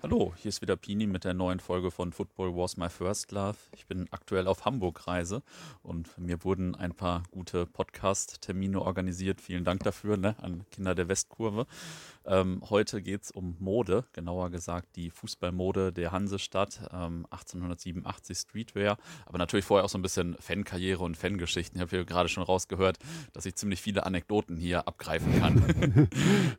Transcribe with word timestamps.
Hallo, 0.00 0.32
hier 0.36 0.50
ist 0.50 0.62
wieder 0.62 0.76
Pini 0.76 1.08
mit 1.08 1.24
der 1.24 1.34
neuen 1.34 1.58
Folge 1.58 1.90
von 1.90 2.12
Football 2.12 2.54
Was 2.54 2.76
My 2.76 2.88
First 2.88 3.32
Love. 3.32 3.56
Ich 3.72 3.88
bin 3.88 4.06
aktuell 4.12 4.46
auf 4.46 4.64
Hamburg-Reise 4.64 5.42
und 5.82 6.16
mir 6.16 6.44
wurden 6.44 6.76
ein 6.76 6.94
paar 6.94 7.24
gute 7.32 7.66
Podcast-Termine 7.66 8.80
organisiert. 8.80 9.40
Vielen 9.40 9.64
Dank 9.64 9.82
dafür 9.82 10.16
ne, 10.16 10.36
an 10.38 10.64
Kinder 10.70 10.94
der 10.94 11.08
Westkurve. 11.08 11.66
Ähm, 12.24 12.62
heute 12.70 13.02
geht 13.02 13.24
es 13.24 13.30
um 13.32 13.56
Mode, 13.58 14.04
genauer 14.12 14.50
gesagt 14.50 14.94
die 14.94 15.10
Fußballmode 15.10 15.92
der 15.92 16.12
Hansestadt, 16.12 16.80
ähm, 16.92 17.26
1887 17.30 18.38
Streetwear, 18.38 18.98
aber 19.26 19.38
natürlich 19.38 19.64
vorher 19.64 19.84
auch 19.84 19.88
so 19.88 19.98
ein 19.98 20.02
bisschen 20.02 20.36
Fankarriere 20.38 21.02
und 21.02 21.16
Fangeschichten. 21.16 21.76
Ich 21.76 21.80
habe 21.80 21.90
hier 21.90 22.04
gerade 22.04 22.28
schon 22.28 22.44
rausgehört, 22.44 22.98
dass 23.32 23.46
ich 23.46 23.56
ziemlich 23.56 23.80
viele 23.80 24.06
Anekdoten 24.06 24.58
hier 24.58 24.86
abgreifen 24.86 25.40
kann. 25.40 26.08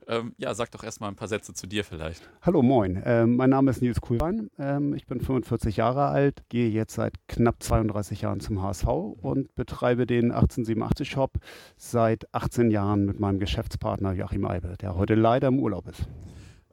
ähm, 0.07 0.35
ja, 0.37 0.53
sag 0.55 0.71
doch 0.71 0.83
erstmal 0.83 1.09
ein 1.09 1.15
paar 1.15 1.29
Sätze 1.29 1.53
zu 1.53 1.67
dir 1.67 1.85
vielleicht. 1.85 2.27
Hallo, 2.41 2.61
moin. 2.61 3.01
Ähm, 3.29 3.35
mein 3.35 3.49
Name 3.49 3.71
ist 3.71 3.81
Nils 3.81 4.01
Kuhlwein. 4.01 4.49
Ähm, 4.57 4.93
ich 4.93 5.05
bin 5.05 5.19
45 5.19 5.77
Jahre 5.77 6.07
alt, 6.07 6.43
gehe 6.49 6.69
jetzt 6.69 6.95
seit 6.95 7.13
knapp 7.27 7.61
32 7.61 8.21
Jahren 8.21 8.39
zum 8.39 8.61
HSV 8.61 8.87
und 8.87 9.53
betreibe 9.55 10.05
den 10.05 10.31
1887 10.31 11.09
Shop 11.09 11.33
seit 11.77 12.33
18 12.33 12.71
Jahren 12.71 13.05
mit 13.05 13.19
meinem 13.19 13.39
Geschäftspartner 13.39 14.13
Joachim 14.13 14.45
Eibe, 14.45 14.75
der 14.81 14.95
heute 14.95 15.15
leider 15.15 15.49
im 15.49 15.59
Urlaub 15.59 15.87
ist. 15.87 16.07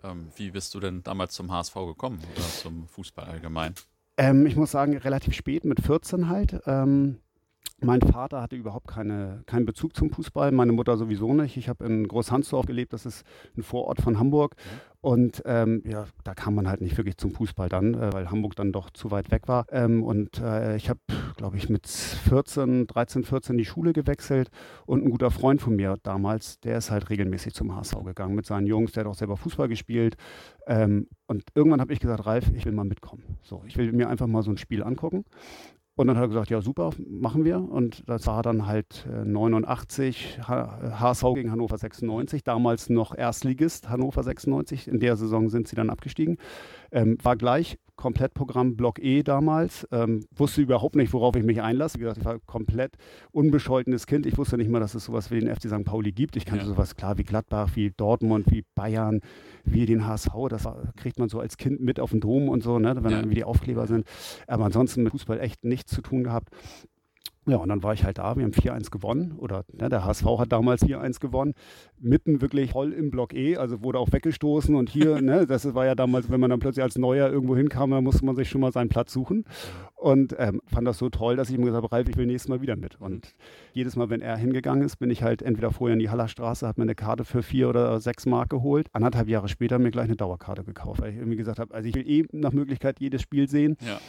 Ähm, 0.02 0.28
wie 0.36 0.50
bist 0.50 0.74
du 0.74 0.80
denn 0.80 1.02
damals 1.02 1.34
zum 1.34 1.52
HSV 1.52 1.74
gekommen 1.74 2.18
oder 2.34 2.44
zum 2.44 2.88
Fußball 2.88 3.26
allgemein? 3.26 3.74
Ähm, 4.16 4.46
ich 4.46 4.56
muss 4.56 4.70
sagen, 4.70 4.96
relativ 4.96 5.34
spät, 5.34 5.64
mit 5.64 5.80
14 5.80 6.28
halt. 6.28 6.60
Ähm, 6.66 7.18
mein 7.80 8.00
Vater 8.00 8.40
hatte 8.40 8.56
überhaupt 8.56 8.88
keine, 8.88 9.42
keinen 9.44 9.66
Bezug 9.66 9.94
zum 9.94 10.10
Fußball, 10.10 10.50
meine 10.50 10.72
Mutter 10.72 10.96
sowieso 10.96 11.34
nicht. 11.34 11.56
Ich 11.58 11.68
habe 11.68 11.84
in 11.84 12.08
Großhansdorf 12.08 12.66
gelebt, 12.66 12.92
das 12.94 13.04
ist 13.04 13.24
ein 13.56 13.62
Vorort 13.62 14.00
von 14.00 14.18
Hamburg. 14.18 14.56
Und 15.02 15.42
ähm, 15.44 15.82
ja, 15.86 16.06
da 16.24 16.34
kam 16.34 16.54
man 16.54 16.68
halt 16.68 16.80
nicht 16.80 16.96
wirklich 16.96 17.16
zum 17.16 17.30
Fußball 17.30 17.68
dann, 17.68 17.94
äh, 17.94 18.12
weil 18.12 18.30
Hamburg 18.30 18.56
dann 18.56 18.72
doch 18.72 18.90
zu 18.90 19.10
weit 19.10 19.30
weg 19.30 19.46
war. 19.46 19.66
Ähm, 19.70 20.02
und 20.02 20.40
äh, 20.40 20.74
ich 20.76 20.88
habe, 20.88 21.00
glaube 21.36 21.58
ich, 21.58 21.68
mit 21.68 21.86
14, 21.86 22.86
13, 22.86 23.24
14 23.24 23.58
die 23.58 23.66
Schule 23.66 23.92
gewechselt. 23.92 24.48
Und 24.86 25.04
ein 25.04 25.10
guter 25.10 25.30
Freund 25.30 25.60
von 25.60 25.76
mir 25.76 25.96
damals, 26.02 26.58
der 26.60 26.78
ist 26.78 26.90
halt 26.90 27.10
regelmäßig 27.10 27.54
zum 27.54 27.76
HSV 27.76 28.04
gegangen 28.04 28.34
mit 28.34 28.46
seinen 28.46 28.66
Jungs. 28.66 28.92
Der 28.92 29.04
hat 29.04 29.10
auch 29.10 29.14
selber 29.14 29.36
Fußball 29.36 29.68
gespielt. 29.68 30.16
Ähm, 30.66 31.08
und 31.26 31.44
irgendwann 31.54 31.80
habe 31.80 31.92
ich 31.92 32.00
gesagt, 32.00 32.26
Ralf, 32.26 32.50
ich 32.54 32.64
will 32.64 32.72
mal 32.72 32.84
mitkommen. 32.84 33.22
So, 33.42 33.62
ich 33.66 33.76
will 33.76 33.92
mir 33.92 34.08
einfach 34.08 34.26
mal 34.26 34.42
so 34.42 34.50
ein 34.50 34.56
Spiel 34.56 34.82
angucken. 34.82 35.24
Und 35.98 36.08
dann 36.08 36.16
hat 36.18 36.24
er 36.24 36.28
gesagt, 36.28 36.50
ja 36.50 36.60
super, 36.60 36.90
machen 37.08 37.46
wir. 37.46 37.58
Und 37.58 38.06
das 38.06 38.26
war 38.26 38.42
dann 38.42 38.66
halt 38.66 39.06
89, 39.10 40.40
HSV 40.46 41.24
gegen 41.34 41.50
Hannover 41.50 41.78
96, 41.78 42.44
damals 42.44 42.90
noch 42.90 43.16
Erstligist 43.16 43.88
Hannover 43.88 44.22
96. 44.22 44.88
In 44.88 45.00
der 45.00 45.16
Saison 45.16 45.48
sind 45.48 45.68
sie 45.68 45.74
dann 45.74 45.88
abgestiegen. 45.88 46.36
Ähm, 46.92 47.18
war 47.22 47.36
gleich 47.36 47.78
Komplettprogramm 47.96 48.76
Block 48.76 48.98
E 48.98 49.22
damals. 49.22 49.88
Ähm, 49.90 50.26
wusste 50.34 50.60
überhaupt 50.60 50.96
nicht, 50.96 51.12
worauf 51.12 51.34
ich 51.34 51.42
mich 51.42 51.62
einlasse. 51.62 51.96
Wie 51.96 52.00
gesagt, 52.00 52.18
ich 52.18 52.24
war 52.24 52.38
komplett 52.40 52.96
unbescholtenes 53.32 54.06
Kind. 54.06 54.26
Ich 54.26 54.36
wusste 54.36 54.58
nicht 54.58 54.70
mal, 54.70 54.80
dass 54.80 54.94
es 54.94 55.06
sowas 55.06 55.30
wie 55.30 55.40
den 55.40 55.54
FC 55.54 55.68
St. 55.68 55.84
Pauli 55.84 56.12
gibt. 56.12 56.36
Ich 56.36 56.44
kannte 56.44 56.64
ja. 56.64 56.68
sowas 56.68 56.94
klar 56.94 57.18
wie 57.18 57.24
Gladbach, 57.24 57.70
wie 57.74 57.90
Dortmund, 57.96 58.46
wie 58.50 58.64
Bayern, 58.74 59.20
wie 59.64 59.86
den 59.86 60.06
HSV. 60.06 60.30
Das 60.50 60.66
war, 60.66 60.92
kriegt 60.96 61.18
man 61.18 61.28
so 61.28 61.40
als 61.40 61.56
Kind 61.56 61.80
mit 61.80 61.98
auf 61.98 62.10
den 62.10 62.20
Dom 62.20 62.48
und 62.48 62.62
so, 62.62 62.78
ne, 62.78 62.96
wenn 62.96 63.04
ja. 63.04 63.10
dann 63.10 63.12
irgendwie 63.20 63.36
die 63.36 63.44
Aufkleber 63.44 63.86
sind. 63.86 64.06
Aber 64.46 64.66
ansonsten 64.66 65.02
mit 65.02 65.12
Fußball 65.12 65.40
echt 65.40 65.64
nichts 65.64 65.92
zu 65.92 66.02
tun 66.02 66.22
gehabt. 66.22 66.50
Ja, 67.48 67.58
und 67.58 67.68
dann 67.68 67.82
war 67.84 67.92
ich 67.92 68.02
halt 68.02 68.18
da. 68.18 68.36
Wir 68.36 68.42
haben 68.42 68.52
4-1 68.52 68.90
gewonnen. 68.90 69.36
Oder 69.38 69.64
ne, 69.72 69.88
der 69.88 70.04
HSV 70.04 70.24
hat 70.38 70.50
damals 70.50 70.82
4-1 70.82 71.20
gewonnen. 71.20 71.54
Mitten 72.00 72.40
wirklich 72.40 72.72
voll 72.72 72.92
im 72.92 73.10
Block 73.10 73.34
E. 73.34 73.56
Also 73.56 73.82
wurde 73.82 74.00
auch 74.00 74.12
weggestoßen. 74.12 74.74
Und 74.74 74.90
hier, 74.90 75.20
ne, 75.22 75.46
das 75.46 75.72
war 75.74 75.86
ja 75.86 75.94
damals, 75.94 76.28
wenn 76.28 76.40
man 76.40 76.50
dann 76.50 76.58
plötzlich 76.58 76.82
als 76.82 76.98
Neuer 76.98 77.30
irgendwo 77.30 77.56
hinkam, 77.56 77.92
dann 77.92 78.02
musste 78.02 78.24
man 78.24 78.34
sich 78.34 78.48
schon 78.48 78.60
mal 78.60 78.72
seinen 78.72 78.88
Platz 78.88 79.12
suchen. 79.12 79.44
Und 79.94 80.34
ähm, 80.38 80.60
fand 80.66 80.88
das 80.88 80.98
so 80.98 81.08
toll, 81.08 81.36
dass 81.36 81.48
ich 81.48 81.54
ihm 81.54 81.64
gesagt 81.64 81.84
habe, 81.84 81.92
Ralf, 81.92 82.08
ich 82.08 82.16
will 82.16 82.26
nächstes 82.26 82.48
Mal 82.48 82.60
wieder 82.62 82.74
mit. 82.74 83.00
Und 83.00 83.34
jedes 83.72 83.94
Mal, 83.94 84.10
wenn 84.10 84.22
er 84.22 84.36
hingegangen 84.36 84.84
ist, 84.84 84.96
bin 84.96 85.10
ich 85.10 85.22
halt 85.22 85.40
entweder 85.40 85.70
vorher 85.70 85.94
in 85.94 86.00
die 86.00 86.10
Hallerstraße, 86.10 86.66
habe 86.66 86.80
mir 86.80 86.84
eine 86.84 86.94
Karte 86.96 87.24
für 87.24 87.44
vier 87.44 87.68
oder 87.68 88.00
sechs 88.00 88.26
Mark 88.26 88.50
geholt. 88.50 88.88
Anderthalb 88.92 89.28
Jahre 89.28 89.48
später 89.48 89.78
mir 89.78 89.92
gleich 89.92 90.06
eine 90.06 90.16
Dauerkarte 90.16 90.64
gekauft, 90.64 91.00
weil 91.00 91.12
ich 91.12 91.16
irgendwie 91.16 91.36
gesagt 91.36 91.60
habe, 91.60 91.72
also 91.72 91.88
ich 91.88 91.94
will 91.94 92.08
eh 92.08 92.24
nach 92.32 92.52
Möglichkeit 92.52 92.98
jedes 92.98 93.22
Spiel 93.22 93.48
sehen. 93.48 93.76
Ja. 93.86 94.00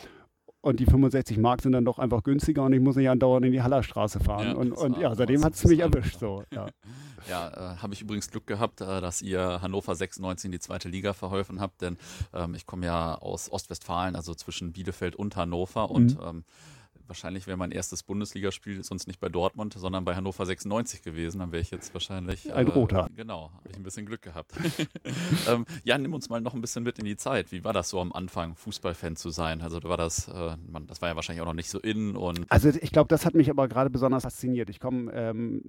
Und 0.61 0.79
die 0.79 0.85
65 0.85 1.37
Mark 1.37 1.61
sind 1.61 1.73
dann 1.73 1.85
doch 1.85 1.99
einfach 1.99 2.23
günstiger 2.23 2.63
und 2.63 2.73
ich 2.73 2.81
muss 2.81 2.95
nicht 2.95 3.09
andauernd 3.09 3.45
in 3.45 3.51
die 3.51 3.61
Hallerstraße 3.61 4.19
fahren. 4.19 4.47
Ja, 4.47 4.53
und, 4.55 4.71
und 4.71 4.97
ja, 4.97 5.13
seitdem 5.15 5.43
hat 5.43 5.53
es 5.53 5.63
mich 5.65 5.79
erwischt. 5.79 6.19
So, 6.19 6.43
ja, 6.51 6.67
ja 7.29 7.47
äh, 7.49 7.77
habe 7.77 7.93
ich 7.93 8.01
übrigens 8.01 8.29
Glück 8.29 8.47
gehabt, 8.47 8.81
äh, 8.81 8.99
dass 8.99 9.21
ihr 9.21 9.61
Hannover 9.61 9.95
96 9.95 10.45
in 10.45 10.51
die 10.51 10.59
zweite 10.59 10.89
Liga 10.89 11.13
verholfen 11.13 11.61
habt, 11.61 11.81
denn 11.81 11.97
ähm, 12.33 12.55
ich 12.55 12.65
komme 12.65 12.87
ja 12.87 13.15
aus 13.15 13.51
Ostwestfalen, 13.51 14.15
also 14.15 14.33
zwischen 14.33 14.73
Bielefeld 14.73 15.15
und 15.15 15.35
Hannover 15.35 15.91
und 15.91 16.15
mhm. 16.19 16.27
ähm, 16.27 16.43
wahrscheinlich 17.07 17.47
wäre 17.47 17.57
mein 17.57 17.71
erstes 17.71 18.03
Bundesligaspiel 18.03 18.83
sonst 18.83 19.07
nicht 19.07 19.19
bei 19.19 19.29
Dortmund, 19.29 19.73
sondern 19.77 20.05
bei 20.05 20.15
Hannover 20.15 20.45
96 20.45 21.01
gewesen. 21.01 21.39
Dann 21.39 21.51
wäre 21.51 21.61
ich 21.61 21.71
jetzt 21.71 21.93
wahrscheinlich. 21.93 22.53
Ein 22.53 22.67
äh, 22.67 22.71
roter. 22.71 23.09
Genau, 23.15 23.51
habe 23.53 23.69
ich 23.69 23.75
ein 23.75 23.83
bisschen 23.83 24.05
Glück 24.05 24.21
gehabt. 24.21 24.51
ähm, 25.49 25.65
ja, 25.83 25.97
nimm 25.97 26.13
uns 26.13 26.29
mal 26.29 26.41
noch 26.41 26.53
ein 26.53 26.61
bisschen 26.61 26.83
mit 26.83 26.99
in 26.99 27.05
die 27.05 27.17
Zeit. 27.17 27.51
Wie 27.51 27.63
war 27.63 27.73
das 27.73 27.89
so 27.89 27.99
am 27.99 28.11
Anfang, 28.11 28.55
Fußballfan 28.55 29.15
zu 29.15 29.29
sein? 29.29 29.61
Also 29.61 29.81
war 29.83 29.97
das, 29.97 30.27
äh, 30.27 30.55
man, 30.69 30.87
das 30.87 31.01
war 31.01 31.09
ja 31.09 31.15
wahrscheinlich 31.15 31.41
auch 31.41 31.47
noch 31.47 31.53
nicht 31.53 31.69
so 31.69 31.79
in 31.79 32.15
und. 32.15 32.45
Also 32.49 32.69
ich 32.69 32.91
glaube, 32.91 33.07
das 33.07 33.25
hat 33.25 33.33
mich 33.33 33.49
aber 33.49 33.67
gerade 33.67 33.89
besonders 33.89 34.23
fasziniert. 34.23 34.69
Ich 34.69 34.79
komme, 34.79 35.11
ähm, 35.13 35.61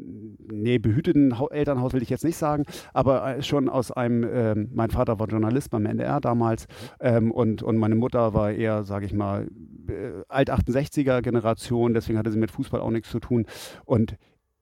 nee, 0.50 0.78
behüteten 0.78 1.34
Elternhaus 1.50 1.92
will 1.92 2.02
ich 2.02 2.10
jetzt 2.10 2.24
nicht 2.24 2.36
sagen, 2.36 2.64
aber 2.92 3.36
äh, 3.36 3.42
schon 3.42 3.68
aus 3.68 3.92
einem, 3.92 4.24
ähm, 4.24 4.70
mein 4.72 4.90
Vater 4.90 5.18
war 5.18 5.28
Journalist 5.28 5.70
beim 5.70 5.86
NDR 5.86 6.20
damals 6.20 6.66
mhm. 6.66 6.74
ähm, 7.00 7.30
und, 7.30 7.62
und 7.62 7.76
meine 7.76 7.94
Mutter 7.94 8.34
war 8.34 8.52
eher, 8.52 8.84
sage 8.84 9.06
ich 9.06 9.12
mal, 9.12 9.48
äh, 9.88 10.22
Alt-68er 10.28 11.22
Generation, 11.28 11.94
deswegen 11.94 12.18
hatte 12.18 12.32
sie 12.32 12.38
mit 12.38 12.50
Fußball 12.50 12.80
auch 12.80 12.90
nichts 12.90 13.10
zu 13.10 13.20
tun. 13.20 13.46
Und 13.84 14.16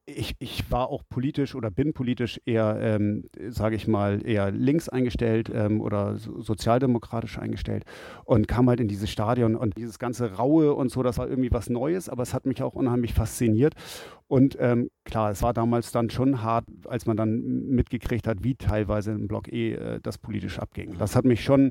ich, 0.06 0.37
ich 0.38 0.71
war 0.71 0.88
auch 0.88 1.03
politisch 1.09 1.54
oder 1.56 1.71
bin 1.71 1.93
politisch 1.93 2.41
eher, 2.47 2.78
ähm, 2.81 3.25
sage 3.49 3.75
ich 3.75 3.88
mal, 3.88 4.25
eher 4.25 4.53
links 4.53 4.88
eingestellt 4.88 5.50
ähm, 5.53 5.81
oder 5.81 6.16
so, 6.16 6.41
sozialdemokratisch 6.41 7.38
eingestellt 7.38 7.84
und 8.25 8.47
kam 8.47 8.69
halt 8.69 8.78
in 8.78 8.87
dieses 8.87 9.10
Stadion 9.10 9.56
und 9.56 9.77
dieses 9.77 9.99
ganze 9.99 10.34
Raue 10.34 10.75
und 10.75 10.91
so, 10.93 11.03
das 11.03 11.19
war 11.19 11.28
irgendwie 11.28 11.50
was 11.50 11.69
Neues, 11.69 12.09
aber 12.09 12.22
es 12.22 12.34
hat 12.34 12.47
mich 12.47 12.62
auch 12.62 12.75
unheimlich 12.75 13.15
fasziniert. 13.15 13.75
Und 14.29 14.57
ähm, 14.59 14.91
klar, 15.05 15.31
es 15.31 15.43
war 15.43 15.53
damals 15.53 15.93
dann 15.93 16.11
schon 16.11 16.43
hart, 16.43 16.65
als 16.87 17.07
man 17.07 17.17
dann 17.17 17.69
mitgekriegt 17.69 18.27
hat, 18.27 18.43
wie 18.43 18.57
teilweise 18.57 19.13
im 19.13 19.29
Block 19.29 19.47
E 19.53 19.75
äh, 19.75 20.01
das 20.03 20.19
politisch 20.19 20.59
abging. 20.59 20.97
Das 20.99 21.15
hat 21.15 21.25
mich 21.25 21.45
schon 21.45 21.71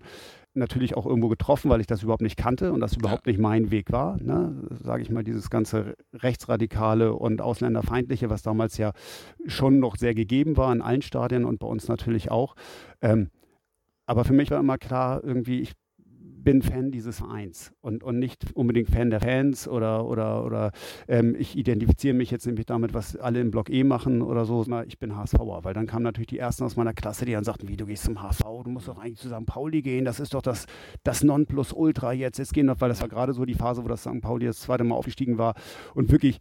natürlich 0.54 0.96
auch 0.96 1.06
irgendwo 1.06 1.28
getroffen, 1.28 1.70
weil 1.70 1.82
ich 1.82 1.88
das 1.88 2.02
überhaupt 2.02 2.22
nicht 2.22 2.38
kannte 2.38 2.72
und 2.72 2.80
das 2.80 2.96
überhaupt 2.96 3.26
nicht 3.26 3.40
mein 3.40 3.72
Weg 3.72 3.92
war. 3.92 4.22
Ne? 4.22 4.70
Sage 4.72 5.04
ich 5.04 5.10
mal, 5.10 5.24
dieses 5.24 5.50
ganze 5.50 5.96
Rechtsradikale 6.14 7.14
und 7.14 7.42
Ausländerfeindliche, 7.42 8.30
was 8.30 8.42
damals 8.42 8.78
ja 8.78 8.94
schon 9.46 9.80
noch 9.80 9.98
sehr 9.98 10.16
gegeben 10.16 10.56
war 10.56 10.72
in 10.72 10.82
allen 10.82 11.02
Stadien 11.02 11.44
und 11.44 11.60
bei 11.60 11.68
uns 11.68 11.90
natürlich 11.90 12.32
auch. 12.32 12.56
Ähm, 13.02 13.32
aber 14.06 14.24
für 14.24 14.34
mich 14.34 14.50
war 14.50 14.60
immer 14.60 14.78
klar, 14.78 15.22
irgendwie, 15.24 15.60
ich 15.60 15.74
bin 16.46 16.62
Fan 16.62 16.92
dieses 16.92 17.18
Vereins 17.18 17.74
und, 17.82 18.04
und 18.04 18.20
nicht 18.20 18.46
unbedingt 18.54 18.90
Fan 18.90 19.10
der 19.10 19.20
Fans 19.20 19.68
oder, 19.68 20.06
oder, 20.06 20.46
oder 20.46 20.72
ähm, 21.08 21.36
ich 21.38 21.58
identifiziere 21.58 22.14
mich 22.14 22.32
jetzt 22.32 22.46
nämlich 22.46 22.68
damit, 22.68 22.94
was 22.94 23.18
alle 23.18 23.42
im 23.42 23.52
Block 23.52 23.70
E 23.70 23.84
machen 23.84 24.22
oder 24.22 24.46
so. 24.46 24.66
Ich 24.88 25.00
bin 25.00 25.18
HSVer, 25.18 25.64
weil 25.64 25.74
dann 25.74 25.88
kamen 25.88 26.04
natürlich 26.04 26.28
die 26.28 26.40
Ersten 26.40 26.64
aus 26.64 26.76
meiner 26.78 26.94
Klasse, 26.94 27.26
die 27.26 27.34
dann 27.34 27.44
sagten, 27.44 27.68
wie, 27.68 27.76
du 27.76 27.88
gehst 27.88 28.04
zum 28.04 28.22
HSV, 28.22 28.44
du 28.64 28.70
musst 28.70 28.88
doch 28.88 29.00
eigentlich 29.00 29.20
zu 29.20 29.28
St. 29.28 29.46
Pauli 29.46 29.82
gehen, 29.82 30.06
das 30.06 30.20
ist 30.20 30.36
doch 30.36 30.44
das, 30.44 30.68
das 31.04 31.24
Nonplusultra 31.24 32.14
jetzt. 32.14 32.38
Jetzt 32.38 32.54
gehen 32.54 32.68
doch, 32.68 32.80
weil 32.80 32.90
das 32.90 33.02
war 33.02 33.10
gerade 33.10 33.34
so 33.34 33.44
die 33.44 33.56
Phase, 33.56 33.84
wo 33.84 33.88
das 33.88 34.02
St. 34.02 34.22
Pauli 34.22 34.46
das 34.46 34.60
zweite 34.60 34.84
Mal 34.84 34.96
aufgestiegen 34.96 35.38
war 35.40 35.56
und 35.96 36.12
wirklich 36.12 36.40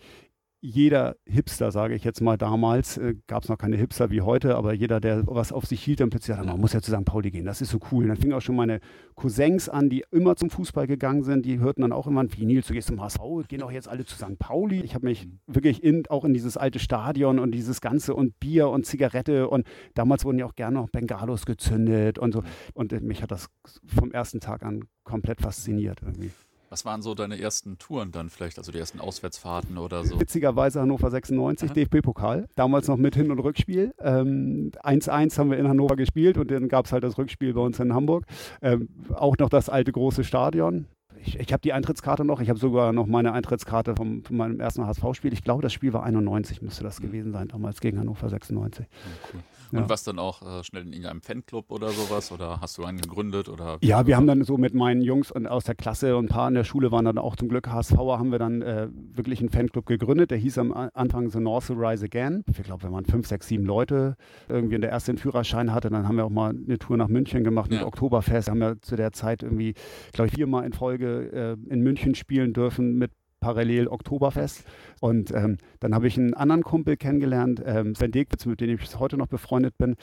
jeder 0.65 1.17
Hipster, 1.27 1.71
sage 1.71 1.95
ich 1.95 2.05
jetzt 2.05 2.23
mal 2.23 2.39
damals, 2.39 2.97
äh, 2.97 3.17
gab 3.27 3.43
es 3.43 3.51
noch 3.51 3.59
keine 3.59 3.77
Hipster 3.77 4.11
wie 4.11 4.23
heute, 4.23 4.57
aber 4.57 4.73
jeder, 4.73 4.99
der 4.99 5.27
was 5.27 5.53
auf 5.53 5.67
sich 5.67 5.83
hielt, 5.83 6.01
dann 6.01 6.09
plötzlich 6.09 6.35
sagte, 6.35 6.51
man 6.51 6.59
muss 6.59 6.73
ja 6.73 6.81
zu 6.81 6.91
St. 6.91 7.05
Pauli 7.05 7.31
gehen, 7.31 7.45
das 7.45 7.61
ist 7.61 7.69
so 7.69 7.79
cool. 7.93 8.05
Und 8.05 8.09
dann 8.09 8.17
fingen 8.17 8.33
auch 8.33 8.41
schon 8.41 8.57
meine 8.57 8.81
Cousins 9.15 9.69
an, 9.69 9.91
die 9.91 10.07
immer 10.11 10.37
zum 10.37 10.49
Fußball 10.49 10.87
gegangen 10.87 11.23
sind, 11.23 11.45
die 11.45 11.59
hörten 11.59 11.83
dann 11.83 11.93
auch 11.93 12.07
immer, 12.07 12.25
wie 12.33 12.47
Nils, 12.47 12.67
du 12.67 12.73
gehst 12.73 12.89
zum 12.89 12.99
HSV, 12.99 13.21
gehen 13.47 13.63
auch 13.63 13.71
jetzt 13.71 13.89
alle 13.89 14.07
zu 14.07 14.17
St. 14.17 14.39
Pauli. 14.39 14.81
Ich 14.81 14.95
habe 14.95 15.07
mich 15.07 15.29
wirklich 15.47 15.85
in, 15.85 16.07
auch 16.09 16.25
in 16.25 16.33
dieses 16.33 16.57
alte 16.57 16.79
Stadion 16.79 17.39
und 17.39 17.53
dieses 17.53 17.83
Ganze 17.83 18.15
und 18.15 18.41
Bier 18.41 18.71
und 18.71 18.87
Zigarette 18.87 19.49
und 19.49 19.67
damals 19.93 20.25
wurden 20.25 20.39
ja 20.39 20.47
auch 20.47 20.55
gerne 20.55 20.79
noch 20.79 20.89
Bengalos 20.89 21.45
gezündet 21.45 22.19
und 22.19 22.33
so. 22.33 22.43
Und 22.73 22.95
äh, 22.95 23.01
mich 23.01 23.23
hat 23.23 23.31
das 23.31 23.49
vom 23.87 24.13
ersten 24.13 24.41
Tag 24.41 24.63
an 24.63 24.85
komplett 25.05 25.43
fasziniert 25.43 26.01
irgendwie. 26.01 26.31
Was 26.75 26.85
waren 26.85 27.03
so 27.03 27.15
deine 27.15 27.41
ersten 27.41 27.79
Touren 27.79 28.11
dann 28.11 28.31
vielleicht, 28.31 28.59
also 28.59 28.73
die 28.73 28.79
ersten 28.79 28.99
Auswärtsfahrten 28.99 29.79
oder 29.79 30.05
so? 30.05 30.19
Witzigerweise 30.19 30.81
Hannover 30.81 31.09
96, 31.09 31.71
DFB-Pokal, 31.71 32.49
damals 32.57 32.89
noch 32.89 32.97
mit 32.97 33.15
Hin- 33.15 33.31
und 33.31 33.39
Rückspiel. 33.39 33.95
1-1 34.01 34.75
ähm, 34.83 35.39
haben 35.39 35.51
wir 35.53 35.59
in 35.59 35.69
Hannover 35.69 35.95
gespielt 35.95 36.37
und 36.37 36.51
dann 36.51 36.67
gab 36.67 36.87
es 36.87 36.93
halt 36.93 37.05
das 37.05 37.17
Rückspiel 37.17 37.55
bei 37.55 37.61
uns 37.61 37.79
in 37.79 37.95
Hamburg. 37.95 38.27
Ähm, 38.61 38.89
auch 39.15 39.37
noch 39.39 39.51
das 39.51 39.69
alte 39.69 39.93
große 39.93 40.25
Stadion. 40.25 40.87
Ich, 41.25 41.39
ich 41.39 41.53
habe 41.53 41.61
die 41.61 41.73
Eintrittskarte 41.73 42.25
noch. 42.25 42.41
Ich 42.41 42.49
habe 42.49 42.59
sogar 42.59 42.93
noch 42.93 43.07
meine 43.07 43.33
Eintrittskarte 43.35 43.95
vom, 43.95 44.25
von 44.25 44.37
meinem 44.37 44.59
ersten 44.59 44.85
HSV-Spiel. 44.85 45.33
Ich 45.33 45.45
glaube, 45.45 45.63
das 45.63 45.73
Spiel 45.73 45.93
war 45.93 46.03
91, 46.03 46.61
müsste 46.61 46.83
das 46.83 46.99
mhm. 46.99 47.05
gewesen 47.05 47.31
sein, 47.31 47.47
damals 47.47 47.81
gegen 47.81 48.01
Hannover 48.01 48.29
96. 48.29 48.85
Ja, 48.85 48.97
cool. 49.33 49.41
Und 49.75 49.83
ja. 49.83 49.89
was 49.89 50.05
dann 50.05 50.19
auch 50.19 50.43
äh, 50.43 50.63
schnell 50.63 50.83
in 50.83 50.93
irgendeinem 50.93 51.21
Fanclub 51.21 51.71
oder 51.71 51.89
sowas? 51.91 52.31
Oder 52.31 52.61
hast 52.61 52.79
du 52.79 52.85
einen 52.85 53.01
gegründet? 53.01 53.49
Oder 53.49 53.79
ja, 53.83 54.07
wir 54.07 54.17
haben 54.17 54.27
dann 54.27 54.45
so 54.45 54.57
mit 54.57 54.73
meinen 54.75 55.03
Jungs 55.03 55.33
aus 55.33 55.65
der 55.65 55.75
Klasse 55.75 56.17
und 56.17 56.27
ein 56.27 56.29
paar 56.29 56.49
in 56.49 56.55
der 56.55 56.65
Schule 56.65 56.93
waren 56.93 57.05
dann 57.05 57.19
auch 57.19 57.37
zum 57.37 57.49
Glück 57.49 57.69
HSVer, 57.69 58.19
haben 58.19 58.31
wir 58.31 58.39
dann 58.39 58.63
äh, 58.63 58.89
wirklich 58.93 59.41
einen 59.41 59.49
Fanclub 59.49 59.87
gegründet. 59.87 60.31
Der 60.31 60.39
hieß 60.39 60.59
am 60.59 60.73
Anfang 60.73 61.31
The 61.31 61.41
North 61.41 61.67
to 61.67 61.75
Rise 61.75 62.05
Again. 62.05 62.45
Ich 62.49 62.63
glaube, 62.63 62.85
wenn 62.85 62.93
man 62.93 63.05
fünf, 63.05 63.27
sechs, 63.27 63.49
sieben 63.49 63.65
Leute 63.65 64.17
irgendwie 64.49 64.77
in 64.77 64.81
der 64.81 64.91
ersten 64.91 65.19
Führerschein 65.19 65.73
hatte, 65.73 65.91
dann 65.91 66.07
haben 66.07 66.17
wir 66.17 66.25
auch 66.25 66.31
mal 66.31 66.51
eine 66.51 66.79
Tour 66.79 66.97
nach 66.97 67.09
München 67.09 67.43
gemacht 67.43 67.71
mit 67.71 67.81
ja. 67.81 67.87
Oktoberfest. 67.87 68.49
Haben 68.49 68.61
wir 68.61 68.81
zu 68.81 68.97
der 68.97 69.13
Zeit 69.13 69.43
irgendwie, 69.43 69.75
glaube 70.13 70.29
ich, 70.29 70.35
viermal 70.35 70.65
in 70.65 70.73
Folge 70.73 71.57
äh, 71.69 71.73
in 71.73 71.81
München 71.81 72.15
spielen 72.15 72.53
dürfen 72.53 72.97
mit 72.97 73.11
parallel 73.45 73.89
Oktoberfest. 73.89 74.65
Und 75.01 75.31
ähm, 75.33 75.59
dann 75.81 75.95
habe 75.95 76.07
ich 76.07 76.17
einen 76.17 76.33
anderen 76.33 76.63
Kumpel 76.63 76.97
kennengelernt, 76.97 77.63
ähm, 77.65 77.95
Sven 77.95 78.11
Degwitz, 78.11 78.47
mit 78.47 78.61
dem 78.61 78.71
ich 78.71 78.81
bis 78.81 78.99
heute 78.99 79.19
noch 79.19 79.27
befreundet 79.27 79.77
bin. 79.77 79.97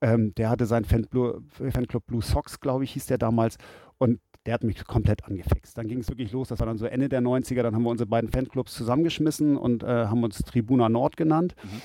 Ähm, 0.00 0.34
der 0.34 0.50
hatte 0.50 0.66
seinen 0.66 0.84
Fanclub, 0.84 1.44
Fanclub 1.52 2.04
Blue 2.06 2.22
Sox, 2.22 2.58
glaube 2.58 2.82
ich, 2.82 2.90
hieß 2.92 3.06
der 3.06 3.18
damals. 3.18 3.56
Und 3.98 4.18
der 4.46 4.54
hat 4.54 4.64
mich 4.64 4.84
komplett 4.84 5.24
angefixt. 5.24 5.78
Dann 5.78 5.86
ging 5.86 6.00
es 6.00 6.08
wirklich 6.08 6.32
los, 6.32 6.48
das 6.48 6.58
war 6.58 6.66
dann 6.66 6.76
so 6.76 6.86
Ende 6.86 7.08
der 7.08 7.20
90er, 7.20 7.62
dann 7.62 7.76
haben 7.76 7.84
wir 7.84 7.90
unsere 7.90 8.08
beiden 8.08 8.28
Fanclubs 8.28 8.74
zusammengeschmissen 8.74 9.56
und 9.56 9.84
äh, 9.84 10.06
haben 10.06 10.24
uns 10.24 10.38
Tribuna 10.38 10.88
Nord 10.88 11.16
genannt. 11.16 11.54
Mhm. 11.62 11.80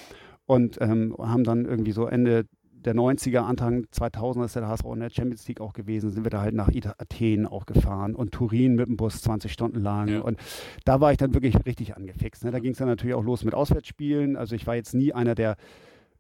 Und 0.48 0.82
ähm, 0.82 1.14
haben 1.20 1.44
dann 1.44 1.66
irgendwie 1.66 1.92
so 1.92 2.08
Ende 2.08 2.46
der 2.88 2.96
90er, 2.96 3.40
Anfang 3.40 3.86
2000 3.92 4.46
ist 4.46 4.56
der 4.56 4.68
HSV 4.68 4.86
in 4.94 5.00
der 5.02 5.10
Champions 5.10 5.48
League 5.48 5.62
auch 5.62 5.74
gewesen, 5.74 6.10
sind 6.10 6.24
wir 6.24 6.32
da 6.32 6.42
halt 6.42 6.56
nach 6.56 6.70
Athen 6.70 7.46
auch 7.46 7.66
gefahren 7.66 8.16
und 8.16 8.32
Turin 8.32 8.76
mit 8.76 8.88
dem 8.88 8.98
Bus 8.98 9.22
20 9.22 9.52
Stunden 9.52 9.82
lang. 9.82 10.08
Ja. 10.08 10.22
Und 10.22 10.40
da 10.86 11.02
war 11.02 11.12
ich 11.12 11.18
dann 11.18 11.34
wirklich 11.34 11.56
richtig 11.66 11.96
angefixt. 11.96 12.46
Ne? 12.46 12.52
Da 12.52 12.60
ging 12.60 12.72
es 12.72 12.78
dann 12.78 12.88
natürlich 12.88 13.16
auch 13.16 13.24
los 13.24 13.44
mit 13.44 13.54
Auswärtsspielen. 13.54 14.38
Also 14.38 14.56
ich 14.56 14.66
war 14.66 14.76
jetzt 14.76 14.94
nie 14.94 15.14
einer, 15.14 15.36
der 15.36 15.58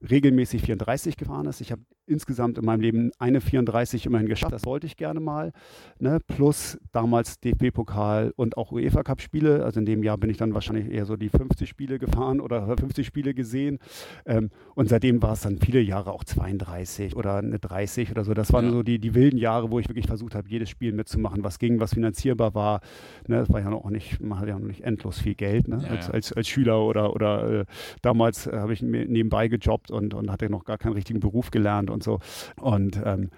regelmäßig 0.07 0.61
34 0.61 1.17
gefahren 1.17 1.47
ist. 1.47 1.61
Ich 1.61 1.71
habe 1.71 1.81
insgesamt 2.07 2.57
in 2.57 2.65
meinem 2.65 2.81
Leben 2.81 3.11
eine 3.19 3.41
34 3.41 4.05
immerhin 4.05 4.27
geschafft. 4.27 4.53
Das 4.53 4.65
wollte 4.65 4.87
ich 4.87 4.97
gerne 4.97 5.19
mal. 5.19 5.51
Ne? 5.99 6.19
Plus 6.25 6.77
damals 6.91 7.39
DFB-Pokal 7.39 8.33
und 8.35 8.57
auch 8.57 8.71
UEFA-Cup-Spiele. 8.71 9.63
Also 9.63 9.79
in 9.79 9.85
dem 9.85 10.03
Jahr 10.03 10.17
bin 10.17 10.29
ich 10.29 10.37
dann 10.37 10.53
wahrscheinlich 10.53 10.89
eher 10.89 11.05
so 11.05 11.15
die 11.15 11.29
50 11.29 11.67
Spiele 11.67 11.99
gefahren 11.99 12.39
oder 12.39 12.65
50 12.77 13.05
Spiele 13.05 13.33
gesehen. 13.33 13.79
Ähm, 14.25 14.49
und 14.75 14.89
seitdem 14.89 15.21
war 15.21 15.33
es 15.33 15.41
dann 15.41 15.57
viele 15.57 15.81
Jahre 15.81 16.11
auch 16.11 16.23
32 16.23 17.15
oder 17.15 17.37
eine 17.37 17.59
30 17.59 18.11
oder 18.11 18.23
so. 18.23 18.33
Das 18.33 18.53
waren 18.53 18.65
ja. 18.65 18.71
so 18.71 18.83
die, 18.83 18.99
die 18.99 19.13
wilden 19.13 19.37
Jahre, 19.37 19.71
wo 19.71 19.79
ich 19.79 19.89
wirklich 19.89 20.07
versucht 20.07 20.35
habe, 20.35 20.49
jedes 20.49 20.69
Spiel 20.69 20.93
mitzumachen, 20.93 21.43
was 21.43 21.59
ging, 21.59 21.79
was 21.79 21.93
finanzierbar 21.93 22.55
war. 22.55 22.81
Ne? 23.27 23.37
Das 23.37 23.49
war 23.49 23.59
ja 23.59 23.69
noch 23.69 23.89
nicht, 23.89 24.21
man 24.21 24.39
hat 24.39 24.47
ja 24.47 24.57
noch 24.57 24.67
nicht 24.67 24.81
endlos 24.81 25.19
viel 25.19 25.35
Geld 25.35 25.67
ne? 25.67 25.79
ja, 25.83 25.89
als, 25.89 26.07
ja. 26.07 26.13
Als, 26.13 26.33
als 26.33 26.47
Schüler 26.47 26.81
oder, 26.83 27.13
oder 27.13 27.61
äh, 27.61 27.65
damals 28.01 28.47
äh, 28.47 28.57
habe 28.57 28.73
ich 28.73 28.81
nebenbei 28.81 29.47
gejobbt 29.47 29.91
und, 29.91 30.13
und 30.13 30.31
hatte 30.31 30.49
noch 30.49 30.65
gar 30.65 30.77
keinen 30.77 30.93
richtigen 30.93 31.19
Beruf 31.19 31.51
gelernt 31.51 31.89
und 31.89 31.96
so. 32.03 32.19
Und 32.59 32.99
ähm, 33.03 33.29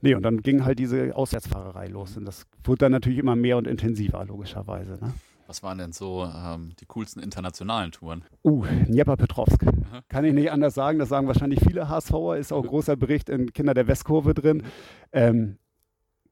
nee, 0.00 0.14
und 0.14 0.22
dann 0.22 0.42
ging 0.42 0.64
halt 0.64 0.78
diese 0.78 1.14
Auswärtsfahrerei 1.14 1.88
los. 1.88 2.16
Und 2.16 2.24
das 2.24 2.46
wurde 2.62 2.78
dann 2.78 2.92
natürlich 2.92 3.18
immer 3.18 3.36
mehr 3.36 3.56
und 3.56 3.66
intensiver, 3.66 4.24
logischerweise. 4.24 4.92
Ne? 4.92 5.12
Was 5.46 5.62
waren 5.62 5.78
denn 5.78 5.92
so 5.92 6.24
ähm, 6.24 6.72
die 6.80 6.86
coolsten 6.86 7.20
internationalen 7.20 7.92
Touren? 7.92 8.24
Uh, 8.44 8.64
Dnepropetrovsk. 8.88 9.64
Kann 10.08 10.24
ich 10.24 10.32
nicht 10.32 10.50
anders 10.50 10.74
sagen. 10.74 10.98
Das 10.98 11.10
sagen 11.10 11.26
wahrscheinlich 11.26 11.60
viele 11.60 11.88
HSVer. 11.88 12.38
Ist 12.38 12.52
auch 12.52 12.62
ein 12.62 12.68
großer 12.68 12.96
Bericht 12.96 13.28
in 13.28 13.52
Kinder 13.52 13.74
der 13.74 13.86
Westkurve 13.86 14.32
drin. 14.32 14.62
Ähm, 15.12 15.58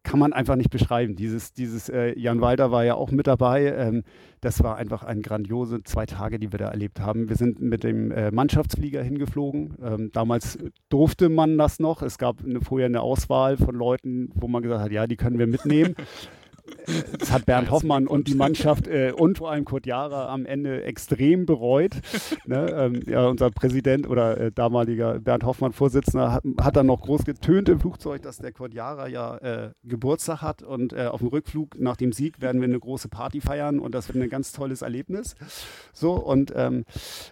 kann 0.02 0.18
man 0.18 0.32
einfach 0.32 0.56
nicht 0.56 0.70
beschreiben. 0.70 1.16
Dieses, 1.16 1.52
dieses 1.52 1.88
äh, 1.88 2.18
Jan 2.18 2.40
Walter 2.40 2.70
war 2.70 2.84
ja 2.84 2.94
auch 2.94 3.10
mit 3.10 3.26
dabei. 3.26 3.66
Ähm, 3.66 4.02
das 4.40 4.62
war 4.62 4.76
einfach 4.76 5.04
ein 5.04 5.22
grandiose 5.22 5.82
zwei 5.84 6.06
Tage, 6.06 6.38
die 6.38 6.50
wir 6.50 6.58
da 6.58 6.68
erlebt 6.68 7.00
haben. 7.00 7.28
Wir 7.28 7.36
sind 7.36 7.60
mit 7.60 7.84
dem 7.84 8.10
äh, 8.10 8.30
Mannschaftsflieger 8.30 9.02
hingeflogen. 9.02 9.76
Ähm, 9.82 10.10
damals 10.12 10.58
durfte 10.88 11.28
man 11.28 11.56
das 11.58 11.78
noch. 11.78 12.02
Es 12.02 12.18
gab 12.18 12.44
eine, 12.44 12.60
vorher 12.60 12.86
eine 12.86 13.00
Auswahl 13.00 13.56
von 13.56 13.74
Leuten, 13.74 14.30
wo 14.34 14.48
man 14.48 14.62
gesagt 14.62 14.82
hat, 14.82 14.92
ja, 14.92 15.06
die 15.06 15.16
können 15.16 15.38
wir 15.38 15.46
mitnehmen. 15.46 15.94
Das 17.18 17.32
hat 17.32 17.46
Bernd 17.46 17.70
Hoffmann 17.70 18.06
und 18.06 18.28
die 18.28 18.34
Mannschaft 18.34 18.86
äh, 18.86 19.12
und 19.12 19.38
vor 19.38 19.50
allem 19.50 19.64
Kurt 19.64 19.86
Jara 19.86 20.32
am 20.32 20.46
Ende 20.46 20.82
extrem 20.84 21.46
bereut. 21.46 21.92
Ne? 22.46 22.66
Ähm, 22.70 23.02
ja, 23.06 23.26
unser 23.26 23.50
Präsident 23.50 24.08
oder 24.08 24.38
äh, 24.38 24.52
damaliger 24.52 25.18
Bernd 25.18 25.44
Hoffmann 25.44 25.72
Vorsitzender 25.72 26.32
hat, 26.32 26.44
hat, 26.60 26.76
dann 26.76 26.86
noch 26.86 27.02
groß 27.02 27.24
getönt 27.24 27.68
im 27.68 27.80
Flugzeug, 27.80 28.22
dass 28.22 28.38
der 28.38 28.52
Kurt 28.52 28.74
Jara 28.74 29.08
ja 29.08 29.36
äh, 29.38 29.70
Geburtstag 29.84 30.42
hat 30.42 30.62
und 30.62 30.92
äh, 30.92 31.06
auf 31.06 31.20
dem 31.20 31.28
Rückflug 31.28 31.78
nach 31.78 31.96
dem 31.96 32.12
Sieg 32.12 32.40
werden 32.40 32.60
wir 32.60 32.68
eine 32.68 32.78
große 32.78 33.08
Party 33.08 33.40
feiern 33.40 33.78
und 33.78 33.94
das 33.94 34.08
wird 34.08 34.22
ein 34.22 34.30
ganz 34.30 34.52
tolles 34.52 34.82
Erlebnis. 34.82 35.34
So 35.92 36.12
und 36.14 36.52
ähm, 36.54 36.84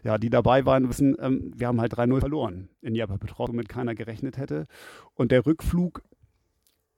ja, 0.04 0.18
die 0.18 0.30
dabei 0.30 0.64
waren, 0.64 0.88
wissen, 0.88 1.16
ähm, 1.20 1.52
wir 1.56 1.68
haben 1.68 1.80
halt 1.80 1.94
3-0 1.94 2.20
verloren 2.20 2.68
in 2.82 2.94
Japan-Betreuung, 2.94 3.50
womit 3.50 3.68
keiner 3.68 3.94
gerechnet 3.94 4.38
hätte. 4.38 4.66
Und 5.14 5.32
der 5.32 5.46
Rückflug 5.46 6.02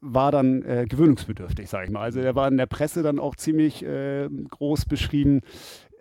war 0.02 0.32
dann 0.32 0.62
äh, 0.62 0.84
gewöhnungsbedürftig, 0.88 1.70
sage 1.70 1.86
ich 1.86 1.90
mal. 1.90 2.02
Also 2.02 2.20
der 2.20 2.34
war 2.34 2.48
in 2.48 2.56
der 2.56 2.66
Presse 2.66 3.02
dann 3.02 3.20
auch 3.20 3.36
ziemlich 3.36 3.84
äh, 3.84 4.28
groß 4.28 4.84
beschrieben. 4.84 5.40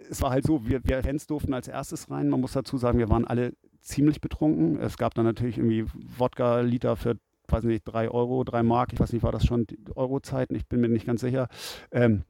Es 0.09 0.21
war 0.24 0.31
halt 0.31 0.45
so, 0.45 0.68
wir, 0.68 0.81
wir 0.83 1.03
Fans 1.03 1.27
durften 1.27 1.53
als 1.53 1.68
erstes 1.68 2.09
rein. 2.09 2.27
Man 2.27 2.42
muss 2.42 2.53
dazu 2.53 2.77
sagen, 2.77 2.98
wir 2.98 3.09
waren 3.09 3.25
alle 3.25 3.53
ziemlich 3.80 4.19
betrunken. 4.19 4.80
Es 4.80 4.98
gab 4.98 5.13
dann 5.13 5.25
natürlich 5.25 5.59
irgendwie 5.59 5.86
Wodka-Liter 6.18 6.95
für, 6.95 7.18
weiß 7.48 7.63
nicht, 7.65 7.83
drei 7.86 8.09
Euro, 8.09 8.44
drei 8.44 8.63
Mark. 8.63 8.92
Ich 8.92 9.00
weiß 9.00 9.13
nicht, 9.13 9.21
war 9.21 9.31
das 9.31 9.45
schon 9.45 9.68
Euro-Zeiten? 9.95 10.56
Ich 10.56 10.68
bin 10.68 10.81
mir 10.81 10.89
nicht 10.89 11.06
ganz 11.06 11.21
sicher. 11.21 11.47
Ähm, 11.92 12.24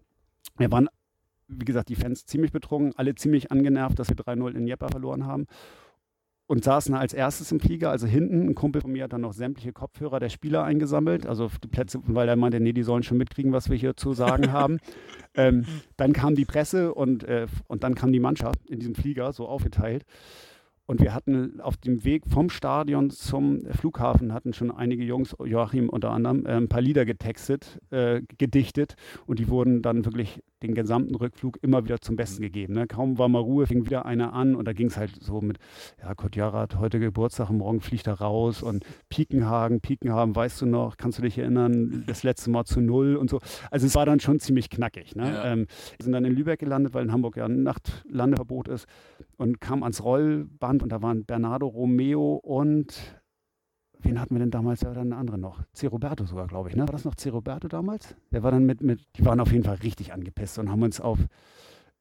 wir 0.57 0.69
waren, 0.73 0.89
wie 1.47 1.65
gesagt, 1.65 1.87
die 1.87 1.95
Fans 1.95 2.25
ziemlich 2.25 2.51
betrunken, 2.51 2.93
alle 2.97 3.15
ziemlich 3.15 3.49
angenervt, 3.49 3.97
dass 3.97 4.09
wir 4.09 4.17
3-0 4.17 4.55
in 4.55 4.67
Jeppa 4.67 4.89
verloren 4.89 5.25
haben 5.25 5.47
und 6.51 6.65
saßen 6.65 6.93
als 6.93 7.13
erstes 7.13 7.49
im 7.53 7.61
Flieger. 7.61 7.91
Also 7.91 8.07
hinten, 8.07 8.49
ein 8.49 8.55
Kumpel 8.55 8.81
von 8.81 8.91
mir 8.91 9.05
hat 9.05 9.13
dann 9.13 9.21
noch 9.21 9.31
sämtliche 9.31 9.71
Kopfhörer 9.71 10.19
der 10.19 10.27
Spieler 10.27 10.65
eingesammelt, 10.65 11.25
also 11.25 11.49
die 11.63 11.69
Plätze, 11.69 12.01
weil 12.07 12.27
er 12.27 12.35
meinte, 12.35 12.59
nee, 12.59 12.73
die 12.73 12.83
sollen 12.83 13.03
schon 13.03 13.17
mitkriegen, 13.17 13.53
was 13.53 13.69
wir 13.69 13.77
hier 13.77 13.95
zu 13.95 14.11
sagen 14.11 14.51
haben. 14.51 14.79
ähm, 15.33 15.63
dann 15.95 16.11
kam 16.11 16.35
die 16.35 16.43
Presse 16.43 16.93
und, 16.93 17.23
äh, 17.23 17.47
und 17.67 17.85
dann 17.85 17.95
kam 17.95 18.11
die 18.11 18.19
Mannschaft 18.19 18.69
in 18.69 18.79
diesem 18.79 18.95
Flieger, 18.95 19.31
so 19.31 19.47
aufgeteilt. 19.47 20.03
Und 20.91 20.99
wir 20.99 21.13
hatten 21.13 21.61
auf 21.61 21.77
dem 21.77 22.03
Weg 22.03 22.27
vom 22.27 22.49
Stadion 22.49 23.11
zum 23.11 23.61
Flughafen, 23.71 24.33
hatten 24.33 24.51
schon 24.51 24.71
einige 24.71 25.05
Jungs, 25.05 25.33
Joachim 25.41 25.87
unter 25.87 26.11
anderem, 26.11 26.45
äh, 26.45 26.49
ein 26.49 26.67
paar 26.67 26.81
Lieder 26.81 27.05
getextet, 27.05 27.79
äh, 27.91 28.23
gedichtet 28.37 28.95
und 29.25 29.39
die 29.39 29.47
wurden 29.47 29.81
dann 29.81 30.03
wirklich 30.03 30.43
den 30.63 30.75
gesamten 30.75 31.15
Rückflug 31.15 31.59
immer 31.61 31.85
wieder 31.85 32.01
zum 32.01 32.17
Besten 32.17 32.41
gegeben. 32.41 32.73
Ne? 32.73 32.87
Kaum 32.87 33.17
war 33.17 33.29
mal 33.29 33.39
Ruhe, 33.39 33.67
fing 33.67 33.85
wieder 33.85 34.05
einer 34.05 34.33
an 34.33 34.53
und 34.53 34.67
da 34.67 34.73
ging 34.73 34.87
es 34.87 34.97
halt 34.97 35.15
so 35.15 35.39
mit, 35.39 35.59
ja, 36.01 36.13
Kotjara 36.13 36.59
hat 36.59 36.77
heute 36.77 36.99
Geburtstag 36.99 37.49
morgen 37.51 37.79
fliegt 37.79 38.07
er 38.07 38.15
raus 38.15 38.61
und 38.61 38.83
Piekenhagen, 39.07 39.79
Piekenhagen, 39.79 40.35
weißt 40.35 40.61
du 40.61 40.65
noch, 40.65 40.97
kannst 40.97 41.19
du 41.19 41.21
dich 41.21 41.37
erinnern, 41.37 42.03
das 42.05 42.23
letzte 42.23 42.49
Mal 42.49 42.65
zu 42.65 42.81
Null 42.81 43.15
und 43.15 43.29
so. 43.29 43.39
Also 43.71 43.87
es 43.87 43.95
war 43.95 44.05
dann 44.05 44.19
schon 44.19 44.41
ziemlich 44.41 44.69
knackig. 44.69 45.15
Ne? 45.15 45.31
Ja. 45.31 45.53
Ähm, 45.53 45.67
wir 45.97 46.03
sind 46.03 46.11
dann 46.11 46.25
in 46.25 46.35
Lübeck 46.35 46.59
gelandet, 46.59 46.93
weil 46.93 47.05
in 47.05 47.13
Hamburg 47.13 47.37
ja 47.37 47.45
ein 47.45 47.63
Nachtlandeverbot 47.63 48.67
ist 48.67 48.87
und 49.41 49.59
kam 49.59 49.81
ans 49.81 50.03
Rollband 50.03 50.83
und 50.83 50.91
da 50.91 51.01
waren 51.01 51.25
Bernardo 51.25 51.65
Romeo 51.65 52.35
und 52.35 53.19
wen 53.97 54.21
hatten 54.21 54.35
wir 54.35 54.39
denn 54.39 54.51
damals? 54.51 54.81
Ja, 54.81 54.93
dann 54.93 55.11
eine 55.11 55.15
andere 55.15 55.39
noch. 55.39 55.63
C. 55.73 55.87
Roberto 55.87 56.25
sogar, 56.25 56.45
glaube 56.45 56.69
ich. 56.69 56.75
Ne? 56.75 56.83
War 56.83 56.91
das 56.91 57.05
noch 57.05 57.15
C. 57.15 57.29
Roberto 57.29 57.67
damals? 57.67 58.15
Der 58.31 58.43
war 58.43 58.51
dann 58.51 58.65
mit, 58.65 58.81
mit, 58.81 59.01
die 59.17 59.25
waren 59.25 59.39
auf 59.39 59.51
jeden 59.51 59.63
Fall 59.63 59.77
richtig 59.77 60.13
angepisst 60.13 60.59
und 60.59 60.69
haben 60.69 60.83
uns 60.83 61.01
auf 61.01 61.17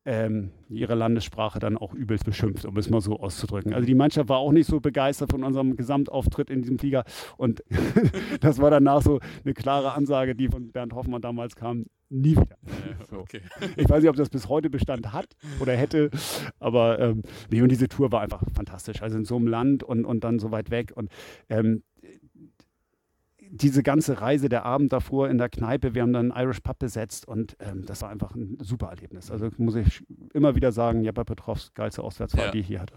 ähm, 0.04 0.50
ihre 0.69 0.95
Landessprache 0.95 1.59
dann 1.59 1.76
auch 1.76 1.92
übelst 1.92 2.25
beschimpft, 2.25 2.64
um 2.64 2.76
es 2.76 2.88
mal 2.88 3.00
so 3.00 3.19
auszudrücken. 3.21 3.75
Also 3.75 3.87
die 3.87 3.95
Mannschaft 3.95 4.28
war 4.28 4.38
auch 4.38 4.52
nicht 4.52 4.66
so 4.66 4.80
begeistert 4.80 5.30
von 5.30 5.45
unserem 5.45 5.76
Gesamtauftritt 5.76 6.50
in 6.50 6.62
diesem 6.62 6.78
Flieger 6.78 7.04
und 7.37 7.62
das 8.40 8.61
war 8.61 8.71
danach 8.71 9.02
so 9.02 9.21
eine 9.45 9.54
klare 9.54 9.92
Ansage, 9.92 10.35
die 10.35 10.49
von 10.49 10.73
Bernd 10.73 10.95
Hoffmann 10.95 11.21
damals 11.21 11.54
kam, 11.54 11.87
nie 12.09 12.33
wieder. 12.33 12.57
Ja, 13.11 13.19
okay. 13.19 13.40
Ich 13.76 13.88
weiß 13.88 14.02
nicht, 14.02 14.11
ob 14.11 14.16
das 14.16 14.30
bis 14.30 14.49
heute 14.49 14.69
Bestand 14.69 15.12
hat 15.12 15.37
oder 15.61 15.75
hätte, 15.75 16.11
aber 16.59 16.99
ähm, 16.99 17.23
nee, 17.50 17.62
und 17.62 17.71
diese 17.71 17.88
Tour 17.88 18.11
war 18.11 18.21
einfach 18.21 18.42
fantastisch. 18.54 19.02
Also 19.02 19.19
in 19.19 19.25
so 19.25 19.37
einem 19.37 19.47
Land 19.47 19.83
und, 19.83 20.04
und 20.04 20.25
dann 20.25 20.38
so 20.38 20.50
weit 20.50 20.71
weg 20.71 20.92
und 20.95 21.11
ähm, 21.49 21.83
diese 23.52 23.83
ganze 23.83 24.21
Reise, 24.21 24.49
der 24.49 24.64
Abend 24.64 24.92
davor 24.92 25.28
in 25.28 25.38
der 25.38 25.49
Kneipe, 25.49 25.95
wir 25.95 26.02
haben 26.02 26.12
dann 26.12 26.33
Irish 26.35 26.61
Pub 26.61 26.78
besetzt 26.78 27.26
und 27.26 27.57
ähm, 27.61 27.85
das 27.85 28.02
war 28.02 28.09
einfach 28.09 28.35
ein 28.35 28.59
super 28.61 28.88
Erlebnis. 28.88 29.30
Also 29.30 29.50
muss 29.59 29.75
ich 29.75 30.02
immer 30.33 30.54
wieder 30.54 30.73
sagen, 30.73 31.02
Jeppa 31.02 31.25
Petrovs 31.25 31.75
geilste 31.75 32.02
Auswärtsfahrt, 32.02 32.47
ja. 32.47 32.52
die 32.52 32.61
ich 32.61 32.66
hier 32.69 32.80
hatte. 32.80 32.95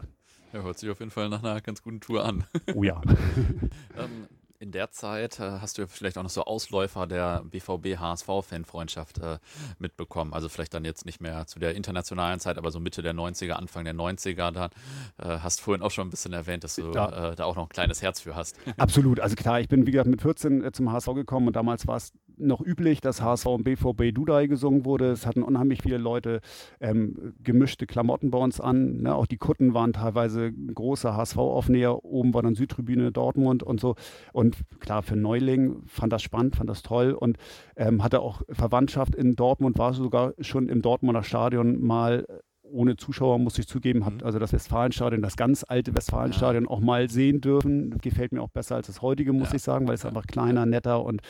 Ja, 0.54 0.62
hört 0.62 0.78
sich 0.78 0.90
auf 0.90 1.00
jeden 1.00 1.12
Fall 1.12 1.30
nach 1.30 1.44
einer 1.44 1.60
ganz 1.62 1.82
guten 1.82 2.00
Tour 2.00 2.24
an. 2.24 2.44
Oh 2.76 2.84
ja. 2.84 3.02
ähm, 3.98 4.28
in 4.60 4.72
der 4.72 4.92
Zeit 4.92 5.40
äh, 5.40 5.60
hast 5.60 5.78
du 5.78 5.88
vielleicht 5.88 6.18
auch 6.18 6.24
noch 6.24 6.30
so 6.30 6.46
Ausläufer 6.46 7.08
der 7.08 7.44
BVB-HSV-Fanfreundschaft 7.44 9.20
äh, 9.20 9.40
mitbekommen. 9.80 10.34
Also 10.34 10.50
vielleicht 10.50 10.74
dann 10.74 10.86
jetzt 10.86 11.06
nicht 11.06 11.22
mehr 11.22 11.46
zu 11.48 11.60
der 11.60 11.76
internationalen 11.76 12.40
Zeit, 12.40 12.58
aber 12.58 12.72
so 12.72 12.80
Mitte 12.80 13.02
der 13.02 13.14
90er, 13.14 13.54
Anfang 13.54 13.84
der 13.84 13.94
90er 13.94 14.52
dann. 14.52 14.72
Äh, 15.18 15.40
hast 15.40 15.62
vorhin 15.62 15.84
auch 15.84 15.92
schon 15.92 16.08
ein 16.08 16.12
bisschen 16.12 16.34
erwähnt, 16.34 16.64
dass 16.64 16.76
du 16.76 16.92
ja. 16.92 17.32
Äh, 17.32 17.36
da 17.36 17.46
auch 17.46 17.56
noch 17.56 17.64
ein 17.64 17.70
kleines 17.70 18.02
Herz 18.02 18.22
für 18.22 18.36
hast. 18.36 18.56
Absolut. 18.78 19.20
Also 19.20 19.36
klar, 19.36 19.60
ich 19.60 19.68
bin, 19.68 19.86
wie 19.86 19.92
gesagt, 19.92 20.10
mit 20.10 20.22
14 20.22 20.64
äh, 20.64 20.72
zum 20.72 20.92
HSV 20.92 21.14
gekommen 21.14 21.48
und 21.48 21.56
damals 21.56 21.88
war 21.88 21.98
es 21.98 22.14
noch 22.38 22.62
üblich, 22.62 23.02
dass 23.02 23.22
HSV 23.22 23.46
und 23.48 23.64
BVB 23.64 24.14
Dudai 24.14 24.48
gesungen 24.48 24.86
wurde. 24.86 25.12
Es 25.12 25.26
hatten 25.26 25.44
unheimlich 25.44 25.82
viele 25.82 25.98
Leute 25.98 26.42
ähm, 26.80 27.34
gemischte 27.44 27.86
Klamotten 27.86 28.32
bei 28.32 28.38
uns 28.38 28.60
an. 28.60 29.02
Ne? 29.02 29.16
Auch 29.16 29.26
die 29.26 29.38
Kutten 29.38 29.74
waren 29.74 29.94
teilweise 29.94 30.52
große 30.52 31.16
HSV-Aufnäher. 31.16 32.04
Oben 32.04 32.34
war 32.34 32.42
dann 32.42 32.56
Südtribüne 32.56 33.12
Dortmund 33.12 33.64
und 33.64 33.80
so. 33.80 33.96
Und 34.32 34.58
klar, 34.80 35.04
für 35.04 35.16
Neuling 35.16 35.84
fand 35.86 36.14
das 36.14 36.22
spannend, 36.22 36.56
fand 36.56 36.70
das 36.70 36.82
toll 36.84 37.12
und 37.12 37.38
ähm, 37.76 38.04
hatte 38.04 38.22
auch 38.22 38.42
Verwandtschaft 38.50 39.16
in 39.16 39.36
Dortmund, 39.36 39.78
war 39.78 39.94
sogar 39.94 40.34
schon 40.40 40.70
im 40.70 40.82
Dortmunder 40.82 41.24
Stadion 41.24 41.82
mal 41.82 42.26
ohne 42.74 42.98
Zuschauer, 42.98 43.40
muss 43.40 43.58
ich 43.60 43.68
zugeben, 43.68 44.06
habe 44.06 44.16
mhm. 44.16 44.24
also 44.24 44.40
das 44.40 44.52
Westfalenstadion, 44.52 45.22
das 45.22 45.38
ganz 45.38 45.64
alte 45.68 45.96
Westfalenstadion 45.96 46.66
ja. 46.66 46.70
auch 46.70 46.80
mal 46.80 47.10
sehen 47.10 47.42
dürfen. 47.42 47.98
Gefällt 48.00 48.32
mir 48.32 48.42
auch 48.42 48.50
besser 48.50 48.76
als 48.76 48.88
das 48.88 49.02
heutige, 49.02 49.32
muss 49.34 49.50
ja. 49.50 49.56
ich 49.56 49.62
sagen, 49.62 49.88
weil 49.88 49.96
es 49.96 50.06
einfach 50.06 50.26
kleiner, 50.28 50.66
netter 50.66 51.04
und, 51.04 51.22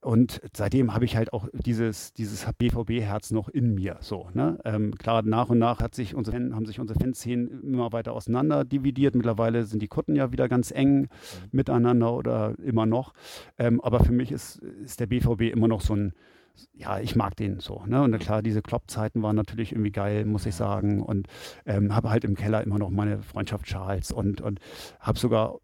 und 0.00 0.40
seitdem 0.54 0.94
habe 0.94 1.04
ich 1.04 1.16
halt 1.16 1.32
auch 1.32 1.48
dieses, 1.52 2.12
dieses 2.12 2.46
BVB-Herz 2.58 3.30
noch 3.30 3.48
in 3.48 3.74
mir. 3.74 3.96
So, 4.00 4.28
ne? 4.34 4.58
Ähm, 4.64 4.94
klar, 4.96 5.22
nach 5.22 5.48
und 5.48 5.58
nach 5.58 5.80
hat 5.80 5.94
sich 5.94 6.14
unsere 6.14 6.36
Fan, 6.36 6.54
haben 6.54 6.66
sich 6.66 6.80
unsere 6.80 6.98
Fanszenen 6.98 7.62
immer 7.62 7.92
weiter 7.92 8.12
auseinander 8.12 8.64
dividiert. 8.64 9.14
Mittlerweile 9.14 9.64
sind 9.64 9.80
die 9.80 9.88
Kutten 9.88 10.16
ja 10.16 10.32
wieder 10.32 10.48
ganz 10.48 10.70
eng 10.70 11.00
mhm. 11.00 11.08
miteinander 11.52 12.12
oder 12.14 12.54
immer 12.62 12.86
noch. 12.86 13.12
Ähm, 13.58 13.80
aber 13.80 14.00
für 14.00 14.12
mich 14.12 14.32
ist, 14.32 14.56
ist 14.58 15.00
der 15.00 15.06
BVB 15.06 15.42
immer 15.52 15.68
noch 15.68 15.80
so 15.80 15.94
ein 15.94 16.12
ja, 16.72 17.00
ich 17.00 17.16
mag 17.16 17.36
den 17.36 17.60
so. 17.60 17.84
Ne? 17.86 18.02
Und 18.02 18.18
klar, 18.18 18.42
diese 18.42 18.62
Klopp-Zeiten 18.62 19.22
waren 19.22 19.36
natürlich 19.36 19.72
irgendwie 19.72 19.92
geil, 19.92 20.24
muss 20.24 20.46
ich 20.46 20.54
sagen. 20.54 21.02
Und 21.02 21.28
ähm, 21.66 21.94
habe 21.94 22.10
halt 22.10 22.24
im 22.24 22.34
Keller 22.34 22.62
immer 22.62 22.78
noch 22.78 22.90
meine 22.90 23.22
Freundschaft 23.22 23.66
Charles 23.66 24.12
und, 24.12 24.40
und 24.40 24.60
habe 25.00 25.18
sogar 25.18 25.58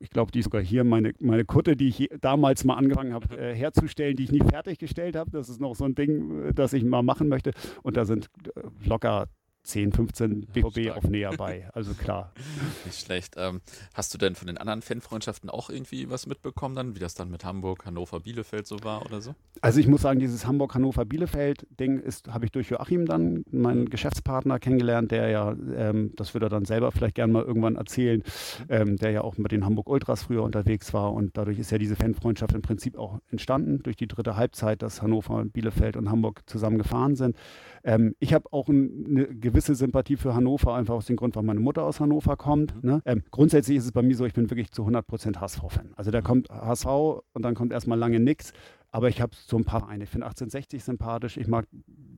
ich 0.00 0.10
glaube, 0.10 0.32
die 0.32 0.42
sogar 0.42 0.60
hier 0.60 0.84
meine, 0.84 1.12
meine 1.20 1.46
Kutte, 1.46 1.76
die 1.76 1.88
ich 1.88 2.08
damals 2.20 2.64
mal 2.64 2.74
angefangen 2.74 3.14
habe 3.14 3.38
äh, 3.38 3.54
herzustellen, 3.54 4.16
die 4.16 4.24
ich 4.24 4.32
nie 4.32 4.42
fertiggestellt 4.42 5.16
habe. 5.16 5.30
Das 5.30 5.48
ist 5.48 5.60
noch 5.60 5.74
so 5.74 5.84
ein 5.84 5.94
Ding, 5.94 6.48
äh, 6.48 6.52
das 6.52 6.74
ich 6.74 6.84
mal 6.84 7.02
machen 7.02 7.28
möchte. 7.28 7.52
Und 7.82 7.96
da 7.96 8.04
sind 8.04 8.28
äh, 8.54 8.60
locker 8.86 9.28
10, 9.64 9.92
15 9.92 10.46
BVB 10.46 10.90
auf 10.90 11.04
näher 11.04 11.32
bei. 11.36 11.68
Also 11.72 11.94
klar. 11.94 12.32
Nicht 12.84 13.00
schlecht. 13.00 13.34
Ähm, 13.36 13.60
hast 13.94 14.12
du 14.12 14.18
denn 14.18 14.34
von 14.34 14.46
den 14.46 14.58
anderen 14.58 14.82
Fanfreundschaften 14.82 15.48
auch 15.48 15.70
irgendwie 15.70 16.10
was 16.10 16.26
mitbekommen 16.26 16.74
dann, 16.74 16.94
wie 16.94 16.98
das 16.98 17.14
dann 17.14 17.30
mit 17.30 17.44
Hamburg, 17.44 17.86
Hannover, 17.86 18.20
Bielefeld 18.20 18.66
so 18.66 18.84
war 18.84 19.04
oder 19.06 19.20
so? 19.20 19.34
Also 19.62 19.80
ich 19.80 19.88
muss 19.88 20.02
sagen, 20.02 20.20
dieses 20.20 20.46
Hamburg, 20.46 20.74
Hannover, 20.74 21.04
Bielefeld-Ding 21.06 21.98
ist, 21.98 22.28
habe 22.28 22.44
ich 22.44 22.52
durch 22.52 22.68
Joachim 22.68 23.06
dann, 23.06 23.44
meinen 23.50 23.88
Geschäftspartner, 23.88 24.58
kennengelernt, 24.58 25.10
der 25.10 25.28
ja, 25.28 25.56
ähm, 25.74 26.12
das 26.16 26.34
würde 26.34 26.46
er 26.46 26.50
dann 26.50 26.66
selber 26.66 26.92
vielleicht 26.92 27.14
gerne 27.14 27.32
mal 27.32 27.42
irgendwann 27.42 27.76
erzählen, 27.76 28.22
ähm, 28.68 28.96
der 28.96 29.10
ja 29.12 29.22
auch 29.22 29.38
mit 29.38 29.50
den 29.50 29.64
Hamburg 29.64 29.88
Ultras 29.88 30.24
früher 30.24 30.42
unterwegs 30.42 30.92
war 30.92 31.12
und 31.12 31.36
dadurch 31.38 31.58
ist 31.58 31.70
ja 31.70 31.78
diese 31.78 31.96
Fanfreundschaft 31.96 32.54
im 32.54 32.62
Prinzip 32.62 32.98
auch 32.98 33.18
entstanden 33.30 33.82
durch 33.82 33.96
die 33.96 34.08
dritte 34.08 34.36
Halbzeit, 34.36 34.82
dass 34.82 35.00
Hannover, 35.00 35.44
Bielefeld 35.46 35.96
und 35.96 36.10
Hamburg 36.10 36.42
zusammen 36.46 36.76
gefahren 36.76 37.16
sind. 37.16 37.36
Ähm, 37.84 38.16
ich 38.18 38.32
habe 38.32 38.52
auch 38.52 38.68
ein, 38.68 39.06
eine 39.06 39.26
gewisse 39.26 39.74
Sympathie 39.74 40.16
für 40.16 40.34
Hannover, 40.34 40.74
einfach 40.74 40.94
aus 40.94 41.06
dem 41.06 41.16
Grund, 41.16 41.36
weil 41.36 41.42
meine 41.42 41.60
Mutter 41.60 41.84
aus 41.84 42.00
Hannover 42.00 42.36
kommt. 42.36 42.74
Mhm. 42.82 42.90
Ne? 42.90 43.02
Ähm, 43.04 43.22
grundsätzlich 43.30 43.76
ist 43.76 43.84
es 43.84 43.92
bei 43.92 44.02
mir 44.02 44.16
so, 44.16 44.24
ich 44.24 44.32
bin 44.32 44.50
wirklich 44.50 44.70
zu 44.72 44.86
100% 44.86 45.38
HSV-Fan. 45.38 45.92
Also 45.94 46.10
da 46.10 46.20
mhm. 46.20 46.24
kommt 46.24 46.50
HSV 46.50 46.86
und 46.86 47.42
dann 47.42 47.54
kommt 47.54 47.72
erstmal 47.72 47.98
lange 47.98 48.20
nichts. 48.20 48.52
Aber 48.90 49.08
ich 49.08 49.20
habe 49.20 49.32
so 49.34 49.56
ein 49.56 49.64
paar 49.64 49.80
Vereine. 49.80 50.04
Ich 50.04 50.10
finde 50.10 50.26
1860 50.26 50.82
sympathisch. 50.84 51.36
Ich 51.36 51.48
mag 51.48 51.66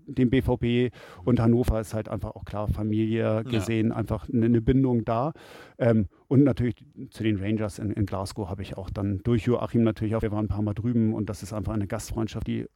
den 0.07 0.31
BVB 0.31 0.95
und 1.25 1.41
Hannover 1.41 1.81
ist 1.81 1.95
halt 1.95 2.09
einfach 2.09 2.37
auch 2.37 2.45
klar 2.45 2.69
Familie 2.69 3.45
gesehen, 3.45 3.89
ja. 3.89 3.97
einfach 3.97 4.29
eine, 4.29 4.47
eine, 4.47 4.61
Bindung 4.61 5.05
da. 5.05 5.33
Ähm, 5.79 6.07
und 6.29 6.45
natürlich 6.45 6.77
zu 7.11 7.23
den 7.23 7.39
Rangers 7.39 7.79
in, 7.79 7.91
in 7.93 8.07
Glasgow 8.07 8.49
habe 8.49 8.63
ich 8.63 8.77
auch 8.77 8.91
dann 8.91 9.21
durch 9.25 9.47
Joachim 9.47 9.83
natürlich 9.83 10.15
auch, 10.17 10.23
wir 10.23 10.33
waren 10.33 10.45
ein 10.45 10.49
paar 10.49 10.63
Mal 10.63 10.75
drüben 10.75 11.15
und 11.15 11.29
das 11.29 11.43
ist 11.43 11.53
einfach 11.53 11.73
eine 11.73 11.87
Gastfreundschaft, 11.87 12.47
die 12.47 12.67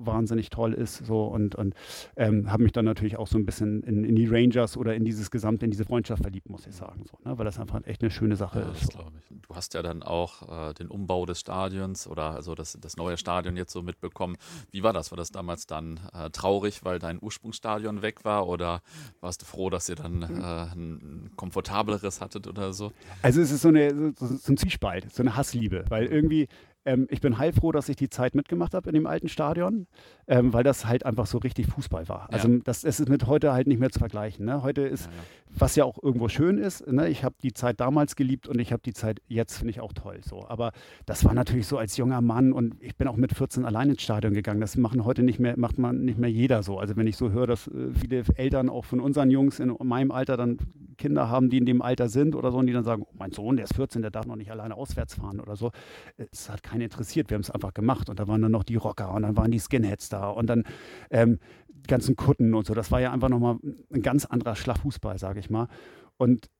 wahnsinnig 0.00 0.50
toll 0.50 0.72
ist. 0.72 1.04
So 1.06 1.24
und, 1.24 1.54
und 1.54 1.74
ähm, 2.16 2.50
habe 2.50 2.62
mich 2.62 2.72
dann 2.72 2.84
natürlich 2.84 3.16
auch 3.16 3.26
so 3.26 3.38
ein 3.38 3.46
bisschen 3.46 3.82
in, 3.82 4.04
in, 4.04 4.16
die 4.16 4.26
Rangers 4.26 4.76
oder 4.76 4.94
in 4.94 5.04
dieses 5.04 5.30
Gesamte, 5.30 5.64
in 5.64 5.70
diese 5.70 5.84
Freundschaft 5.84 6.22
verliebt, 6.22 6.48
muss 6.48 6.66
ich 6.66 6.74
sagen. 6.74 7.04
So, 7.10 7.18
ne? 7.28 7.38
Weil 7.38 7.44
das 7.44 7.58
einfach 7.58 7.80
echt 7.84 8.02
eine 8.02 8.10
schöne 8.10 8.36
Sache 8.36 8.60
ja, 8.60 8.70
ist. 8.70 8.92
So. 8.92 9.04
Du 9.30 9.54
hast 9.54 9.74
ja 9.74 9.82
dann 9.82 10.02
auch 10.02 10.70
äh, 10.70 10.74
den 10.74 10.88
Umbau 10.88 11.26
des 11.26 11.40
Stadions 11.40 12.06
oder 12.06 12.32
also 12.32 12.54
das, 12.54 12.78
das 12.80 12.96
neue 12.96 13.16
Stadion 13.16 13.56
jetzt 13.56 13.72
so 13.72 13.82
mitbekommen. 13.82 14.36
Wie 14.70 14.82
war 14.82 14.92
das? 14.92 15.10
War 15.10 15.16
das 15.16 15.30
damals 15.30 15.66
dann 15.66 16.00
äh, 16.12 16.30
traurig, 16.30 16.84
weil 16.84 16.98
dein 16.98 17.18
Ursprungsstadion 17.20 18.02
weg 18.02 18.24
war 18.24 18.48
oder 18.48 18.82
warst 19.20 19.42
du 19.42 19.46
froh, 19.46 19.70
dass 19.70 19.88
ihr 19.88 19.96
dann 19.96 20.22
äh, 20.22 20.26
ein 20.74 21.30
komfortableres 21.36 22.20
hattet 22.20 22.46
oder 22.46 22.72
so? 22.72 22.92
Also 23.22 23.40
es 23.40 23.50
ist 23.50 23.62
so, 23.62 23.68
eine, 23.68 24.14
so, 24.16 24.26
so 24.26 24.52
ein 24.52 24.56
Zwiespalt, 24.56 25.12
so 25.12 25.22
eine 25.22 25.36
Hassliebe, 25.36 25.84
weil 25.88 26.06
irgendwie 26.06 26.48
ähm, 26.84 27.06
ich 27.10 27.20
bin 27.20 27.38
heilfroh, 27.38 27.72
dass 27.72 27.88
ich 27.88 27.96
die 27.96 28.08
Zeit 28.08 28.34
mitgemacht 28.34 28.74
habe 28.74 28.88
in 28.88 28.94
dem 28.94 29.06
alten 29.06 29.28
Stadion, 29.28 29.86
ähm, 30.26 30.52
weil 30.52 30.64
das 30.64 30.86
halt 30.86 31.04
einfach 31.04 31.26
so 31.26 31.38
richtig 31.38 31.66
Fußball 31.66 32.08
war. 32.08 32.28
Also 32.32 32.48
ja. 32.48 32.58
das, 32.64 32.82
das, 32.82 33.00
ist 33.00 33.08
mit 33.08 33.26
heute 33.26 33.52
halt 33.52 33.66
nicht 33.66 33.78
mehr 33.78 33.90
zu 33.90 33.98
vergleichen. 33.98 34.46
Ne? 34.46 34.62
Heute 34.62 34.82
ist, 34.82 35.06
ja, 35.06 35.12
ja. 35.12 35.58
was 35.58 35.76
ja 35.76 35.84
auch 35.84 36.02
irgendwo 36.02 36.28
schön 36.28 36.58
ist, 36.58 36.86
ne? 36.86 37.08
ich 37.08 37.24
habe 37.24 37.34
die 37.42 37.52
Zeit 37.52 37.80
damals 37.80 38.16
geliebt 38.16 38.48
und 38.48 38.58
ich 38.58 38.72
habe 38.72 38.82
die 38.82 38.92
Zeit 38.92 39.20
jetzt, 39.28 39.58
finde 39.58 39.70
ich 39.72 39.80
auch 39.80 39.92
toll. 39.92 40.20
So. 40.24 40.46
Aber 40.48 40.72
das 41.06 41.24
war 41.24 41.34
natürlich 41.34 41.66
so 41.66 41.76
als 41.76 41.96
junger 41.96 42.20
Mann 42.20 42.52
und 42.52 42.76
ich 42.80 42.96
bin 42.96 43.08
auch 43.08 43.16
mit 43.16 43.34
14 43.34 43.64
allein 43.64 43.90
ins 43.90 44.02
Stadion 44.02 44.32
gegangen. 44.32 44.60
Das 44.60 44.76
machen 44.76 45.04
heute 45.04 45.22
nicht 45.22 45.38
mehr, 45.38 45.58
macht 45.58 45.78
man 45.78 46.04
nicht 46.04 46.18
mehr 46.18 46.30
jeder 46.30 46.62
so. 46.62 46.78
Also 46.78 46.96
wenn 46.96 47.06
ich 47.06 47.16
so 47.16 47.30
höre, 47.30 47.46
dass 47.46 47.68
äh, 47.68 47.92
viele 47.92 48.22
Eltern 48.36 48.68
auch 48.70 48.84
von 48.84 49.00
unseren 49.00 49.30
Jungs 49.30 49.60
in 49.60 49.74
meinem 49.82 50.10
Alter 50.10 50.36
dann 50.36 50.58
Kinder 51.00 51.28
haben, 51.28 51.50
die 51.50 51.58
in 51.58 51.66
dem 51.66 51.82
Alter 51.82 52.08
sind 52.08 52.36
oder 52.36 52.52
so 52.52 52.58
und 52.58 52.66
die 52.66 52.72
dann 52.72 52.84
sagen, 52.84 53.02
oh, 53.04 53.14
mein 53.18 53.32
Sohn, 53.32 53.56
der 53.56 53.64
ist 53.64 53.74
14, 53.74 54.02
der 54.02 54.10
darf 54.10 54.26
noch 54.26 54.36
nicht 54.36 54.50
alleine 54.50 54.76
auswärts 54.76 55.14
fahren 55.14 55.40
oder 55.40 55.56
so. 55.56 55.72
Es 56.16 56.48
hat 56.48 56.62
keinen 56.70 56.82
interessiert. 56.82 57.30
Wir 57.30 57.34
haben 57.34 57.42
es 57.42 57.50
einfach 57.50 57.74
gemacht. 57.74 58.08
Und 58.08 58.18
da 58.18 58.28
waren 58.28 58.42
dann 58.42 58.52
noch 58.52 58.64
die 58.64 58.76
Rocker 58.76 59.12
und 59.12 59.22
dann 59.22 59.36
waren 59.36 59.50
die 59.50 59.58
Skinheads 59.58 60.08
da 60.08 60.28
und 60.28 60.46
dann 60.46 60.64
ähm, 61.10 61.38
ganzen 61.86 62.16
Kutten 62.16 62.54
und 62.54 62.66
so. 62.66 62.74
Das 62.74 62.90
war 62.90 63.00
ja 63.00 63.12
einfach 63.12 63.28
nochmal 63.28 63.56
ein 63.92 64.02
ganz 64.02 64.24
anderer 64.24 64.56
Schlagfußball, 64.56 65.18
sage 65.18 65.40
ich 65.40 65.50
mal. 65.50 65.68
Und 66.16 66.50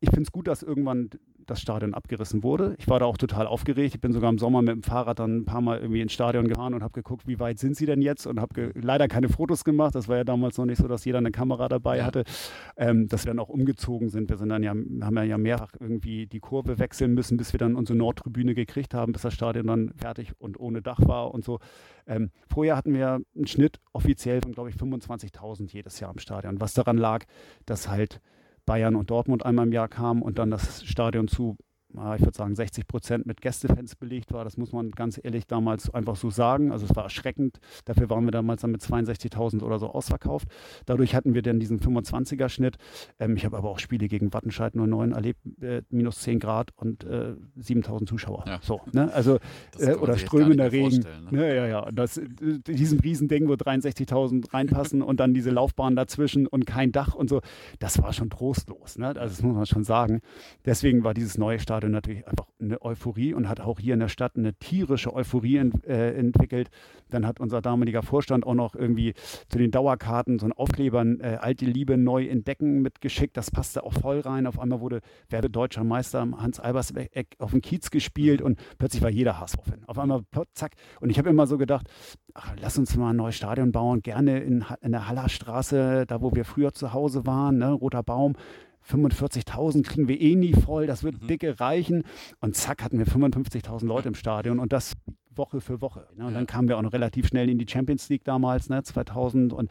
ich 0.00 0.08
finde 0.10 0.22
es 0.22 0.32
gut, 0.32 0.48
dass 0.48 0.62
irgendwann 0.62 1.10
das 1.46 1.60
Stadion 1.60 1.94
abgerissen 1.94 2.42
wurde. 2.42 2.74
Ich 2.78 2.88
war 2.88 3.00
da 3.00 3.06
auch 3.06 3.18
total 3.18 3.46
aufgeregt. 3.46 3.94
Ich 3.94 4.00
bin 4.00 4.12
sogar 4.12 4.30
im 4.30 4.38
Sommer 4.38 4.62
mit 4.62 4.74
dem 4.74 4.82
Fahrrad 4.82 5.18
dann 5.18 5.38
ein 5.38 5.44
paar 5.44 5.60
Mal 5.60 5.78
irgendwie 5.80 6.00
ins 6.00 6.12
Stadion 6.12 6.48
gefahren 6.48 6.74
und 6.74 6.82
habe 6.82 6.92
geguckt, 6.92 7.26
wie 7.26 7.38
weit 7.40 7.58
sind 7.58 7.76
sie 7.76 7.86
denn 7.86 8.00
jetzt 8.00 8.26
und 8.26 8.40
habe 8.40 8.72
leider 8.74 9.08
keine 9.08 9.28
Fotos 9.28 9.64
gemacht. 9.64 9.94
Das 9.94 10.08
war 10.08 10.16
ja 10.16 10.24
damals 10.24 10.56
noch 10.58 10.64
nicht 10.64 10.78
so, 10.78 10.88
dass 10.88 11.04
jeder 11.04 11.18
eine 11.18 11.32
Kamera 11.32 11.68
dabei 11.68 12.04
hatte. 12.04 12.24
Ähm, 12.76 13.08
dass 13.08 13.24
wir 13.24 13.30
dann 13.30 13.38
auch 13.40 13.48
umgezogen 13.48 14.08
sind. 14.08 14.30
Wir 14.30 14.36
sind 14.36 14.48
dann 14.48 14.62
ja, 14.62 14.70
haben 14.70 15.28
ja 15.28 15.38
mehrfach 15.38 15.72
irgendwie 15.78 16.26
die 16.26 16.40
Kurve 16.40 16.78
wechseln 16.78 17.14
müssen, 17.14 17.36
bis 17.36 17.52
wir 17.52 17.58
dann 17.58 17.74
unsere 17.74 17.98
Nordtribüne 17.98 18.54
gekriegt 18.54 18.94
haben, 18.94 19.12
bis 19.12 19.22
das 19.22 19.34
Stadion 19.34 19.66
dann 19.66 19.92
fertig 19.96 20.32
und 20.38 20.58
ohne 20.58 20.82
Dach 20.82 21.00
war 21.02 21.34
und 21.34 21.44
so. 21.44 21.58
Ähm, 22.06 22.30
vorher 22.48 22.76
hatten 22.76 22.94
wir 22.94 23.20
einen 23.34 23.46
Schnitt 23.46 23.80
offiziell 23.92 24.40
von, 24.40 24.52
glaube 24.52 24.70
ich, 24.70 24.76
25.000 24.76 25.72
jedes 25.72 26.00
Jahr 26.00 26.12
im 26.12 26.18
Stadion, 26.18 26.60
was 26.60 26.74
daran 26.74 26.96
lag, 26.96 27.24
dass 27.66 27.88
halt 27.88 28.20
Bayern 28.70 28.94
und 28.94 29.10
Dortmund 29.10 29.44
einmal 29.44 29.66
im 29.66 29.72
Jahr 29.72 29.88
kamen 29.88 30.22
und 30.22 30.38
dann 30.38 30.52
das 30.52 30.84
Stadion 30.84 31.26
zu 31.26 31.56
ich 31.94 32.20
würde 32.20 32.36
sagen, 32.36 32.54
60 32.54 32.86
Prozent 32.86 33.26
mit 33.26 33.40
Gästefans 33.40 33.96
belegt 33.96 34.32
war. 34.32 34.44
Das 34.44 34.56
muss 34.56 34.72
man 34.72 34.92
ganz 34.92 35.20
ehrlich 35.22 35.46
damals 35.46 35.92
einfach 35.92 36.16
so 36.16 36.30
sagen. 36.30 36.70
Also 36.70 36.86
es 36.86 36.94
war 36.94 37.04
erschreckend. 37.04 37.58
Dafür 37.84 38.08
waren 38.10 38.24
wir 38.24 38.30
damals 38.30 38.62
dann 38.62 38.70
mit 38.70 38.80
62.000 38.80 39.62
oder 39.62 39.78
so 39.78 39.88
ausverkauft. 39.88 40.48
Dadurch 40.86 41.14
hatten 41.14 41.34
wir 41.34 41.42
dann 41.42 41.58
diesen 41.58 41.80
25er-Schnitt. 41.80 42.76
Ähm, 43.18 43.36
ich 43.36 43.44
habe 43.44 43.56
aber 43.56 43.70
auch 43.70 43.78
Spiele 43.78 44.08
gegen 44.08 44.32
Wattenscheid 44.32 44.74
09 44.76 45.12
erlebt, 45.12 45.40
äh, 45.60 45.82
minus 45.90 46.20
10 46.20 46.38
Grad 46.38 46.70
und 46.76 47.04
äh, 47.04 47.34
7.000 47.58 48.06
Zuschauer. 48.06 48.44
Ja. 48.46 48.60
So, 48.62 48.80
ne? 48.92 49.12
also, 49.12 49.38
äh, 49.78 49.94
oder 49.94 50.16
strömender 50.16 50.70
Regen. 50.70 51.04
Ne? 51.30 51.48
Ja, 51.48 51.54
ja, 51.54 51.66
ja. 51.66 51.90
Das, 51.92 52.18
äh, 52.18 52.28
diesem 52.66 53.00
Riesending, 53.00 53.48
wo 53.48 53.54
63.000 53.54 54.52
reinpassen 54.52 55.02
und 55.02 55.18
dann 55.18 55.34
diese 55.34 55.50
Laufbahn 55.50 55.96
dazwischen 55.96 56.46
und 56.46 56.66
kein 56.66 56.92
Dach 56.92 57.14
und 57.14 57.28
so. 57.28 57.40
Das 57.78 58.00
war 58.00 58.12
schon 58.12 58.30
trostlos. 58.30 58.96
Ne? 58.96 59.08
Also 59.08 59.20
das 59.34 59.42
muss 59.42 59.56
man 59.56 59.66
schon 59.66 59.84
sagen. 59.84 60.20
Deswegen 60.64 61.02
war 61.04 61.14
dieses 61.14 61.36
neue 61.36 61.58
Stadion 61.58 61.79
Stadion 61.80 61.92
natürlich 61.92 62.28
einfach 62.28 62.46
eine 62.60 62.82
Euphorie 62.82 63.32
und 63.32 63.48
hat 63.48 63.60
auch 63.60 63.80
hier 63.80 63.94
in 63.94 64.00
der 64.00 64.08
Stadt 64.08 64.36
eine 64.36 64.52
tierische 64.54 65.14
Euphorie 65.14 65.56
ent, 65.56 65.86
äh, 65.86 66.14
entwickelt. 66.14 66.68
Dann 67.08 67.26
hat 67.26 67.40
unser 67.40 67.62
damaliger 67.62 68.02
Vorstand 68.02 68.46
auch 68.46 68.54
noch 68.54 68.74
irgendwie 68.74 69.14
zu 69.48 69.56
den 69.56 69.70
Dauerkarten 69.70 70.38
so 70.38 70.44
einen 70.44 70.52
Aufkleber 70.52 71.02
äh, 71.02 71.38
Alte 71.40 71.64
Liebe 71.64 71.96
neu 71.96 72.26
entdecken 72.26 72.82
mitgeschickt. 72.82 73.34
Das 73.36 73.50
passte 73.50 73.82
auch 73.82 73.94
voll 73.94 74.20
rein. 74.20 74.46
Auf 74.46 74.60
einmal 74.60 74.80
wurde 74.80 75.00
Werde 75.30 75.48
deutscher 75.48 75.82
Meister 75.82 76.28
Hans 76.36 76.60
Albers 76.60 76.92
auf 77.38 77.52
dem 77.52 77.62
Kiez 77.62 77.90
gespielt 77.90 78.42
und 78.42 78.58
plötzlich 78.78 79.02
war 79.02 79.10
jeder 79.10 79.40
HSV-Fan. 79.40 79.84
Auf 79.86 79.98
einmal, 79.98 80.22
zack. 80.52 80.72
Und 81.00 81.08
ich 81.08 81.18
habe 81.18 81.30
immer 81.30 81.46
so 81.46 81.56
gedacht, 81.56 81.86
ach, 82.34 82.54
lass 82.60 82.76
uns 82.76 82.94
mal 82.96 83.10
ein 83.10 83.16
neues 83.16 83.36
Stadion 83.36 83.72
bauen, 83.72 84.02
gerne 84.02 84.40
in, 84.40 84.64
in 84.82 84.92
der 84.92 85.08
Hallerstraße, 85.08 86.04
da 86.06 86.20
wo 86.20 86.34
wir 86.34 86.44
früher 86.44 86.72
zu 86.72 86.92
Hause 86.92 87.26
waren, 87.26 87.56
ne, 87.58 87.72
Roter 87.72 88.02
Baum 88.02 88.34
45.000 88.90 89.82
kriegen 89.82 90.08
wir 90.08 90.20
eh 90.20 90.34
nie 90.34 90.52
voll, 90.52 90.86
das 90.86 91.02
wird 91.02 91.22
mhm. 91.22 91.26
dicke 91.28 91.60
reichen. 91.60 92.04
Und 92.40 92.56
zack, 92.56 92.82
hatten 92.82 92.98
wir 92.98 93.06
55.000 93.06 93.86
Leute 93.86 94.08
im 94.08 94.14
Stadion 94.14 94.58
und 94.58 94.72
das 94.72 94.94
Woche 95.34 95.60
für 95.60 95.80
Woche. 95.80 96.08
Ne? 96.16 96.26
Und 96.26 96.32
ja. 96.32 96.38
dann 96.38 96.46
kamen 96.46 96.68
wir 96.68 96.76
auch 96.76 96.82
noch 96.82 96.92
relativ 96.92 97.28
schnell 97.28 97.48
in 97.48 97.58
die 97.58 97.66
Champions 97.68 98.08
League 98.08 98.24
damals, 98.24 98.68
ne, 98.68 98.82
2000 98.82 99.52
und 99.52 99.70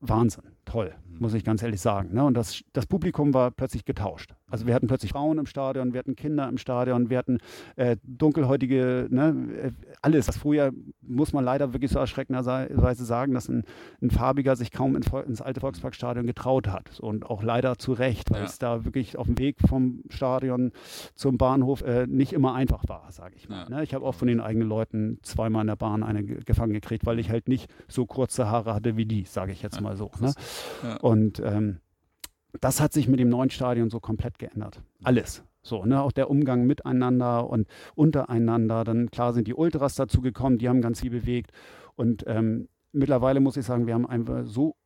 Wahnsinn, 0.00 0.44
toll, 0.66 0.94
muss 1.18 1.32
ich 1.32 1.44
ganz 1.44 1.62
ehrlich 1.62 1.80
sagen. 1.80 2.12
Ne? 2.12 2.24
Und 2.24 2.34
das, 2.34 2.60
das 2.72 2.86
Publikum 2.86 3.32
war 3.32 3.50
plötzlich 3.50 3.84
getauscht. 3.84 4.34
Also 4.48 4.66
wir 4.66 4.74
hatten 4.74 4.86
plötzlich 4.86 5.12
Frauen 5.12 5.38
im 5.38 5.46
Stadion, 5.46 5.92
wir 5.92 5.98
hatten 5.98 6.14
Kinder 6.14 6.48
im 6.48 6.58
Stadion, 6.58 7.08
wir 7.08 7.18
hatten 7.18 7.38
äh, 7.76 7.96
dunkelhäutige, 8.04 9.08
ne, 9.10 9.34
äh, 9.62 9.70
alles, 10.02 10.28
was 10.28 10.36
früher 10.36 10.72
muss 11.00 11.32
man 11.32 11.44
leider 11.44 11.72
wirklich 11.72 11.90
so 11.90 11.98
erschreckenderweise 11.98 13.04
sagen, 13.04 13.32
dass 13.32 13.48
ein, 13.48 13.64
ein 14.02 14.10
Farbiger 14.10 14.54
sich 14.54 14.70
kaum 14.70 14.94
in, 14.94 15.02
ins 15.26 15.40
alte 15.40 15.60
Volksparkstadion 15.60 16.26
getraut 16.26 16.68
hat. 16.68 17.00
Und 17.00 17.26
auch 17.26 17.42
leider 17.42 17.78
zu 17.78 17.92
Recht, 17.92 18.30
weil 18.30 18.40
ja. 18.40 18.46
es 18.46 18.58
da 18.58 18.84
wirklich 18.84 19.16
auf 19.16 19.26
dem 19.26 19.38
Weg 19.38 19.56
vom 19.66 20.02
Stadion 20.10 20.72
zum 21.14 21.38
Bahnhof 21.38 21.82
äh, 21.82 22.06
nicht 22.06 22.32
immer 22.32 22.54
einfach 22.54 22.84
war, 22.88 23.10
sage 23.10 23.34
ich 23.36 23.48
mal. 23.48 23.64
Ja. 23.68 23.76
Ne? 23.78 23.82
Ich 23.82 23.94
habe 23.94 24.04
auch 24.04 24.14
von 24.14 24.28
den 24.28 24.40
eigenen 24.40 24.68
Leuten 24.68 25.18
zweimal 25.22 25.62
in 25.62 25.68
der 25.68 25.76
Bahn 25.76 26.02
eine 26.02 26.24
gefangen 26.24 26.72
gekriegt, 26.72 27.06
weil 27.06 27.18
ich 27.18 27.30
halt 27.30 27.48
nicht 27.48 27.70
so 27.88 28.06
kurze 28.06 28.48
Haare 28.48 28.74
hatte 28.74 28.96
wie 28.96 29.06
die, 29.06 29.24
sage 29.24 29.52
ich 29.52 29.62
jetzt 29.62 29.76
ja, 29.76 29.82
mal 29.82 29.96
so. 29.96 30.10
Ne? 30.20 30.32
Und 31.00 31.40
ähm, 31.40 31.80
das 32.60 32.80
hat 32.80 32.92
sich 32.92 33.08
mit 33.08 33.20
dem 33.20 33.28
neuen 33.28 33.50
Stadion 33.50 33.90
so 33.90 34.00
komplett 34.00 34.38
geändert. 34.38 34.80
Alles. 35.02 35.44
So, 35.62 35.84
ne, 35.84 36.00
auch 36.00 36.12
der 36.12 36.30
Umgang 36.30 36.64
miteinander 36.66 37.50
und 37.50 37.66
untereinander. 37.94 38.84
Dann 38.84 39.10
klar 39.10 39.32
sind 39.32 39.48
die 39.48 39.54
Ultras 39.54 39.96
dazu 39.96 40.20
gekommen, 40.20 40.58
die 40.58 40.68
haben 40.68 40.80
ganz 40.80 41.00
viel 41.00 41.10
bewegt. 41.10 41.50
Und 41.96 42.24
ähm, 42.26 42.68
mittlerweile 42.92 43.40
muss 43.40 43.56
ich 43.56 43.64
sagen, 43.64 43.86
wir 43.86 43.94
haben 43.94 44.06
einfach 44.06 44.44
so 44.44 44.76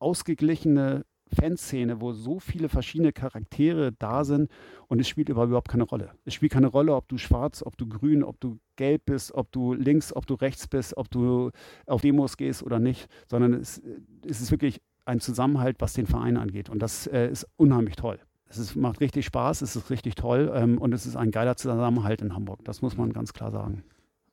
ausgeglichene 0.00 1.04
Fanszene, 1.32 2.00
wo 2.00 2.12
so 2.12 2.38
viele 2.38 2.68
verschiedene 2.68 3.12
Charaktere 3.12 3.92
da 3.92 4.24
sind 4.24 4.50
und 4.88 5.00
es 5.00 5.08
spielt 5.08 5.28
überhaupt 5.28 5.68
keine 5.68 5.84
Rolle. 5.84 6.10
Es 6.24 6.34
spielt 6.34 6.52
keine 6.52 6.66
Rolle, 6.66 6.94
ob 6.94 7.08
du 7.08 7.16
schwarz, 7.16 7.62
ob 7.64 7.76
du 7.76 7.88
grün, 7.88 8.22
ob 8.22 8.40
du 8.40 8.58
gelb 8.76 9.06
bist, 9.06 9.32
ob 9.32 9.50
du 9.50 9.72
links, 9.72 10.14
ob 10.14 10.26
du 10.26 10.34
rechts 10.34 10.68
bist, 10.68 10.96
ob 10.96 11.10
du 11.10 11.50
auf 11.86 12.02
Demos 12.02 12.36
gehst 12.36 12.62
oder 12.62 12.78
nicht, 12.78 13.08
sondern 13.28 13.54
es, 13.54 13.82
es 14.26 14.40
ist 14.40 14.50
wirklich 14.50 14.80
ein 15.04 15.20
Zusammenhalt, 15.20 15.76
was 15.80 15.92
den 15.92 16.06
Verein 16.06 16.36
angeht 16.36 16.68
und 16.68 16.80
das 16.80 17.06
äh, 17.06 17.28
ist 17.28 17.46
unheimlich 17.56 17.96
toll. 17.96 18.18
Es 18.46 18.58
ist, 18.58 18.76
macht 18.76 19.00
richtig 19.00 19.24
Spaß, 19.26 19.62
es 19.62 19.74
ist 19.74 19.90
richtig 19.90 20.14
toll 20.14 20.52
ähm, 20.54 20.78
und 20.78 20.92
es 20.92 21.06
ist 21.06 21.16
ein 21.16 21.30
geiler 21.30 21.56
Zusammenhalt 21.56 22.22
in 22.22 22.34
Hamburg. 22.34 22.64
Das 22.64 22.82
muss 22.82 22.96
man 22.96 23.12
ganz 23.12 23.32
klar 23.32 23.50
sagen. 23.50 23.82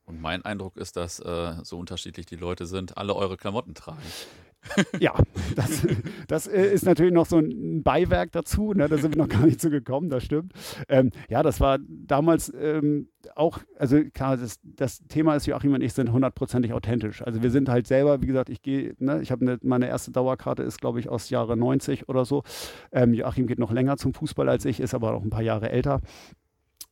Und 0.05 0.21
mein 0.21 0.43
Eindruck 0.43 0.77
ist, 0.77 0.97
dass 0.97 1.19
äh, 1.19 1.55
so 1.63 1.79
unterschiedlich 1.79 2.25
die 2.25 2.35
Leute 2.35 2.65
sind, 2.65 2.97
alle 2.97 3.15
eure 3.15 3.37
Klamotten 3.37 3.73
tragen 3.73 4.01
ja, 4.99 5.13
das, 5.55 5.87
das 6.27 6.47
äh, 6.47 6.73
ist 6.73 6.85
natürlich 6.85 7.13
noch 7.13 7.25
so 7.25 7.37
ein 7.37 7.83
Beiwerk 7.83 8.31
dazu. 8.31 8.73
Ne? 8.73 8.87
Da 8.87 8.97
sind 8.97 9.15
wir 9.15 9.21
noch 9.21 9.29
gar 9.29 9.45
nicht 9.45 9.59
zu 9.59 9.69
gekommen, 9.69 10.09
das 10.09 10.23
stimmt. 10.23 10.53
Ähm, 10.87 11.11
ja, 11.29 11.43
das 11.43 11.59
war 11.59 11.79
damals 11.79 12.51
ähm, 12.59 13.09
auch, 13.35 13.59
also 13.77 13.99
klar, 14.13 14.37
das, 14.37 14.59
das, 14.63 14.99
Thema 15.07 15.35
ist, 15.35 15.45
Joachim 15.45 15.73
und 15.73 15.81
ich 15.81 15.93
sind 15.93 16.11
hundertprozentig 16.11 16.73
authentisch. 16.73 17.21
Also 17.21 17.43
wir 17.43 17.51
sind 17.51 17.69
halt 17.69 17.87
selber, 17.87 18.21
wie 18.21 18.27
gesagt, 18.27 18.49
ich 18.49 18.61
gehe, 18.61 18.95
ne, 18.99 19.21
ich 19.21 19.31
habe 19.31 19.45
ne, 19.45 19.59
meine 19.63 19.87
erste 19.87 20.11
Dauerkarte 20.11 20.63
ist, 20.63 20.79
glaube 20.79 20.99
ich, 20.99 21.09
aus 21.09 21.29
Jahre 21.29 21.57
90 21.57 22.09
oder 22.09 22.25
so. 22.25 22.43
Ähm, 22.91 23.13
Joachim 23.13 23.47
geht 23.47 23.59
noch 23.59 23.71
länger 23.71 23.97
zum 23.97 24.13
Fußball 24.13 24.49
als 24.49 24.65
ich, 24.65 24.79
ist 24.79 24.93
aber 24.93 25.13
auch 25.13 25.23
ein 25.23 25.29
paar 25.29 25.43
Jahre 25.43 25.71
älter. 25.71 26.01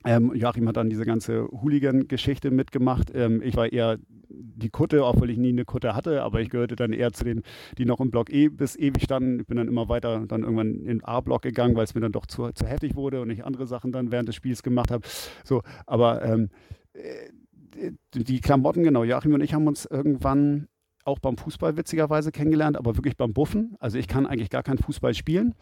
Ähm, 0.05 0.33
Joachim 0.33 0.67
hat 0.67 0.77
dann 0.77 0.89
diese 0.89 1.05
ganze 1.05 1.47
Hooligan-Geschichte 1.49 2.51
mitgemacht. 2.51 3.11
Ähm, 3.13 3.41
ich 3.41 3.55
war 3.57 3.71
eher 3.71 3.97
die 4.29 4.69
Kutte, 4.69 5.05
obwohl 5.05 5.29
ich 5.29 5.37
nie 5.37 5.49
eine 5.49 5.65
Kutte 5.65 5.95
hatte, 5.95 6.23
aber 6.23 6.39
ich 6.39 6.49
gehörte 6.49 6.75
dann 6.75 6.93
eher 6.93 7.11
zu 7.11 7.25
den, 7.25 7.43
die 7.77 7.85
noch 7.85 7.99
im 7.99 8.11
Block 8.11 8.29
E 8.29 8.47
bis 8.47 8.75
ewig 8.77 9.03
standen. 9.03 9.41
Ich 9.41 9.47
bin 9.47 9.57
dann 9.57 9.67
immer 9.67 9.89
weiter 9.89 10.25
dann 10.27 10.43
irgendwann 10.43 10.85
in 10.85 11.03
A-Block 11.03 11.41
gegangen, 11.41 11.75
weil 11.75 11.83
es 11.83 11.95
mir 11.95 12.01
dann 12.01 12.11
doch 12.11 12.25
zu, 12.25 12.51
zu 12.53 12.65
heftig 12.65 12.95
wurde 12.95 13.21
und 13.21 13.29
ich 13.29 13.43
andere 13.43 13.65
Sachen 13.67 13.91
dann 13.91 14.11
während 14.11 14.29
des 14.29 14.35
Spiels 14.35 14.63
gemacht 14.63 14.91
habe. 14.91 15.05
So, 15.43 15.63
aber 15.85 16.23
ähm, 16.23 16.49
äh, 16.93 17.91
die 18.13 18.39
Klamotten, 18.41 18.83
genau, 18.83 19.03
Joachim 19.03 19.33
und 19.33 19.41
ich 19.41 19.53
haben 19.53 19.67
uns 19.67 19.85
irgendwann 19.85 20.67
auch 21.05 21.19
beim 21.19 21.37
Fußball 21.37 21.77
witzigerweise 21.77 22.31
kennengelernt, 22.31 22.77
aber 22.77 22.95
wirklich 22.95 23.17
beim 23.17 23.33
Buffen. 23.33 23.75
Also 23.79 23.97
ich 23.97 24.07
kann 24.07 24.25
eigentlich 24.25 24.49
gar 24.49 24.63
kein 24.63 24.77
Fußball 24.77 25.13
spielen. 25.13 25.55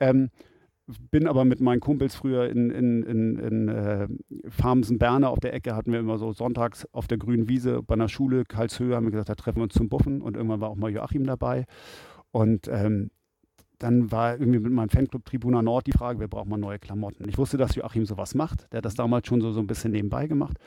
Ähm, 0.00 0.30
bin 1.10 1.26
aber 1.26 1.44
mit 1.44 1.60
meinen 1.60 1.80
Kumpels 1.80 2.14
früher 2.14 2.48
in, 2.48 2.70
in, 2.70 3.02
in, 3.02 3.38
in 3.38 3.68
äh, 3.68 4.08
Farmsen-Berne 4.48 5.28
auf 5.28 5.40
der 5.40 5.54
Ecke, 5.54 5.74
hatten 5.74 5.92
wir 5.92 6.00
immer 6.00 6.18
so 6.18 6.32
sonntags 6.32 6.86
auf 6.92 7.06
der 7.06 7.18
grünen 7.18 7.48
Wiese 7.48 7.82
bei 7.82 7.94
einer 7.94 8.08
Schule, 8.08 8.44
Karlshöhe, 8.44 8.94
haben 8.94 9.06
wir 9.06 9.10
gesagt, 9.10 9.30
da 9.30 9.34
treffen 9.34 9.58
wir 9.58 9.64
uns 9.64 9.74
zum 9.74 9.88
Buffen 9.88 10.20
und 10.20 10.36
irgendwann 10.36 10.60
war 10.60 10.68
auch 10.68 10.76
mal 10.76 10.90
Joachim 10.90 11.24
dabei. 11.24 11.64
Und 12.32 12.68
ähm, 12.68 13.10
dann 13.78 14.10
war 14.12 14.38
irgendwie 14.38 14.60
mit 14.60 14.72
meinem 14.72 14.88
Fanclub 14.88 15.24
Tribuna 15.24 15.62
Nord 15.62 15.86
die 15.86 15.92
Frage, 15.92 16.20
wir 16.20 16.28
brauchen 16.28 16.50
mal 16.50 16.58
neue 16.58 16.78
Klamotten. 16.78 17.28
Ich 17.28 17.38
wusste, 17.38 17.56
dass 17.56 17.74
Joachim 17.74 18.06
sowas 18.06 18.34
macht. 18.34 18.72
Der 18.72 18.78
hat 18.78 18.84
das 18.84 18.94
damals 18.94 19.26
schon 19.26 19.40
so, 19.40 19.52
so 19.52 19.60
ein 19.60 19.66
bisschen 19.66 19.92
nebenbei 19.92 20.26
gemacht. 20.26 20.58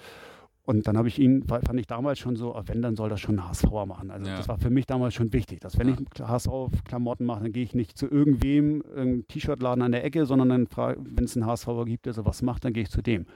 Und 0.68 0.86
dann 0.86 0.98
habe 0.98 1.08
ich 1.08 1.18
ihn, 1.18 1.46
fand 1.48 1.80
ich 1.80 1.88
damals 1.88 2.20
schon 2.20 2.36
so, 2.36 2.62
wenn, 2.66 2.82
dann 2.82 2.98
soll 2.98 3.08
das 3.08 3.22
schon 3.22 3.40
ein 3.40 3.50
HSVer 3.50 3.86
machen. 3.86 4.12
Also 4.12 4.30
ja. 4.30 4.36
das 4.36 4.50
war 4.50 4.60
für 4.60 4.70
mich 4.70 4.86
damals 4.86 5.14
schon 5.14 5.32
wichtig, 5.32 5.62
dass 5.62 5.80
wenn 5.80 5.88
ja. 5.88 5.96
ich 5.96 6.22
HSV-Klamotten 6.22 7.26
mache, 7.26 7.44
dann 7.44 7.54
gehe 7.54 7.64
ich 7.64 7.74
nicht 7.74 7.98
zu 7.98 8.06
irgendwem, 8.06 8.82
irgendeinem 8.82 9.28
T-Shirt-Laden 9.30 9.82
an 9.82 9.94
der 9.94 10.04
Ecke, 10.04 10.26
sondern 10.26 10.50
dann 10.50 10.68
wenn 10.76 11.24
es 11.24 11.38
einen 11.38 11.46
HSVer 11.46 11.86
gibt, 11.86 12.06
der 12.06 12.12
sowas 12.12 12.42
macht, 12.42 12.66
dann 12.66 12.74
gehe 12.74 12.84
ich 12.84 12.90
zu 12.90 13.02
dem. 13.02 13.28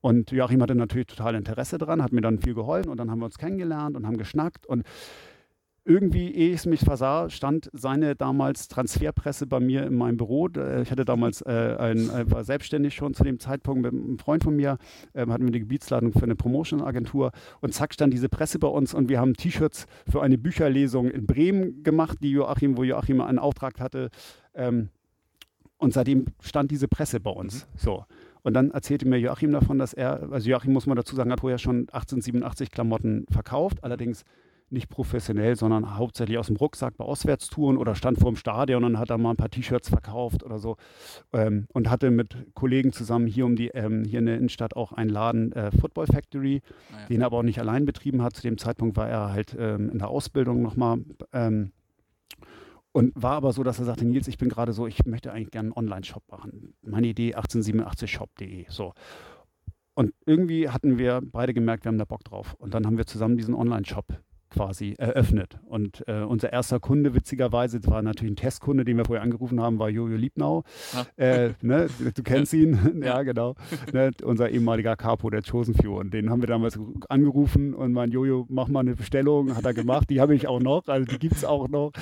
Und 0.00 0.32
Joachim 0.32 0.60
hatte 0.60 0.74
natürlich 0.74 1.06
total 1.06 1.36
Interesse 1.36 1.78
dran, 1.78 2.02
hat 2.02 2.10
mir 2.10 2.20
dann 2.20 2.40
viel 2.40 2.54
geholfen 2.54 2.90
und 2.90 2.96
dann 2.96 3.12
haben 3.12 3.20
wir 3.20 3.26
uns 3.26 3.38
kennengelernt 3.38 3.96
und 3.96 4.04
haben 4.04 4.16
geschnackt 4.16 4.66
und 4.66 4.82
irgendwie, 5.84 6.30
ehe 6.30 6.50
ich 6.50 6.56
es 6.56 6.66
mich 6.66 6.80
versah, 6.80 7.30
stand 7.30 7.70
seine 7.72 8.14
damals 8.14 8.68
Transferpresse 8.68 9.46
bei 9.46 9.60
mir 9.60 9.84
in 9.84 9.96
meinem 9.96 10.16
Büro. 10.16 10.48
Ich 10.82 10.90
hatte 10.90 11.04
damals 11.04 11.40
äh, 11.42 11.76
ein, 11.78 12.10
äh, 12.10 12.30
war 12.30 12.44
selbstständig 12.44 12.94
schon 12.94 13.14
zu 13.14 13.24
dem 13.24 13.38
Zeitpunkt 13.38 13.82
mit 13.82 13.92
einem 13.92 14.18
Freund 14.18 14.44
von 14.44 14.56
mir, 14.56 14.78
äh, 15.14 15.20
hatten 15.20 15.42
wir 15.42 15.48
eine 15.48 15.60
Gebietsladung 15.60 16.12
für 16.12 16.22
eine 16.22 16.36
Promotion-Agentur 16.36 17.32
und 17.60 17.72
zack 17.72 17.94
stand 17.94 18.12
diese 18.12 18.28
Presse 18.28 18.58
bei 18.58 18.68
uns 18.68 18.92
und 18.94 19.08
wir 19.08 19.20
haben 19.20 19.34
T-Shirts 19.34 19.86
für 20.06 20.22
eine 20.22 20.38
Bücherlesung 20.38 21.10
in 21.10 21.26
Bremen 21.26 21.82
gemacht, 21.82 22.18
die 22.22 22.32
Joachim, 22.32 22.76
wo 22.76 22.84
Joachim 22.84 23.20
einen 23.20 23.38
Auftrag 23.38 23.80
hatte. 23.80 24.10
Ähm, 24.54 24.90
und 25.78 25.94
seitdem 25.94 26.26
stand 26.42 26.70
diese 26.70 26.88
Presse 26.88 27.20
bei 27.20 27.30
uns. 27.30 27.66
Mhm. 27.66 27.78
So. 27.78 28.04
Und 28.42 28.54
dann 28.54 28.70
erzählte 28.70 29.08
mir 29.08 29.18
Joachim 29.18 29.52
davon, 29.52 29.78
dass 29.78 29.94
er, 29.94 30.30
also 30.30 30.48
Joachim 30.48 30.72
muss 30.72 30.86
man 30.86 30.96
dazu 30.96 31.16
sagen, 31.16 31.32
hat 31.32 31.40
vorher 31.40 31.58
schon 31.58 31.80
1887 31.88 32.70
Klamotten 32.70 33.26
verkauft, 33.30 33.82
allerdings 33.82 34.24
nicht 34.72 34.88
professionell, 34.88 35.56
sondern 35.56 35.96
hauptsächlich 35.96 36.38
aus 36.38 36.46
dem 36.46 36.56
Rucksack 36.56 36.96
bei 36.96 37.04
Auswärtstouren 37.04 37.76
oder 37.76 37.94
stand 37.94 38.18
vor 38.18 38.30
dem 38.30 38.36
Stadion 38.36 38.84
und 38.84 38.98
hat 38.98 39.10
da 39.10 39.18
mal 39.18 39.30
ein 39.30 39.36
paar 39.36 39.50
T-Shirts 39.50 39.88
verkauft 39.88 40.42
oder 40.42 40.58
so 40.58 40.76
ähm, 41.32 41.66
und 41.72 41.90
hatte 41.90 42.10
mit 42.10 42.36
Kollegen 42.54 42.92
zusammen 42.92 43.26
hier 43.26 43.46
um 43.46 43.56
die 43.56 43.68
ähm, 43.68 44.04
hier 44.04 44.20
in 44.20 44.26
der 44.26 44.36
Innenstadt 44.36 44.76
auch 44.76 44.92
einen 44.92 45.10
Laden 45.10 45.52
äh, 45.52 45.70
Football 45.70 46.06
Factory, 46.06 46.62
ah, 46.92 47.00
ja. 47.00 47.06
den 47.08 47.20
er 47.20 47.26
aber 47.26 47.38
auch 47.38 47.42
nicht 47.42 47.58
allein 47.58 47.84
betrieben 47.84 48.22
hat. 48.22 48.36
Zu 48.36 48.42
dem 48.42 48.58
Zeitpunkt 48.58 48.96
war 48.96 49.08
er 49.08 49.32
halt 49.32 49.56
ähm, 49.58 49.90
in 49.90 49.98
der 49.98 50.08
Ausbildung 50.08 50.62
nochmal 50.62 51.00
ähm, 51.32 51.72
und 52.92 53.12
war 53.14 53.32
aber 53.32 53.52
so, 53.52 53.62
dass 53.62 53.78
er 53.78 53.84
sagte, 53.84 54.04
Nils, 54.04 54.28
ich 54.28 54.38
bin 54.38 54.48
gerade 54.48 54.72
so, 54.72 54.86
ich 54.86 55.04
möchte 55.04 55.32
eigentlich 55.32 55.50
gerne 55.50 55.68
einen 55.68 55.76
Online-Shop 55.76 56.24
machen. 56.30 56.74
Meine 56.82 57.06
Idee 57.06 57.36
1887shop.de. 57.36 58.66
So. 58.68 58.94
Und 59.94 60.12
irgendwie 60.26 60.68
hatten 60.68 60.98
wir 60.98 61.20
beide 61.22 61.54
gemerkt, 61.54 61.84
wir 61.84 61.90
haben 61.90 61.98
da 61.98 62.04
Bock 62.04 62.24
drauf. 62.24 62.54
Und 62.58 62.74
dann 62.74 62.86
haben 62.86 62.98
wir 62.98 63.06
zusammen 63.06 63.36
diesen 63.36 63.54
Online-Shop 63.54 64.06
quasi 64.50 64.94
eröffnet. 64.98 65.58
Und 65.66 66.04
äh, 66.06 66.22
unser 66.22 66.52
erster 66.52 66.80
Kunde, 66.80 67.14
witzigerweise, 67.14 67.80
das 67.80 67.90
war 67.90 68.02
natürlich 68.02 68.32
ein 68.32 68.36
Testkunde, 68.36 68.84
den 68.84 68.96
wir 68.96 69.04
vorher 69.04 69.22
angerufen 69.22 69.60
haben, 69.60 69.78
war 69.78 69.88
Jojo 69.88 70.16
Liebnau. 70.16 70.64
Ah. 70.94 71.04
Äh, 71.16 71.50
ne, 71.62 71.88
du 72.14 72.22
kennst 72.22 72.52
ihn, 72.52 73.00
ja, 73.02 73.22
genau. 73.22 73.54
Ne, 73.92 74.10
unser 74.22 74.50
ehemaliger 74.50 74.96
Capo, 74.96 75.30
der 75.30 75.42
Chosen 75.42 75.74
Few. 75.74 75.98
Und 75.98 76.12
den 76.12 76.30
haben 76.30 76.42
wir 76.42 76.48
damals 76.48 76.78
angerufen 77.08 77.74
und 77.74 77.92
mein 77.92 78.10
Jojo, 78.10 78.46
mach 78.48 78.68
mal 78.68 78.80
eine 78.80 78.94
Bestellung, 78.96 79.56
hat 79.56 79.64
er 79.64 79.74
gemacht. 79.74 80.10
Die 80.10 80.20
habe 80.20 80.34
ich 80.34 80.48
auch 80.48 80.60
noch, 80.60 80.86
also 80.88 81.06
die 81.06 81.18
gibt 81.18 81.36
es 81.36 81.44
auch 81.44 81.68
noch. 81.68 81.92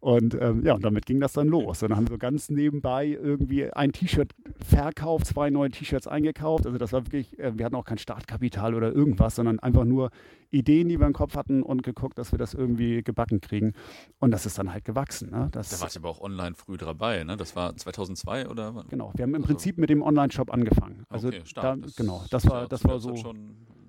Und 0.00 0.36
ähm, 0.40 0.62
ja, 0.64 0.74
und 0.74 0.84
damit 0.84 1.06
ging 1.06 1.20
das 1.20 1.32
dann 1.32 1.48
los. 1.48 1.82
Und 1.82 1.90
dann 1.90 1.98
haben 1.98 2.08
wir 2.08 2.14
so 2.14 2.18
ganz 2.18 2.50
nebenbei 2.50 3.06
irgendwie 3.06 3.72
ein 3.72 3.92
T-Shirt 3.92 4.32
verkauft, 4.64 5.26
zwei 5.26 5.50
neue 5.50 5.70
T-Shirts 5.70 6.06
eingekauft. 6.06 6.66
Also 6.66 6.78
das 6.78 6.92
war 6.92 7.06
wirklich, 7.06 7.38
äh, 7.38 7.56
wir 7.56 7.64
hatten 7.64 7.74
auch 7.74 7.84
kein 7.84 7.98
Startkapital 7.98 8.74
oder 8.74 8.92
irgendwas, 8.92 9.36
sondern 9.36 9.58
einfach 9.60 9.84
nur 9.84 10.10
Ideen, 10.50 10.88
die 10.88 11.00
wir 11.00 11.06
im 11.06 11.12
Kopf 11.12 11.34
hatten 11.34 11.62
und 11.62 11.82
geguckt, 11.82 11.93
dass 12.14 12.32
wir 12.32 12.38
das 12.38 12.54
irgendwie 12.54 13.02
gebacken 13.02 13.40
kriegen. 13.40 13.72
Und 14.18 14.30
das 14.30 14.46
ist 14.46 14.58
dann 14.58 14.72
halt 14.72 14.84
gewachsen. 14.84 15.30
Ne? 15.30 15.48
Das, 15.52 15.70
da 15.70 15.80
warst 15.80 15.96
du 15.96 16.00
aber 16.00 16.10
auch 16.10 16.20
online 16.20 16.54
früh 16.54 16.76
dabei, 16.76 17.24
ne? 17.24 17.36
Das 17.36 17.56
war 17.56 17.76
2002 17.76 18.48
oder? 18.48 18.84
Genau, 18.88 19.12
wir 19.14 19.22
haben 19.22 19.30
im 19.30 19.42
also, 19.42 19.46
Prinzip 19.46 19.78
mit 19.78 19.90
dem 19.90 20.02
Online-Shop 20.02 20.52
angefangen. 20.52 21.04
Also 21.08 21.28
okay, 21.28 21.42
da, 21.54 21.76
das, 21.76 21.96
genau, 21.96 22.24
das 22.30 22.48
war, 22.48 22.68
das 22.68 22.84
war 22.84 22.98
so. 22.98 23.14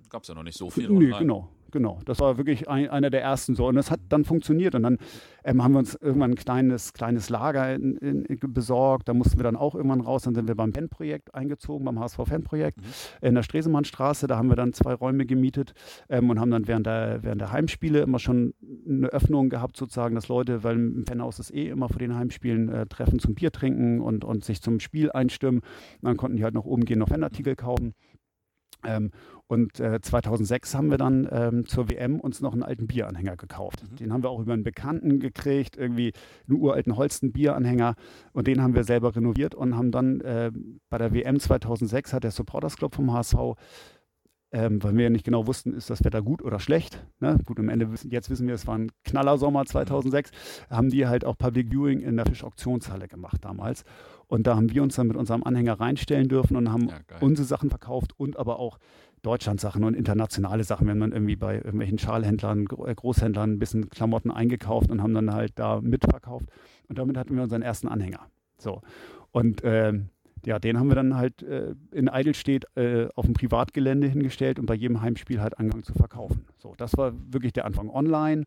Gab 0.10 0.24
es 0.24 0.28
ja 0.28 0.36
noch 0.36 0.44
nicht 0.44 0.58
so 0.58 0.70
viel. 0.70 0.90
Nee, 0.90 1.06
online. 1.06 1.20
genau 1.20 1.50
genau. 1.76 2.00
Das 2.06 2.20
war 2.20 2.38
wirklich 2.38 2.68
ein, 2.70 2.90
einer 2.90 3.10
der 3.10 3.22
ersten 3.22 3.54
so. 3.54 3.68
Und 3.68 3.76
das 3.76 3.92
hat 3.92 4.00
dann 4.10 4.24
funktioniert. 4.24 4.74
Und 4.76 4.84
dann 4.84 4.98
ähm, 5.44 5.62
haben 5.62 5.74
wir 5.74 5.80
uns 5.80 5.94
irgendwann 5.94 6.32
ein 6.32 6.36
kleines, 6.36 6.94
kleines 6.94 7.30
Lager 7.30 7.76
in, 7.76 7.98
in, 7.98 8.26
in 8.26 8.40
besorgt. 8.54 9.10
Da 9.10 9.14
mussten 9.14 9.38
wir 9.38 9.44
dann 9.44 9.58
auch 9.58 9.76
irgendwann 9.76 10.02
raus. 10.02 10.24
Dann 10.24 10.34
sind 10.34 10.48
wir 10.48 10.56
beim 10.56 10.74
Fanprojekt 10.74 11.36
eingezogen, 11.36 11.86
beim 11.86 12.00
HSV-Fanprojekt 12.00 12.78
mhm. 12.78 13.28
in 13.28 13.36
der 13.36 13.44
Stresemannstraße. 13.44 14.26
Da 14.28 14.38
haben 14.38 14.50
wir 14.50 14.56
dann 14.56 14.74
zwei 14.74 14.94
Räume 14.94 15.26
gemietet 15.26 15.74
ähm, 16.10 16.30
und 16.30 16.40
haben 16.40 16.50
dann 16.50 16.68
während 16.68 16.88
der, 16.88 17.20
während 17.24 17.42
der 17.42 17.52
Heimspiele 17.52 18.00
immer 18.00 18.20
schon 18.20 18.54
eine 18.88 19.08
Öffnung 19.08 19.50
gehabt, 19.50 19.76
sozusagen, 19.76 20.16
dass 20.16 20.30
Leute, 20.30 20.64
weil 20.64 20.76
im 20.76 21.06
Fanhaus 21.06 21.40
ist 21.40 21.54
eh 21.54 21.68
immer 21.68 21.90
vor 21.90 22.00
den 22.00 22.16
Heimspielen 22.16 22.70
äh, 22.70 22.86
treffen 22.88 23.20
zum 23.20 23.36
Bier 23.36 23.52
trinken 23.52 24.00
und, 24.00 24.24
und 24.24 24.46
sich 24.46 24.62
zum 24.62 24.80
Spiel 24.80 25.12
einstimmen. 25.12 25.60
Und 25.60 26.04
dann 26.08 26.16
konnten 26.16 26.38
die 26.38 26.44
halt 26.46 26.54
noch 26.54 26.66
oben 26.66 26.86
gehen, 26.86 27.00
noch 27.00 27.10
Fanartikel 27.10 27.58
kaufen. 27.58 27.94
Ähm, 28.86 29.12
und 29.48 29.80
äh, 29.80 30.02
2006 30.02 30.74
haben 30.74 30.90
wir 30.90 30.98
dann 30.98 31.28
ähm, 31.32 31.68
zur 31.68 31.90
WM 31.90 32.20
uns 32.20 32.42
noch 32.42 32.54
einen 32.54 32.64
alten 32.64 32.88
Bieranhänger 32.88 33.38
gekauft. 33.38 33.84
Mhm. 33.84 33.96
Den 33.98 34.14
haben 34.14 34.24
wir 34.24 34.30
auch 34.32 34.40
über 34.40 34.54
einen 34.54 34.64
Bekannten 34.64 35.20
gekriegt, 35.20 35.78
irgendwie 35.78 36.14
einen 36.48 36.60
uralten 36.60 36.98
Holsten-Bieranhänger. 36.98 37.96
Und 38.34 38.48
den 38.48 38.62
haben 38.62 38.74
wir 38.74 38.84
selber 38.84 39.16
renoviert 39.16 39.54
und 39.54 39.76
haben 39.76 39.92
dann 39.92 40.22
äh, 40.22 40.52
bei 40.90 40.98
der 40.98 41.14
WM 41.14 41.40
2006 41.40 42.14
hat 42.14 42.24
der 42.24 42.32
Supporters 42.32 42.78
Club 42.78 42.96
vom 42.96 43.14
HSV 43.14 43.56
ähm, 44.56 44.82
weil 44.82 44.96
wir 44.96 45.04
ja 45.04 45.10
nicht 45.10 45.26
genau 45.26 45.48
wussten, 45.48 45.74
ist 45.74 45.90
das 45.90 46.06
Wetter 46.06 46.22
gut 46.22 46.42
oder 46.42 46.60
schlecht. 46.60 47.06
Ne? 47.20 47.38
Gut, 47.46 47.60
am 47.60 47.68
Ende, 47.68 47.90
jetzt 48.10 48.30
wissen 48.30 48.48
wir, 48.48 48.56
es 48.56 48.66
war 48.66 48.78
ein 48.78 48.90
Knallersommer 49.04 49.66
2006, 49.66 50.32
haben 50.70 50.90
die 50.90 51.08
halt 51.08 51.26
auch 51.26 51.38
Public 51.38 51.72
Viewing 51.72 52.00
in 52.00 52.16
der 52.16 52.26
Fischauktionshalle 52.26 53.10
gemacht 53.10 53.44
damals. 53.44 53.84
Und 54.28 54.48
da 54.48 54.56
haben 54.56 54.72
wir 54.72 54.82
uns 54.82 54.96
dann 54.96 55.08
mit 55.08 55.18
unserem 55.18 55.44
Anhänger 55.44 55.80
reinstellen 55.80 56.30
dürfen 56.30 56.56
und 56.56 56.72
haben 56.72 56.88
ja, 56.88 57.00
unsere 57.20 57.46
Sachen 57.46 57.70
verkauft 57.70 58.14
und 58.18 58.38
aber 58.38 58.60
auch 58.60 58.78
Deutschland-Sachen 59.26 59.84
und 59.84 59.96
internationale 59.96 60.64
Sachen. 60.64 60.88
Wir 60.88 60.92
haben 60.92 61.00
dann 61.00 61.12
irgendwie 61.12 61.36
bei 61.36 61.56
irgendwelchen 61.56 61.98
Schalhändlern, 61.98 62.68
äh, 62.86 62.96
Großhändlern 62.96 63.54
ein 63.54 63.60
bisschen 63.60 63.90
Klamotten 63.90 64.32
eingekauft 64.32 64.92
und 64.92 65.02
haben 65.02 65.14
dann 65.14 65.34
halt 65.34 65.54
da 65.56 65.82
mitverkauft. 65.82 66.48
Und 66.88 66.98
damit 66.98 67.18
hatten 67.18 67.36
wir 67.36 67.44
unseren 67.44 67.62
ersten 67.62 67.88
Anhänger. 67.88 68.28
So. 68.58 68.82
Und 69.32 69.62
ähm, 69.64 70.10
ja, 70.46 70.60
den 70.60 70.80
haben 70.80 70.88
wir 70.88 70.96
dann 70.96 71.16
halt 71.16 71.42
äh, 71.44 71.74
in 71.92 72.08
Eidelstedt 72.08 72.66
äh, 72.76 73.08
auf 73.16 73.26
dem 73.26 73.34
Privatgelände 73.34 74.08
hingestellt 74.08 74.60
und 74.60 74.68
bei 74.68 74.76
jedem 74.76 75.02
Heimspiel 75.02 75.42
halt 75.42 75.58
angefangen 75.58 75.84
zu 75.84 75.94
verkaufen. 75.94 76.46
So, 76.58 76.74
das 76.78 76.96
war 76.98 77.14
wirklich 77.32 77.54
der 77.54 77.66
Anfang. 77.66 77.90
Online, 77.90 78.44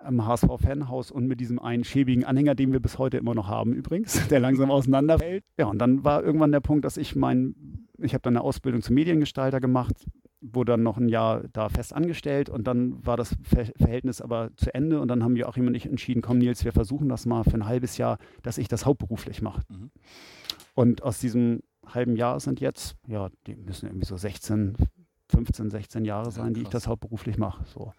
am 0.00 0.24
HSV-Fanhaus 0.24 1.10
und 1.10 1.26
mit 1.26 1.40
diesem 1.40 1.58
einen 1.58 1.82
schäbigen 1.84 2.24
Anhänger, 2.24 2.54
den 2.54 2.72
wir 2.72 2.80
bis 2.80 2.98
heute 2.98 3.16
immer 3.16 3.34
noch 3.34 3.48
haben 3.48 3.72
übrigens, 3.72 4.28
der 4.30 4.40
langsam 4.40 4.70
auseinanderfällt. 4.70 5.44
Ja, 5.58 5.66
und 5.66 5.78
dann 5.78 6.04
war 6.04 6.22
irgendwann 6.22 6.52
der 6.52 6.60
Punkt, 6.60 6.84
dass 6.84 6.96
ich 6.96 7.16
mein, 7.16 7.54
ich 7.98 8.14
habe 8.14 8.22
dann 8.22 8.36
eine 8.36 8.44
Ausbildung 8.44 8.82
zum 8.82 8.94
Mediengestalter 8.94 9.60
gemacht, 9.60 9.94
wurde 10.40 10.72
dann 10.72 10.82
noch 10.82 10.98
ein 10.98 11.08
Jahr 11.08 11.42
da 11.52 11.68
fest 11.68 11.92
angestellt 11.92 12.48
und 12.48 12.66
dann 12.66 13.04
war 13.04 13.16
das 13.16 13.34
Ver 13.42 13.66
Verhältnis 13.76 14.20
aber 14.20 14.50
zu 14.56 14.72
Ende 14.72 15.00
und 15.00 15.08
dann 15.08 15.24
haben 15.24 15.34
wir 15.34 15.48
auch 15.48 15.56
jemand 15.56 15.72
nicht 15.72 15.86
entschieden, 15.86 16.22
komm 16.22 16.38
Nils, 16.38 16.64
wir 16.64 16.72
versuchen 16.72 17.08
das 17.08 17.26
mal 17.26 17.44
für 17.44 17.54
ein 17.54 17.66
halbes 17.66 17.98
Jahr, 17.98 18.18
dass 18.42 18.58
ich 18.58 18.68
das 18.68 18.86
hauptberuflich 18.86 19.42
mache. 19.42 19.62
Mhm. 19.68 19.90
Und 20.74 21.02
aus 21.02 21.18
diesem 21.18 21.62
halben 21.86 22.16
Jahr 22.16 22.38
sind 22.38 22.60
jetzt, 22.60 22.96
ja, 23.06 23.30
die 23.46 23.56
müssen 23.56 23.86
irgendwie 23.86 24.06
so 24.06 24.16
16, 24.16 24.76
15, 25.30 25.70
16 25.70 26.04
Jahre 26.04 26.30
sein, 26.30 26.48
ja, 26.48 26.52
die 26.52 26.62
ich 26.62 26.68
das 26.68 26.86
hauptberuflich 26.86 27.38
mache. 27.38 27.64
So. 27.66 27.92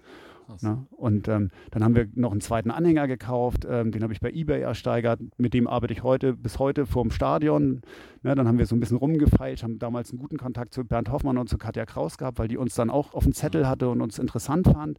Ne? 0.61 0.85
Und 0.91 1.27
ähm, 1.27 1.51
dann 1.71 1.83
haben 1.83 1.95
wir 1.95 2.07
noch 2.15 2.31
einen 2.31 2.41
zweiten 2.41 2.71
Anhänger 2.71 3.07
gekauft, 3.07 3.65
ähm, 3.69 3.91
den 3.91 4.03
habe 4.03 4.13
ich 4.13 4.19
bei 4.19 4.31
eBay 4.31 4.61
ersteigert. 4.61 5.19
Mit 5.37 5.53
dem 5.53 5.67
arbeite 5.67 5.93
ich 5.93 6.03
heute 6.03 6.33
bis 6.33 6.59
heute 6.59 6.85
vorm 6.85 7.11
Stadion. 7.11 7.81
Ne? 8.23 8.35
Dann 8.35 8.47
haben 8.47 8.57
wir 8.57 8.65
so 8.65 8.75
ein 8.75 8.79
bisschen 8.79 8.97
rumgefeilt, 8.97 9.63
haben 9.63 9.79
damals 9.79 10.11
einen 10.11 10.19
guten 10.19 10.37
Kontakt 10.37 10.73
zu 10.73 10.83
Bernd 10.83 11.11
Hoffmann 11.11 11.37
und 11.37 11.49
zu 11.49 11.57
Katja 11.57 11.85
Kraus 11.85 12.17
gehabt, 12.17 12.39
weil 12.39 12.47
die 12.47 12.57
uns 12.57 12.75
dann 12.75 12.89
auch 12.89 13.13
auf 13.13 13.23
dem 13.23 13.33
Zettel 13.33 13.67
hatte 13.67 13.89
und 13.89 14.01
uns 14.01 14.19
interessant 14.19 14.67
fand 14.67 14.97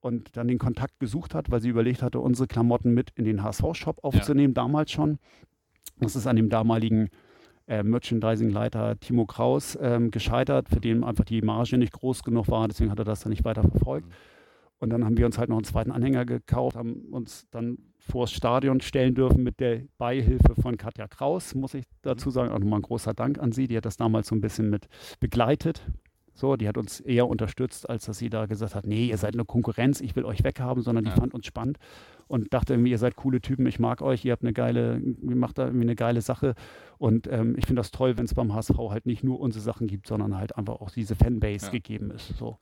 und 0.00 0.36
dann 0.36 0.48
den 0.48 0.58
Kontakt 0.58 1.00
gesucht 1.00 1.34
hat, 1.34 1.50
weil 1.50 1.60
sie 1.60 1.70
überlegt 1.70 2.02
hatte, 2.02 2.20
unsere 2.20 2.46
Klamotten 2.46 2.92
mit 2.92 3.10
in 3.14 3.24
den 3.24 3.42
HSV-Shop 3.42 4.00
aufzunehmen, 4.02 4.54
ja. 4.54 4.62
damals 4.62 4.92
schon. 4.92 5.18
Das 5.98 6.16
ist 6.16 6.26
an 6.26 6.36
dem 6.36 6.50
damaligen 6.50 7.08
äh, 7.66 7.82
Merchandising-Leiter 7.82 9.00
Timo 9.00 9.24
Kraus 9.26 9.78
ähm, 9.80 10.10
gescheitert, 10.10 10.68
für 10.68 10.80
den 10.80 11.04
einfach 11.04 11.24
die 11.24 11.40
Marge 11.40 11.78
nicht 11.78 11.92
groß 11.92 12.22
genug 12.22 12.48
war. 12.48 12.68
Deswegen 12.68 12.90
hat 12.90 12.98
er 12.98 13.04
das 13.04 13.20
dann 13.20 13.30
nicht 13.30 13.44
weiter 13.44 13.62
verfolgt. 13.62 14.08
Mhm. 14.08 14.33
Und 14.84 14.90
dann 14.90 15.02
haben 15.02 15.16
wir 15.16 15.24
uns 15.24 15.38
halt 15.38 15.48
noch 15.48 15.56
einen 15.56 15.64
zweiten 15.64 15.90
Anhänger 15.90 16.26
gekauft, 16.26 16.76
haben 16.76 17.06
uns 17.10 17.48
dann 17.50 17.78
vors 17.98 18.30
Stadion 18.30 18.82
stellen 18.82 19.14
dürfen 19.14 19.42
mit 19.42 19.58
der 19.58 19.80
Beihilfe 19.96 20.54
von 20.60 20.76
Katja 20.76 21.08
Kraus, 21.08 21.54
muss 21.54 21.72
ich 21.72 21.86
dazu 22.02 22.28
sagen. 22.28 22.52
Auch 22.52 22.58
nochmal 22.58 22.80
ein 22.80 22.82
großer 22.82 23.14
Dank 23.14 23.38
an 23.38 23.50
sie. 23.50 23.66
Die 23.66 23.78
hat 23.78 23.86
das 23.86 23.96
damals 23.96 24.28
so 24.28 24.34
ein 24.34 24.42
bisschen 24.42 24.68
mit 24.68 24.88
begleitet. 25.20 25.80
So, 26.34 26.56
die 26.56 26.68
hat 26.68 26.76
uns 26.76 27.00
eher 27.00 27.28
unterstützt, 27.28 27.88
als 27.88 28.04
dass 28.04 28.18
sie 28.18 28.28
da 28.28 28.44
gesagt 28.44 28.74
hat, 28.74 28.86
nee, 28.86 29.06
ihr 29.06 29.16
seid 29.16 29.32
eine 29.32 29.46
Konkurrenz, 29.46 30.02
ich 30.02 30.16
will 30.16 30.26
euch 30.26 30.44
weghaben, 30.44 30.82
sondern 30.82 31.04
die 31.04 31.10
ja. 31.10 31.16
fand 31.16 31.32
uns 31.32 31.46
spannend 31.46 31.78
und 32.26 32.52
dachte 32.52 32.74
irgendwie, 32.74 32.90
ihr 32.90 32.98
seid 32.98 33.16
coole 33.16 33.40
Typen, 33.40 33.66
ich 33.66 33.78
mag 33.78 34.02
euch, 34.02 34.22
ihr 34.26 34.32
habt 34.32 34.42
eine 34.42 34.52
geile, 34.52 34.98
ihr 34.98 35.36
macht 35.36 35.56
da 35.56 35.64
irgendwie 35.64 35.86
eine 35.86 35.94
geile 35.94 36.20
Sache. 36.20 36.56
Und 36.98 37.26
ähm, 37.28 37.54
ich 37.56 37.64
finde 37.64 37.80
das 37.80 37.90
toll, 37.90 38.18
wenn 38.18 38.26
es 38.26 38.34
beim 38.34 38.52
HSV 38.52 38.76
halt 38.90 39.06
nicht 39.06 39.24
nur 39.24 39.40
unsere 39.40 39.62
Sachen 39.62 39.86
gibt, 39.86 40.08
sondern 40.08 40.36
halt 40.36 40.56
einfach 40.58 40.74
auch 40.74 40.90
diese 40.90 41.14
Fanbase 41.14 41.66
ja. 41.66 41.72
gegeben 41.72 42.10
ist. 42.10 42.36
So. 42.36 42.58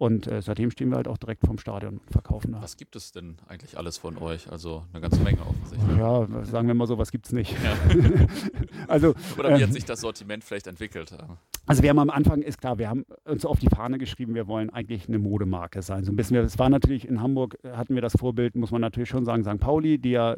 Und 0.00 0.26
äh, 0.28 0.40
seitdem 0.40 0.70
stehen 0.70 0.88
wir 0.88 0.96
halt 0.96 1.08
auch 1.08 1.18
direkt 1.18 1.44
vom 1.44 1.58
Stadion 1.58 1.98
und 1.98 2.10
verkaufen 2.10 2.52
da. 2.52 2.62
Was 2.62 2.78
gibt 2.78 2.96
es 2.96 3.12
denn 3.12 3.36
eigentlich 3.48 3.76
alles 3.76 3.98
von 3.98 4.16
euch? 4.16 4.50
Also 4.50 4.82
eine 4.94 5.02
ganze 5.02 5.20
Menge 5.20 5.40
offensichtlich. 5.42 5.98
Ja, 5.98 6.26
sagen 6.44 6.68
wir 6.68 6.74
mal 6.74 6.86
so, 6.86 6.96
was 6.96 7.12
gibt 7.12 7.26
es 7.26 7.32
nicht. 7.32 7.54
Ja. 7.62 7.76
also, 8.88 9.14
Oder 9.38 9.58
wie 9.58 9.60
äh, 9.60 9.66
hat 9.66 9.74
sich 9.74 9.84
das 9.84 10.00
Sortiment 10.00 10.42
vielleicht 10.42 10.66
entwickelt? 10.68 11.14
Also 11.66 11.82
wir 11.82 11.90
haben 11.90 11.98
am 11.98 12.08
Anfang, 12.08 12.40
ist 12.40 12.62
klar, 12.62 12.78
wir 12.78 12.88
haben 12.88 13.04
uns 13.26 13.44
auf 13.44 13.60
die 13.60 13.68
Fahne 13.68 13.98
geschrieben, 13.98 14.34
wir 14.34 14.46
wollen 14.46 14.70
eigentlich 14.70 15.06
eine 15.06 15.18
Modemarke 15.18 15.82
sein. 15.82 16.02
So 16.04 16.12
ein 16.12 16.16
bisschen, 16.16 16.36
es 16.36 16.58
war 16.58 16.70
natürlich 16.70 17.06
in 17.06 17.20
Hamburg, 17.20 17.58
hatten 17.62 17.94
wir 17.94 18.00
das 18.00 18.14
Vorbild, 18.14 18.56
muss 18.56 18.70
man 18.70 18.80
natürlich 18.80 19.10
schon 19.10 19.26
sagen, 19.26 19.44
St. 19.44 19.60
Pauli, 19.60 19.98
die 19.98 20.12
ja 20.12 20.34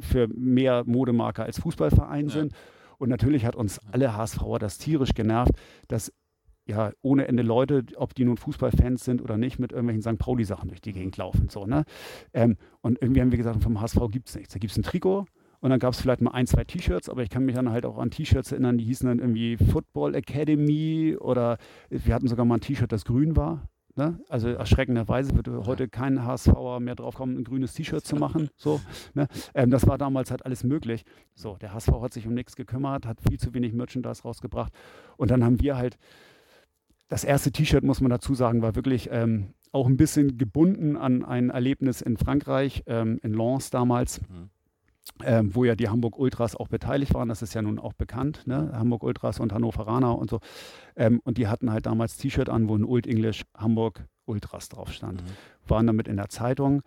für 0.00 0.26
mehr 0.26 0.82
Modemarke 0.84 1.44
als 1.44 1.60
Fußballverein 1.60 2.26
ja. 2.26 2.32
sind. 2.32 2.54
Und 2.98 3.08
natürlich 3.08 3.46
hat 3.46 3.54
uns 3.54 3.78
alle 3.92 4.16
HSVer 4.16 4.58
das 4.58 4.78
tierisch 4.78 5.14
genervt, 5.14 5.52
dass 5.86 6.12
ja, 6.66 6.92
ohne 7.02 7.26
Ende 7.26 7.42
Leute, 7.42 7.84
ob 7.96 8.14
die 8.14 8.24
nun 8.24 8.36
Fußballfans 8.36 9.04
sind 9.04 9.22
oder 9.22 9.36
nicht, 9.36 9.58
mit 9.58 9.72
irgendwelchen 9.72 10.02
St. 10.02 10.18
Pauli-Sachen 10.18 10.68
durch 10.68 10.80
die 10.80 10.92
Gegend 10.92 11.16
laufen. 11.16 11.48
So, 11.48 11.66
ne? 11.66 11.84
Ähm, 12.32 12.56
und 12.80 13.00
irgendwie 13.00 13.20
haben 13.20 13.30
wir 13.30 13.38
gesagt, 13.38 13.62
vom 13.62 13.80
HSV 13.80 13.98
gibt 14.10 14.28
es 14.28 14.36
nichts. 14.36 14.52
Da 14.52 14.58
gibt 14.58 14.72
es 14.72 14.78
ein 14.78 14.82
Trikot 14.82 15.26
und 15.60 15.70
dann 15.70 15.78
gab 15.78 15.92
es 15.92 16.00
vielleicht 16.00 16.22
mal 16.22 16.30
ein, 16.30 16.46
zwei 16.46 16.64
T-Shirts, 16.64 17.08
aber 17.08 17.22
ich 17.22 17.30
kann 17.30 17.44
mich 17.44 17.54
dann 17.54 17.70
halt 17.70 17.84
auch 17.84 17.98
an 17.98 18.10
T-Shirts 18.10 18.52
erinnern, 18.52 18.78
die 18.78 18.84
hießen 18.84 19.08
dann 19.08 19.18
irgendwie 19.18 19.56
Football 19.56 20.14
Academy 20.14 21.16
oder 21.18 21.58
wir 21.90 22.14
hatten 22.14 22.28
sogar 22.28 22.44
mal 22.44 22.56
ein 22.56 22.60
T-Shirt, 22.60 22.90
das 22.90 23.04
grün 23.04 23.36
war. 23.36 23.68
Ne? 23.96 24.18
Also 24.28 24.48
erschreckenderweise 24.48 25.34
würde 25.34 25.66
heute 25.66 25.88
kein 25.88 26.24
HSVer 26.24 26.80
mehr 26.80 26.94
drauf 26.94 27.16
kommen, 27.16 27.36
ein 27.36 27.44
grünes 27.44 27.74
T-Shirt 27.74 28.04
zu 28.04 28.16
machen. 28.16 28.48
So, 28.56 28.80
ne? 29.14 29.26
ähm, 29.54 29.70
das 29.70 29.86
war 29.86 29.98
damals 29.98 30.30
halt 30.30 30.46
alles 30.46 30.64
möglich. 30.64 31.04
So, 31.34 31.56
der 31.56 31.74
HSV 31.74 31.92
hat 32.00 32.14
sich 32.14 32.26
um 32.26 32.34
nichts 32.34 32.56
gekümmert, 32.56 33.06
hat 33.06 33.20
viel 33.20 33.38
zu 33.38 33.52
wenig 33.52 33.72
Merchandise 33.72 34.22
rausgebracht. 34.22 34.72
Und 35.16 35.30
dann 35.30 35.44
haben 35.44 35.60
wir 35.60 35.76
halt 35.76 35.98
das 37.10 37.24
erste 37.24 37.52
T-Shirt, 37.52 37.84
muss 37.84 38.00
man 38.00 38.10
dazu 38.10 38.34
sagen, 38.34 38.62
war 38.62 38.76
wirklich 38.76 39.10
ähm, 39.12 39.52
auch 39.72 39.86
ein 39.86 39.96
bisschen 39.96 40.38
gebunden 40.38 40.96
an 40.96 41.24
ein 41.24 41.50
Erlebnis 41.50 42.00
in 42.00 42.16
Frankreich, 42.16 42.84
ähm, 42.86 43.18
in 43.22 43.34
Lens 43.34 43.70
damals. 43.70 44.22
Mhm. 44.22 44.50
Ähm, 45.24 45.54
wo 45.54 45.64
ja 45.64 45.74
die 45.74 45.88
Hamburg 45.88 46.18
Ultras 46.18 46.54
auch 46.54 46.68
beteiligt 46.68 47.14
waren, 47.14 47.28
das 47.28 47.42
ist 47.42 47.52
ja 47.52 47.62
nun 47.62 47.78
auch 47.78 47.94
bekannt, 47.94 48.46
ne? 48.46 48.70
Hamburg 48.72 49.02
Ultras 49.02 49.40
und 49.40 49.52
Hannoveraner 49.52 50.16
und 50.16 50.30
so. 50.30 50.40
Ähm, 50.94 51.20
und 51.24 51.36
die 51.36 51.48
hatten 51.48 51.72
halt 51.72 51.86
damals 51.86 52.16
T-Shirt 52.16 52.48
an, 52.48 52.68
wo 52.68 52.76
ein 52.76 52.84
Old 52.84 53.06
English 53.06 53.44
Hamburg 53.56 54.06
Ultras 54.26 54.68
drauf 54.68 54.92
stand. 54.92 55.22
Mhm. 55.22 55.68
Waren 55.68 55.86
damit 55.86 56.06
in 56.06 56.16
der 56.16 56.28
Zeitung. 56.28 56.82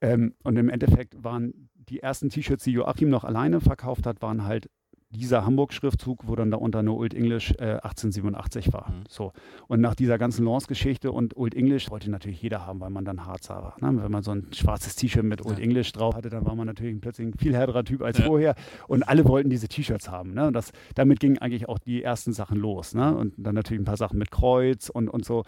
Ähm, 0.00 0.34
und 0.44 0.56
im 0.56 0.68
Endeffekt 0.68 1.24
waren 1.24 1.68
die 1.74 2.00
ersten 2.00 2.30
T-Shirts, 2.30 2.64
die 2.64 2.72
Joachim 2.72 3.08
noch 3.08 3.24
alleine 3.24 3.60
verkauft 3.60 4.06
hat, 4.06 4.22
waren 4.22 4.44
halt 4.44 4.68
dieser 5.12 5.44
Hamburg-Schriftzug, 5.44 6.26
wo 6.26 6.34
dann 6.34 6.50
darunter 6.50 6.82
nur 6.82 6.96
Old 6.96 7.14
English 7.14 7.52
äh, 7.58 7.74
1887 7.82 8.72
war. 8.72 8.90
Mhm. 8.90 9.04
So. 9.08 9.32
Und 9.68 9.80
nach 9.80 9.94
dieser 9.94 10.18
ganzen 10.18 10.44
Lance-Geschichte 10.44 11.12
und 11.12 11.36
Old 11.36 11.54
English 11.54 11.90
wollte 11.90 12.10
natürlich 12.10 12.40
jeder 12.42 12.66
haben, 12.66 12.80
weil 12.80 12.90
man 12.90 13.04
dann 13.04 13.26
Harzer 13.26 13.56
war. 13.56 13.76
Ne? 13.80 14.02
Wenn 14.02 14.10
man 14.10 14.22
so 14.22 14.32
ein 14.32 14.48
schwarzes 14.52 14.96
T-Shirt 14.96 15.24
mit 15.24 15.44
Old 15.44 15.58
ja. 15.58 15.64
English 15.64 15.92
drauf 15.92 16.14
hatte, 16.14 16.30
dann 16.30 16.46
war 16.46 16.54
man 16.54 16.66
natürlich 16.66 16.98
plötzlich 17.00 17.28
ein 17.28 17.34
viel 17.38 17.54
härterer 17.54 17.84
Typ 17.84 18.02
als 18.02 18.18
ja. 18.18 18.24
vorher. 18.24 18.54
Und 18.88 19.02
alle 19.02 19.26
wollten 19.26 19.50
diese 19.50 19.68
T-Shirts 19.68 20.10
haben. 20.10 20.32
Ne? 20.32 20.46
Und 20.46 20.54
das, 20.54 20.72
damit 20.94 21.20
gingen 21.20 21.38
eigentlich 21.38 21.68
auch 21.68 21.78
die 21.78 22.02
ersten 22.02 22.32
Sachen 22.32 22.58
los. 22.58 22.94
Ne? 22.94 23.14
Und 23.14 23.34
dann 23.36 23.54
natürlich 23.54 23.82
ein 23.82 23.86
paar 23.86 23.96
Sachen 23.96 24.18
mit 24.18 24.30
Kreuz 24.30 24.88
und, 24.88 25.08
und 25.08 25.24
so. 25.24 25.44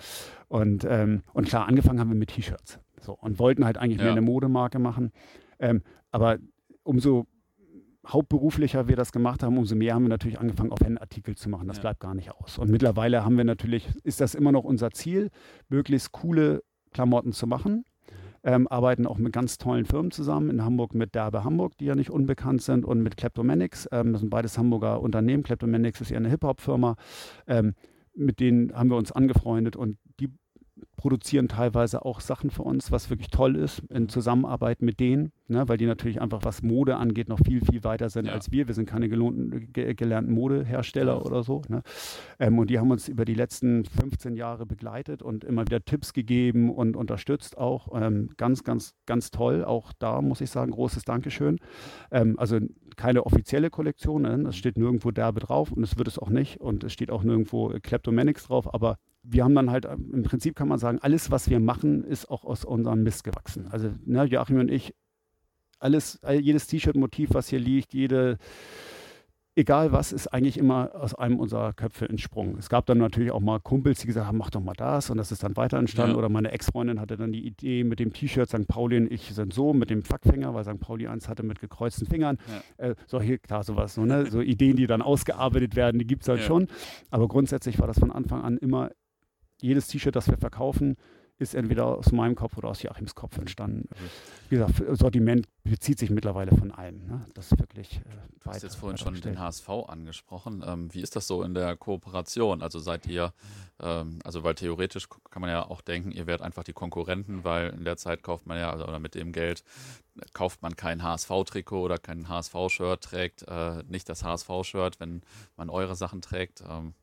Und, 0.49 0.87
ähm, 0.89 1.23
und 1.33 1.49
klar, 1.49 1.67
angefangen 1.67 2.01
haben 2.01 2.11
wir 2.11 2.17
mit 2.17 2.31
T-Shirts. 2.31 2.79
So, 3.01 3.13
und 3.13 3.39
wollten 3.39 3.65
halt 3.65 3.79
eigentlich 3.79 3.99
ja. 3.99 4.05
mehr 4.05 4.13
eine 4.13 4.23
Modemarke 4.23 4.79
machen. 4.79 5.11
Ähm, 5.59 5.83
aber 6.11 6.39
umso 6.83 7.27
hauptberuflicher 8.07 8.89
wir 8.89 8.97
das 8.97 9.13
gemacht 9.13 9.43
haben, 9.43 9.59
umso 9.59 9.75
mehr 9.75 9.95
haben 9.95 10.03
wir 10.03 10.09
natürlich 10.09 10.39
angefangen, 10.39 10.73
auch 10.73 10.79
Fanartikel 10.79 11.37
zu 11.37 11.49
machen. 11.49 11.69
Das 11.69 11.79
ja. 11.79 11.83
bleibt 11.83 12.01
gar 12.01 12.15
nicht 12.15 12.31
aus. 12.31 12.59
Und 12.59 12.71
mittlerweile 12.71 13.25
haben 13.25 13.37
wir 13.37 13.45
natürlich, 13.45 13.89
ist 14.03 14.21
das 14.21 14.35
immer 14.35 14.53
noch 14.53 14.65
unser 14.65 14.91
Ziel, 14.91 15.31
möglichst 15.69 16.13
coole 16.13 16.63
Klamotten 16.93 17.33
zu 17.33 17.47
machen. 17.47 17.85
Ähm, 18.47 18.69
arbeiten 18.69 19.07
auch 19.07 19.17
mit 19.17 19.33
ganz 19.33 19.57
tollen 19.57 19.87
Firmen 19.87 20.11
zusammen. 20.11 20.51
In 20.51 20.63
Hamburg 20.63 20.95
mit 20.95 21.15
Derbe 21.15 21.45
Hamburg, 21.45 21.79
die 21.79 21.87
ja 21.87 21.95
nicht 21.95 22.11
unbekannt 22.11 22.61
sind, 22.61 22.85
und 22.85 23.03
mit 23.03 23.17
Kleptomanics. 23.17 23.89
Ähm, 23.91 24.13
das 24.13 24.21
sind 24.21 24.29
beides 24.29 24.59
Hamburger 24.59 25.01
Unternehmen. 25.01 25.43
Kleptomanics 25.43 26.03
ist 26.03 26.11
ja 26.11 26.19
eine 26.19 26.29
Hip-Hop-Firma. 26.29 26.97
Ähm, 27.47 27.75
mit 28.15 28.41
denen 28.41 28.75
haben 28.75 28.91
wir 28.91 28.97
uns 28.97 29.13
angefreundet 29.13 29.77
und 29.77 29.97
produzieren 30.97 31.49
teilweise 31.49 32.05
auch 32.05 32.21
Sachen 32.21 32.51
für 32.51 32.63
uns, 32.63 32.93
was 32.93 33.11
wirklich 33.11 33.29
toll 33.29 33.57
ist, 33.57 33.81
in 33.91 34.09
Zusammenarbeit 34.09 34.83
mit 34.83 35.01
denen, 35.01 35.33
ne, 35.49 35.69
weil 35.69 35.77
die 35.77 35.87
natürlich 35.87 36.21
einfach, 36.21 36.41
was 36.45 36.63
Mode 36.63 36.97
angeht, 36.97 37.29
noch 37.29 37.41
viel, 37.45 37.61
viel 37.61 37.85
weiter 37.85 38.09
sind 38.09 38.27
ja. 38.27 38.33
als 38.33 38.53
wir. 38.53 38.69
Wir 38.69 38.75
sind 38.75 38.87
keine 38.87 39.09
gelohnten, 39.09 39.73
ge 39.73 39.95
gelernten 39.95 40.33
Modehersteller 40.33 41.15
ja. 41.15 41.21
oder 41.21 41.43
so. 41.43 41.63
Ne? 41.69 41.83
Ähm, 42.39 42.59
und 42.59 42.71
die 42.71 42.79
haben 42.79 42.91
uns 42.91 43.09
über 43.09 43.25
die 43.25 43.35
letzten 43.35 43.85
15 43.85 44.37
Jahre 44.37 44.67
begleitet 44.67 45.23
und 45.23 45.45
immer 45.45 45.63
wieder 45.63 45.85
Tipps 45.85 46.13
gegeben 46.13 46.71
und 46.71 46.97
unterstützt 46.97 47.59
auch. 47.59 47.89
Ähm, 48.01 48.31
ganz, 48.37 48.65
ganz, 48.65 48.95
ganz 49.07 49.31
toll. 49.31 49.65
Auch 49.65 49.93
da 49.99 50.23
muss 50.23 50.41
ich 50.41 50.51
sagen, 50.51 50.71
großes 50.71 51.05
Dankeschön. 51.05 51.59
Ähm, 52.11 52.39
also 52.39 52.59
keine 52.97 53.27
offizielle 53.27 53.71
Kollektion, 53.71 54.23
ne? 54.23 54.49
es 54.49 54.57
steht 54.57 54.77
nirgendwo 54.77 55.11
Derbe 55.11 55.41
drauf 55.41 55.73
und 55.73 55.83
es 55.83 55.99
wird 55.99 56.09
es 56.09 56.19
auch 56.19 56.31
nicht 56.31 56.61
und 56.61 56.85
es 56.85 56.93
steht 56.93 57.11
auch 57.11 57.23
nirgendwo 57.23 57.69
Kleptomanics 57.83 58.47
drauf, 58.47 58.73
aber 58.73 58.99
wir 59.25 59.45
haben 59.45 59.55
dann 59.55 59.71
halt, 59.71 59.87
im 59.87 60.23
Prinzip 60.23 60.55
kann 60.55 60.69
man 60.69 60.79
sagen, 60.79 60.99
alles, 61.01 61.31
was 61.31 61.49
wir 61.49 61.59
machen, 61.59 62.05
ist 62.05 62.31
auch 62.31 62.45
aus 62.45 62.65
unserem 62.65 63.03
Mist 63.03 63.25
gewachsen. 63.25 63.67
Also 63.71 63.91
ne, 64.05 64.25
Joachim 64.25 64.59
und 64.59 64.71
ich, 64.71 64.95
alles, 65.81 66.21
jedes 66.41 66.67
T-Shirt-Motiv, 66.67 67.31
was 67.33 67.49
hier 67.49 67.59
liegt, 67.59 67.95
jede, 67.95 68.39
egal 69.57 69.93
was, 69.93 70.13
ist 70.13 70.29
eigentlich 70.29 70.59
immer 70.59 70.91
aus 70.95 71.15
einem 71.15 71.39
unserer 71.39 71.73
Köpfe 71.73 72.09
entsprungen. 72.09 72.57
Es 72.59 72.69
gab 72.69 72.87
dann 72.87 72.99
natürlich 72.99 73.31
auch 73.31 73.41
mal 73.41 73.61
Kumpels, 73.61 74.01
die 74.01 74.07
gesagt 74.07 74.27
haben, 74.27 74.39
mach 74.39 74.51
doch 74.51 74.61
mal 74.61 74.75
das 74.77 75.11
und 75.11 75.17
das 75.17 75.33
ist 75.33 75.43
dann 75.43 75.57
weiter 75.57 75.79
entstanden. 75.79 76.13
Ja. 76.13 76.19
Oder 76.19 76.29
meine 76.29 76.53
Ex-Freundin 76.53 77.01
hatte 77.01 77.17
dann 77.17 77.33
die 77.33 77.47
Idee 77.47 77.85
mit 77.85 78.01
dem 78.01 78.13
T-Shirt 78.13 78.49
St. 78.49 78.67
Pauli 78.67 78.99
und 78.99 79.11
ich 79.11 79.35
sind 79.35 79.53
so, 79.55 79.73
mit 79.73 79.91
dem 79.91 80.03
Fackfinger, 80.03 80.55
weil 80.55 80.65
St. 80.65 80.81
Pauli 80.81 81.07
eins 81.07 81.29
hatte 81.29 81.43
mit 81.43 81.61
gekreuzten 81.61 82.07
Fingern. 82.07 82.39
Ja. 82.79 82.89
Äh, 82.89 82.95
solche, 83.07 83.39
klar, 83.39 83.63
sowas, 83.63 83.95
so, 83.95 84.05
ne? 84.05 84.31
so 84.31 84.41
Ideen, 84.41 84.77
die 84.77 84.87
dann 84.87 85.03
ausgearbeitet 85.03 85.77
werden, 85.77 85.99
die 85.99 86.07
gibt 86.07 86.23
es 86.23 86.29
halt 86.29 86.41
ja. 86.41 86.47
schon. 86.47 86.69
Aber 87.11 87.29
grundsätzlich 87.29 87.79
war 87.79 87.87
das 87.87 87.99
von 87.99 88.11
Anfang 88.11 88.43
an 88.43 88.59
immer 88.59 88.91
jedes 89.65 89.89
T-Shirt, 89.89 90.15
das 90.15 90.29
wir 90.29 90.37
verkaufen, 90.37 90.97
ist 91.39 91.55
entweder 91.55 91.87
aus 91.87 92.13
meinem 92.13 92.37
Kopf 92.37 92.57
oder 92.57 92.69
aus 92.69 92.83
Joachims 92.83 93.17
Kopf 93.17 93.39
entstanden. 93.39 93.89
Wie 94.49 94.57
gesagt, 94.57 94.83
Sortiment 94.93 95.49
bezieht 95.65 95.99
sich 95.99 96.11
mittlerweile 96.11 96.55
von 96.55 96.71
allem. 96.71 97.05
Ne? 97.07 97.27
Das 97.35 97.51
ist 97.51 97.59
wirklich. 97.59 97.97
Äh, 97.97 98.03
du 98.41 98.51
hast 98.51 98.63
jetzt 98.63 98.77
vorhin 98.77 98.99
schon 98.99 99.21
den 99.21 99.41
HSV 99.41 99.69
angesprochen. 99.89 100.63
Ähm, 100.65 100.95
wie 100.95 101.01
ist 101.01 101.17
das 101.17 101.27
so 101.27 101.43
in 101.43 101.55
der 101.55 101.77
Kooperation? 101.77 102.63
Also 102.63 102.79
seid 102.79 103.07
ihr, 103.07 103.33
ähm, 103.81 104.21
also 104.23 104.45
weil 104.45 104.55
theoretisch 104.55 105.09
kann 105.09 105.41
man 105.41 105.51
ja 105.51 105.67
auch 105.67 105.81
denken, 105.81 106.13
ihr 106.13 106.29
werdet 106.29 106.47
einfach 106.47 106.63
die 106.63 106.73
Konkurrenten, 106.73 107.43
weil 107.43 107.71
in 107.71 107.85
der 107.85 107.97
Zeit 107.97 108.23
kauft 108.23 108.47
man 108.47 108.57
ja, 108.57 108.71
also, 108.71 108.85
oder 108.85 109.01
mit 109.01 109.17
dem 109.17 109.33
Geld 109.33 109.65
kauft 110.35 110.63
man 110.63 110.77
kein 110.77 111.03
HSV-Trikot 111.03 111.83
oder 111.83 111.99
kein 111.99 112.29
HSV-Shirt, 112.29 113.03
trägt 113.03 113.43
äh, 113.49 113.83
nicht 113.89 114.09
das 114.09 114.23
HSV-Shirt, 114.23 115.01
wenn 115.01 115.23
man 115.57 115.69
eure 115.69 115.97
Sachen 115.97 116.23
trägt. 116.23 116.63
Ähm, 116.69 116.95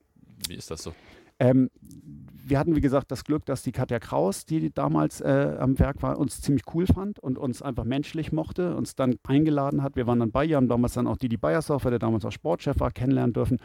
wie 0.47 0.55
ist 0.55 0.71
das 0.71 0.83
so? 0.83 0.95
Ähm, 1.41 1.71
wir 2.45 2.59
hatten, 2.59 2.75
wie 2.75 2.81
gesagt, 2.81 3.11
das 3.11 3.23
Glück, 3.23 3.45
dass 3.45 3.63
die 3.63 3.71
Katja 3.71 3.97
Kraus, 3.97 4.45
die 4.45 4.71
damals 4.71 5.21
äh, 5.21 5.55
am 5.59 5.79
Werk 5.79 6.03
war, 6.03 6.19
uns 6.19 6.39
ziemlich 6.39 6.63
cool 6.73 6.85
fand 6.85 7.17
und 7.17 7.39
uns 7.39 7.61
einfach 7.63 7.83
menschlich 7.83 8.31
mochte, 8.31 8.75
uns 8.75 8.95
dann 8.95 9.15
eingeladen 9.27 9.81
hat. 9.81 9.95
Wir 9.95 10.05
waren 10.05 10.19
dann 10.19 10.31
bei 10.31 10.45
ihr, 10.45 10.57
haben 10.57 10.67
damals 10.67 10.93
dann 10.93 11.07
auch 11.07 11.17
Didi 11.17 11.37
Beiersdorfer, 11.37 11.89
der 11.89 11.99
damals 11.99 12.25
auch 12.25 12.31
Sportchef 12.31 12.79
war, 12.79 12.91
kennenlernen 12.91 13.33
dürfen. 13.33 13.57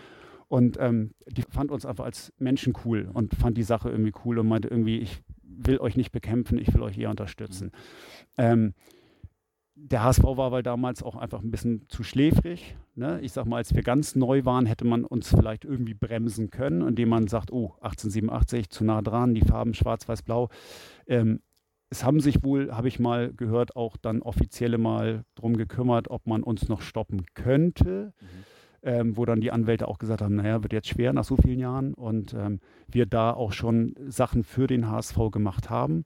Und 0.49 0.79
ähm, 0.81 1.11
die 1.29 1.43
fand 1.43 1.71
uns 1.71 1.85
einfach 1.85 2.05
als 2.05 2.33
Menschen 2.39 2.73
cool 2.85 3.11
und 3.13 3.35
fand 3.35 3.59
die 3.59 3.63
Sache 3.63 3.91
irgendwie 3.91 4.13
cool 4.25 4.39
und 4.39 4.49
meinte 4.49 4.69
irgendwie, 4.69 4.99
ich 4.99 5.21
will 5.43 5.79
euch 5.79 5.97
nicht 5.97 6.13
bekämpfen, 6.13 6.57
ich 6.57 6.73
will 6.73 6.83
euch 6.83 6.97
eher 6.97 7.11
unterstützen. 7.11 7.73
Ähm, 8.39 8.73
der 9.77 10.03
HSV 10.03 10.25
war 10.25 10.53
weil 10.53 10.63
damals 10.63 11.03
auch 11.03 11.17
einfach 11.17 11.43
ein 11.43 11.51
bisschen 11.51 11.85
zu 11.89 12.03
schläfrig. 12.03 12.77
Ne? 12.95 13.21
Ich 13.21 13.33
sag 13.33 13.45
mal, 13.45 13.59
als 13.59 13.75
wir 13.75 13.83
ganz 13.83 14.17
neu 14.17 14.45
waren, 14.45 14.65
hätte 14.65 14.87
man 14.87 15.05
uns 15.05 15.29
vielleicht 15.29 15.65
irgendwie 15.65 15.95
bremsen 15.95 16.51
können, 16.51 16.87
indem 16.87 17.11
man 17.11 17.29
sagt, 17.29 17.53
oh, 17.53 17.75
1887, 17.83 18.71
zu 18.71 18.85
nah 18.85 19.03
dran, 19.03 19.35
die 19.35 19.43
Farben 19.43 19.75
schwarz, 19.75 20.09
weiß, 20.09 20.23
blau. 20.23 20.49
Ähm, 21.07 21.41
es 21.91 22.05
haben 22.05 22.21
sich 22.21 22.43
wohl, 22.43 22.73
habe 22.73 22.89
ich 22.89 22.99
mal 22.99 23.33
gehört, 23.33 23.77
auch 23.77 23.97
dann 23.99 24.23
offizielle 24.23 24.79
mal 24.79 25.25
darum 25.35 25.57
gekümmert, 25.57 26.09
ob 26.11 26.27
man 26.27 26.43
uns 26.43 26.69
noch 26.69 26.81
stoppen 26.81 27.27
könnte. 27.35 28.13
Mhm. 28.21 28.27
Ähm, 28.83 29.17
wo 29.17 29.25
dann 29.25 29.41
die 29.41 29.51
Anwälte 29.51 29.89
auch 29.89 29.99
gesagt 29.99 30.23
haben, 30.23 30.37
naja, 30.37 30.63
wird 30.63 30.73
jetzt 30.73 30.87
schwer 30.87 31.13
nach 31.13 31.25
so 31.25 31.37
vielen 31.37 31.59
Jahren 31.59 31.93
und 31.93 32.35
ähm, 32.35 32.61
wir 32.87 33.07
da 33.07 33.33
auch 33.33 33.53
schon 33.53 33.97
Sachen 34.07 34.45
für 34.45 34.69
den 34.69 34.89
HSV 34.89 35.17
gemacht 35.33 35.71
haben. 35.71 36.05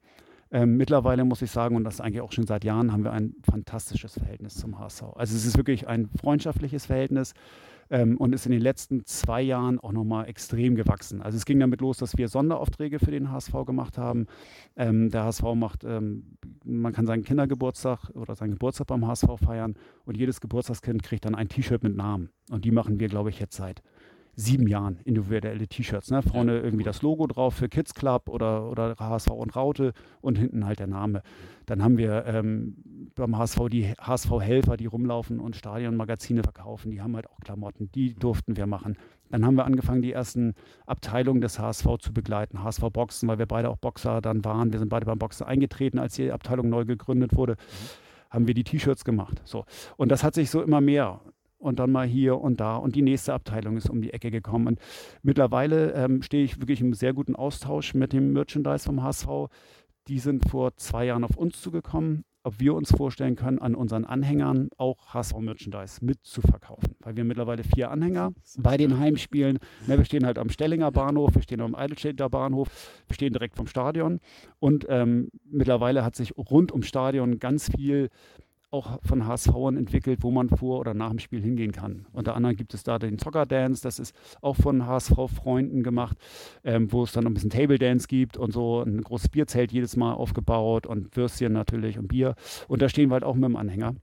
Ähm, 0.52 0.76
mittlerweile 0.76 1.24
muss 1.24 1.42
ich 1.42 1.50
sagen, 1.50 1.76
und 1.76 1.84
das 1.84 2.00
eigentlich 2.00 2.22
auch 2.22 2.32
schon 2.32 2.46
seit 2.46 2.64
Jahren, 2.64 2.92
haben 2.92 3.04
wir 3.04 3.12
ein 3.12 3.34
fantastisches 3.48 4.14
Verhältnis 4.14 4.54
zum 4.54 4.78
HSV. 4.78 5.02
Also 5.14 5.36
es 5.36 5.46
ist 5.46 5.56
wirklich 5.56 5.86
ein 5.86 6.08
freundschaftliches 6.20 6.86
Verhältnis 6.86 7.34
ähm, 7.90 8.16
und 8.16 8.34
ist 8.34 8.46
in 8.46 8.52
den 8.52 8.60
letzten 8.60 9.04
zwei 9.04 9.42
Jahren 9.42 9.78
auch 9.78 9.92
nochmal 9.92 10.28
extrem 10.28 10.74
gewachsen. 10.74 11.22
Also 11.22 11.36
es 11.36 11.44
ging 11.44 11.60
damit 11.60 11.80
los, 11.80 11.98
dass 11.98 12.16
wir 12.16 12.28
Sonderaufträge 12.28 12.98
für 12.98 13.10
den 13.10 13.30
HSV 13.30 13.52
gemacht 13.66 13.98
haben. 13.98 14.26
Ähm, 14.76 15.10
der 15.10 15.24
HSV 15.24 15.42
macht, 15.54 15.84
ähm, 15.84 16.36
man 16.64 16.92
kann 16.92 17.06
seinen 17.06 17.24
Kindergeburtstag 17.24 18.10
oder 18.14 18.34
seinen 18.34 18.52
Geburtstag 18.52 18.88
beim 18.88 19.06
HSV 19.06 19.28
feiern 19.44 19.74
und 20.04 20.16
jedes 20.16 20.40
Geburtstagskind 20.40 21.02
kriegt 21.02 21.24
dann 21.24 21.34
ein 21.34 21.48
T-Shirt 21.48 21.82
mit 21.82 21.96
Namen. 21.96 22.30
Und 22.50 22.64
die 22.64 22.72
machen 22.72 22.98
wir, 22.98 23.08
glaube 23.08 23.30
ich, 23.30 23.38
jetzt 23.38 23.56
seit 23.56 23.82
sieben 24.40 24.66
Jahren 24.66 24.98
individuelle 25.04 25.68
T-Shirts. 25.68 26.10
Ne? 26.10 26.22
Vorne 26.22 26.58
irgendwie 26.60 26.84
das 26.84 27.02
Logo 27.02 27.26
drauf 27.26 27.54
für 27.54 27.68
Kids 27.68 27.94
Club 27.94 28.28
oder, 28.28 28.70
oder 28.70 28.96
HSV 28.98 29.30
und 29.30 29.54
Raute 29.54 29.92
und 30.20 30.38
hinten 30.38 30.64
halt 30.64 30.78
der 30.78 30.86
Name. 30.86 31.22
Dann 31.66 31.82
haben 31.82 31.98
wir 31.98 32.24
ähm, 32.26 33.10
beim 33.14 33.36
HSV 33.36 33.68
die 33.70 33.92
HSV-Helfer, 33.92 34.76
die 34.76 34.86
rumlaufen 34.86 35.38
und 35.40 35.56
Stadionmagazine 35.56 36.42
verkaufen. 36.42 36.90
Die 36.90 37.00
haben 37.00 37.14
halt 37.14 37.28
auch 37.28 37.40
Klamotten. 37.40 37.90
Die 37.92 38.14
durften 38.14 38.56
wir 38.56 38.66
machen. 38.66 38.96
Dann 39.30 39.46
haben 39.46 39.54
wir 39.54 39.64
angefangen, 39.64 40.02
die 40.02 40.12
ersten 40.12 40.54
Abteilungen 40.86 41.40
des 41.40 41.58
HSV 41.58 41.86
zu 42.00 42.12
begleiten. 42.12 42.64
HSV 42.64 42.82
Boxen, 42.92 43.28
weil 43.28 43.38
wir 43.38 43.46
beide 43.46 43.68
auch 43.68 43.76
Boxer 43.76 44.20
dann 44.20 44.44
waren. 44.44 44.72
Wir 44.72 44.80
sind 44.80 44.88
beide 44.88 45.06
beim 45.06 45.18
Boxen 45.18 45.46
eingetreten, 45.46 45.98
als 45.98 46.14
die 46.14 46.32
Abteilung 46.32 46.68
neu 46.68 46.84
gegründet 46.84 47.36
wurde. 47.36 47.52
Mhm 47.52 48.10
haben 48.30 48.46
wir 48.46 48.54
die 48.54 48.64
T-Shirts 48.64 49.04
gemacht. 49.04 49.42
So. 49.44 49.66
Und 49.96 50.10
das 50.10 50.22
hat 50.22 50.34
sich 50.34 50.50
so 50.50 50.62
immer 50.62 50.80
mehr 50.80 51.20
und 51.60 51.78
dann 51.78 51.92
mal 51.92 52.06
hier 52.06 52.40
und 52.40 52.60
da 52.60 52.76
und 52.76 52.96
die 52.96 53.02
nächste 53.02 53.34
Abteilung 53.34 53.76
ist 53.76 53.90
um 53.90 54.00
die 54.02 54.12
Ecke 54.12 54.30
gekommen. 54.30 54.66
Und 54.66 54.80
mittlerweile 55.22 55.92
ähm, 55.92 56.22
stehe 56.22 56.42
ich 56.42 56.58
wirklich 56.58 56.80
im 56.80 56.94
sehr 56.94 57.12
guten 57.12 57.36
Austausch 57.36 57.94
mit 57.94 58.12
dem 58.12 58.32
Merchandise 58.32 58.84
vom 58.84 59.02
HSV. 59.02 59.28
Die 60.08 60.18
sind 60.18 60.48
vor 60.48 60.76
zwei 60.76 61.04
Jahren 61.04 61.22
auf 61.22 61.36
uns 61.36 61.60
zugekommen, 61.60 62.24
ob 62.42 62.58
wir 62.58 62.74
uns 62.74 62.90
vorstellen 62.90 63.36
können, 63.36 63.58
an 63.58 63.74
unseren 63.74 64.06
Anhängern 64.06 64.70
auch 64.78 65.12
HSV-Merchandise 65.12 66.02
mitzuverkaufen. 66.02 66.94
Weil 67.00 67.16
wir 67.16 67.24
mittlerweile 67.24 67.62
vier 67.62 67.90
Anhänger 67.90 68.32
bei 68.58 68.78
den 68.78 68.98
Heimspielen, 68.98 69.58
ne, 69.86 69.98
wir 69.98 70.04
stehen 70.06 70.24
halt 70.24 70.38
am 70.38 70.48
Stellinger 70.48 70.90
Bahnhof, 70.90 71.34
wir 71.34 71.42
stehen 71.42 71.60
am 71.60 71.74
Eidelstädter 71.74 72.30
Bahnhof, 72.30 72.68
wir 73.06 73.14
stehen 73.14 73.34
direkt 73.34 73.56
vom 73.56 73.66
Stadion 73.66 74.20
und 74.58 74.86
ähm, 74.88 75.28
mittlerweile 75.44 76.02
hat 76.02 76.16
sich 76.16 76.34
rund 76.36 76.72
ums 76.72 76.86
Stadion 76.86 77.38
ganz 77.38 77.70
viel 77.70 78.08
auch 78.70 79.00
von 79.02 79.26
HSVern 79.26 79.76
entwickelt, 79.76 80.22
wo 80.22 80.30
man 80.30 80.48
vor 80.48 80.78
oder 80.80 80.94
nach 80.94 81.10
dem 81.10 81.18
Spiel 81.18 81.42
hingehen 81.42 81.72
kann. 81.72 82.06
Unter 82.12 82.36
anderem 82.36 82.56
gibt 82.56 82.72
es 82.74 82.82
da 82.82 82.98
den 82.98 83.18
Soccer 83.18 83.46
Dance, 83.46 83.82
das 83.82 83.98
ist 83.98 84.14
auch 84.40 84.56
von 84.56 84.86
HSV-Freunden 84.86 85.82
gemacht, 85.82 86.16
ähm, 86.64 86.92
wo 86.92 87.02
es 87.02 87.12
dann 87.12 87.26
ein 87.26 87.34
bisschen 87.34 87.50
Table 87.50 87.78
Dance 87.78 88.06
gibt 88.06 88.36
und 88.36 88.52
so 88.52 88.82
ein 88.82 89.02
großes 89.02 89.28
Bierzelt 89.28 89.72
jedes 89.72 89.96
Mal 89.96 90.12
aufgebaut 90.12 90.86
und 90.86 91.16
Würstchen 91.16 91.52
natürlich 91.52 91.98
und 91.98 92.08
Bier. 92.08 92.34
Und 92.68 92.82
da 92.82 92.88
stehen 92.88 93.10
wir 93.10 93.14
halt 93.14 93.24
auch 93.24 93.34
mit 93.34 93.44
dem 93.44 93.56
Anhänger. 93.56 93.94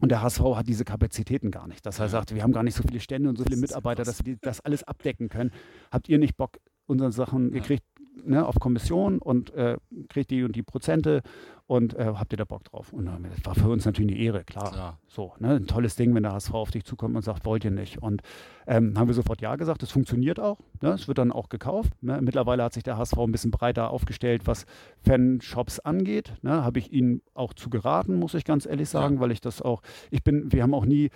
Und 0.00 0.10
der 0.10 0.22
HSV 0.22 0.40
hat 0.54 0.68
diese 0.68 0.84
Kapazitäten 0.84 1.50
gar 1.50 1.66
nicht. 1.66 1.84
Das 1.84 1.98
heißt, 1.98 2.12
er 2.14 2.20
sagt, 2.20 2.34
wir 2.34 2.42
haben 2.42 2.52
gar 2.52 2.62
nicht 2.62 2.74
so 2.74 2.84
viele 2.86 3.00
Stände 3.00 3.28
und 3.28 3.36
so 3.36 3.44
viele 3.44 3.56
Mitarbeiter, 3.56 4.04
dass 4.04 4.24
wir 4.24 4.36
das 4.40 4.60
alles 4.60 4.84
abdecken 4.84 5.28
können. 5.28 5.50
Habt 5.90 6.08
ihr 6.08 6.18
nicht 6.18 6.36
Bock, 6.36 6.58
unsere 6.86 7.10
Sachen, 7.10 7.52
ihr 7.52 7.62
kriegt 7.62 7.84
ne, 8.24 8.46
auf 8.46 8.56
Kommission 8.60 9.18
und 9.18 9.54
äh, 9.54 9.76
kriegt 10.08 10.30
die 10.30 10.44
und 10.44 10.56
die 10.56 10.62
Prozente 10.62 11.22
und 11.66 11.94
äh, 11.94 12.12
habt 12.16 12.32
ihr 12.32 12.38
da 12.38 12.44
Bock 12.44 12.64
drauf? 12.64 12.92
Und 12.92 13.06
äh, 13.06 13.10
das 13.36 13.44
war 13.44 13.54
für 13.54 13.68
uns 13.68 13.84
natürlich 13.84 14.12
eine 14.12 14.20
Ehre, 14.20 14.44
klar. 14.44 14.72
klar. 14.72 14.98
So, 15.06 15.34
ne, 15.38 15.56
ein 15.56 15.66
tolles 15.66 15.96
Ding, 15.96 16.14
wenn 16.14 16.22
der 16.22 16.32
HSV 16.32 16.54
auf 16.54 16.70
dich 16.70 16.84
zukommt 16.84 17.14
und 17.14 17.22
sagt, 17.22 17.44
wollt 17.44 17.64
ihr 17.64 17.70
nicht? 17.70 18.02
Und 18.02 18.22
ähm, 18.66 18.98
haben 18.98 19.06
wir 19.06 19.14
sofort 19.14 19.42
Ja 19.42 19.56
gesagt, 19.56 19.82
das 19.82 19.90
funktioniert 19.90 20.40
auch. 20.40 20.58
Ne? 20.80 20.90
Es 20.90 21.08
wird 21.08 21.18
dann 21.18 21.30
auch 21.30 21.48
gekauft. 21.48 21.92
Ne? 22.00 22.20
Mittlerweile 22.22 22.62
hat 22.64 22.72
sich 22.72 22.84
der 22.84 22.96
HSV 22.96 23.18
ein 23.18 23.32
bisschen 23.32 23.50
breiter 23.50 23.90
aufgestellt, 23.90 24.46
was 24.46 24.64
Fanshops 25.02 25.78
angeht. 25.80 26.32
Ne? 26.42 26.64
Habe 26.64 26.78
ich 26.78 26.92
ihnen 26.92 27.20
auch 27.34 27.52
zu 27.52 27.68
geraten, 27.68 28.14
muss 28.14 28.34
ich 28.34 28.44
ganz 28.44 28.64
ehrlich 28.64 28.88
sagen, 28.88 29.16
ja. 29.16 29.20
weil 29.20 29.32
ich 29.32 29.40
das 29.40 29.60
auch, 29.60 29.82
ich 30.10 30.24
bin, 30.24 30.50
wir 30.52 30.62
haben 30.62 30.74
auch 30.74 30.86
nie 30.86 31.10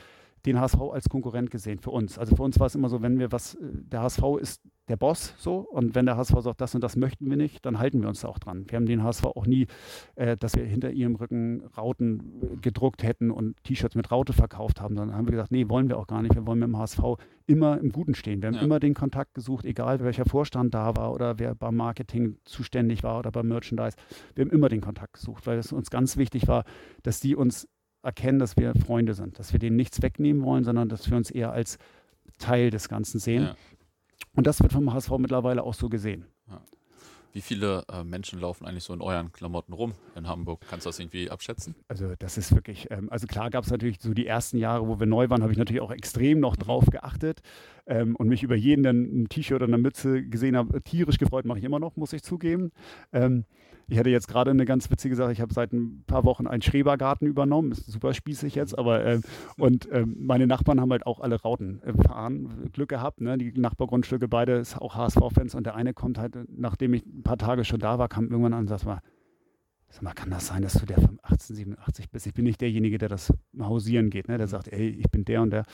den 0.46 0.60
HSV 0.60 0.80
als 0.92 1.08
Konkurrent 1.08 1.50
gesehen 1.50 1.78
für 1.78 1.90
uns. 1.90 2.18
Also 2.18 2.36
für 2.36 2.42
uns 2.42 2.58
war 2.58 2.66
es 2.66 2.74
immer 2.74 2.88
so, 2.88 3.02
wenn 3.02 3.18
wir 3.18 3.32
was, 3.32 3.54
äh, 3.54 3.58
der 3.72 4.02
HSV 4.02 4.22
ist 4.40 4.62
der 4.88 4.96
Boss 4.96 5.34
so 5.38 5.58
und 5.58 5.94
wenn 5.94 6.06
der 6.06 6.16
HSV 6.16 6.34
sagt, 6.40 6.60
das 6.60 6.74
und 6.74 6.82
das 6.82 6.96
möchten 6.96 7.30
wir 7.30 7.36
nicht, 7.36 7.64
dann 7.64 7.78
halten 7.78 8.02
wir 8.02 8.08
uns 8.08 8.20
da 8.20 8.28
auch 8.28 8.40
dran. 8.40 8.64
Wir 8.68 8.76
haben 8.76 8.86
den 8.86 9.02
HSV 9.02 9.24
auch 9.24 9.46
nie, 9.46 9.68
äh, 10.16 10.36
dass 10.36 10.56
wir 10.56 10.64
hinter 10.64 10.90
ihrem 10.90 11.14
Rücken 11.14 11.62
Rauten 11.76 12.42
äh, 12.42 12.56
gedruckt 12.56 13.02
hätten 13.04 13.30
und 13.30 13.56
T-Shirts 13.62 13.94
mit 13.94 14.10
Raute 14.10 14.32
verkauft 14.32 14.80
haben. 14.80 14.96
Dann 14.96 15.14
haben 15.14 15.26
wir 15.26 15.32
gesagt, 15.32 15.52
nee, 15.52 15.68
wollen 15.68 15.88
wir 15.88 15.98
auch 15.98 16.08
gar 16.08 16.22
nicht. 16.22 16.34
Wir 16.34 16.46
wollen 16.46 16.58
mit 16.58 16.68
dem 16.68 16.78
HSV 16.78 17.00
immer 17.46 17.78
im 17.78 17.92
Guten 17.92 18.14
stehen. 18.14 18.42
Wir 18.42 18.48
haben 18.48 18.56
ja. 18.56 18.62
immer 18.62 18.80
den 18.80 18.94
Kontakt 18.94 19.34
gesucht, 19.34 19.64
egal 19.64 20.00
welcher 20.00 20.24
Vorstand 20.24 20.74
da 20.74 20.96
war 20.96 21.12
oder 21.12 21.38
wer 21.38 21.54
beim 21.54 21.76
Marketing 21.76 22.36
zuständig 22.44 23.02
war 23.04 23.20
oder 23.20 23.30
beim 23.30 23.46
Merchandise. 23.46 23.96
Wir 24.34 24.44
haben 24.44 24.52
immer 24.52 24.68
den 24.68 24.80
Kontakt 24.80 25.14
gesucht, 25.14 25.46
weil 25.46 25.58
es 25.58 25.72
uns 25.72 25.90
ganz 25.90 26.16
wichtig 26.16 26.48
war, 26.48 26.64
dass 27.02 27.20
die 27.20 27.36
uns 27.36 27.68
erkennen, 28.02 28.38
dass 28.38 28.56
wir 28.56 28.74
Freunde 28.74 29.14
sind, 29.14 29.38
dass 29.38 29.52
wir 29.52 29.58
denen 29.58 29.76
nichts 29.76 30.02
wegnehmen 30.02 30.44
wollen, 30.44 30.64
sondern 30.64 30.88
dass 30.88 31.08
wir 31.10 31.16
uns 31.16 31.30
eher 31.30 31.52
als 31.52 31.78
Teil 32.38 32.70
des 32.70 32.88
Ganzen 32.88 33.18
sehen. 33.18 33.44
Ja. 33.44 33.56
Und 34.34 34.46
das 34.46 34.60
wird 34.60 34.72
vom 34.72 34.92
HSV 34.92 35.10
mittlerweile 35.18 35.62
auch 35.62 35.74
so 35.74 35.88
gesehen. 35.88 36.26
Ja. 36.48 36.60
Wie 37.32 37.40
viele 37.40 37.84
äh, 37.90 38.04
Menschen 38.04 38.40
laufen 38.40 38.66
eigentlich 38.66 38.84
so 38.84 38.92
in 38.92 39.00
euren 39.00 39.32
Klamotten 39.32 39.72
rum 39.72 39.94
in 40.14 40.28
Hamburg? 40.28 40.60
Kannst 40.68 40.84
du 40.84 40.90
das 40.90 40.98
irgendwie 40.98 41.30
abschätzen? 41.30 41.74
Also 41.88 42.14
das 42.18 42.36
ist 42.36 42.54
wirklich, 42.54 42.90
ähm, 42.90 43.08
also 43.10 43.26
klar 43.26 43.48
gab 43.48 43.64
es 43.64 43.70
natürlich 43.70 44.00
so 44.00 44.12
die 44.12 44.26
ersten 44.26 44.58
Jahre, 44.58 44.86
wo 44.86 45.00
wir 45.00 45.06
neu 45.06 45.30
waren, 45.30 45.42
habe 45.42 45.52
ich 45.52 45.58
natürlich 45.58 45.80
auch 45.80 45.90
extrem 45.90 46.40
noch 46.40 46.56
drauf 46.56 46.86
geachtet 46.90 47.40
ähm, 47.86 48.16
und 48.16 48.28
mich 48.28 48.42
über 48.42 48.54
jeden, 48.54 48.82
der 48.82 48.92
ein 48.92 49.28
T-Shirt 49.28 49.56
oder 49.56 49.66
eine 49.66 49.78
Mütze 49.78 50.22
gesehen 50.22 50.56
habe, 50.56 50.82
tierisch 50.82 51.18
gefreut, 51.18 51.44
mache 51.44 51.58
ich 51.58 51.64
immer 51.64 51.78
noch, 51.78 51.96
muss 51.96 52.12
ich 52.12 52.22
zugeben. 52.22 52.72
Ähm, 53.12 53.44
ich 53.88 53.98
hatte 53.98 54.10
jetzt 54.10 54.28
gerade 54.28 54.50
eine 54.50 54.64
ganz 54.64 54.90
witzige 54.90 55.16
Sache. 55.16 55.32
Ich 55.32 55.40
habe 55.40 55.52
seit 55.52 55.72
ein 55.72 56.04
paar 56.06 56.24
Wochen 56.24 56.46
einen 56.46 56.62
Schrebergarten 56.62 57.26
übernommen. 57.26 57.72
Ist 57.72 57.90
super 57.90 58.14
spießig 58.14 58.54
jetzt, 58.54 58.78
aber 58.78 59.04
äh, 59.04 59.20
und 59.58 59.90
äh, 59.90 60.06
meine 60.06 60.46
Nachbarn 60.46 60.80
haben 60.80 60.90
halt 60.92 61.06
auch 61.06 61.20
alle 61.20 61.40
Rauten 61.40 61.82
äh, 61.82 61.92
fahren. 61.92 62.70
Glück 62.72 62.88
gehabt. 62.88 63.20
Ne? 63.20 63.36
Die 63.36 63.52
Nachbargrundstücke 63.52 64.28
beide 64.28 64.54
ist 64.54 64.80
auch 64.80 64.94
HSV-Fans 64.94 65.54
und 65.54 65.66
der 65.66 65.74
eine 65.74 65.94
kommt 65.94 66.18
halt, 66.18 66.38
nachdem 66.48 66.94
ich 66.94 67.04
ein 67.04 67.22
paar 67.22 67.38
Tage 67.38 67.64
schon 67.64 67.80
da 67.80 67.98
war, 67.98 68.08
kam 68.08 68.30
irgendwann 68.30 68.54
an 68.54 68.60
und 68.60 68.68
sagt 68.68 68.86
mal, 68.86 69.00
sag 69.92 70.02
mal, 70.02 70.14
kann 70.14 70.30
das 70.30 70.46
sein, 70.46 70.62
dass 70.62 70.74
du 70.74 70.86
der 70.86 70.96
von 70.96 71.18
1887 71.22 72.10
bist? 72.10 72.26
Ich 72.26 72.34
bin 72.34 72.44
nicht 72.44 72.60
derjenige, 72.60 72.98
der 72.98 73.10
das 73.10 73.32
hausieren 73.60 74.08
geht, 74.08 74.28
ne? 74.28 74.38
der 74.38 74.48
sagt, 74.48 74.68
ey, 74.68 74.88
ich 74.88 75.10
bin 75.10 75.24
der 75.24 75.42
und 75.42 75.50
der. 75.50 75.64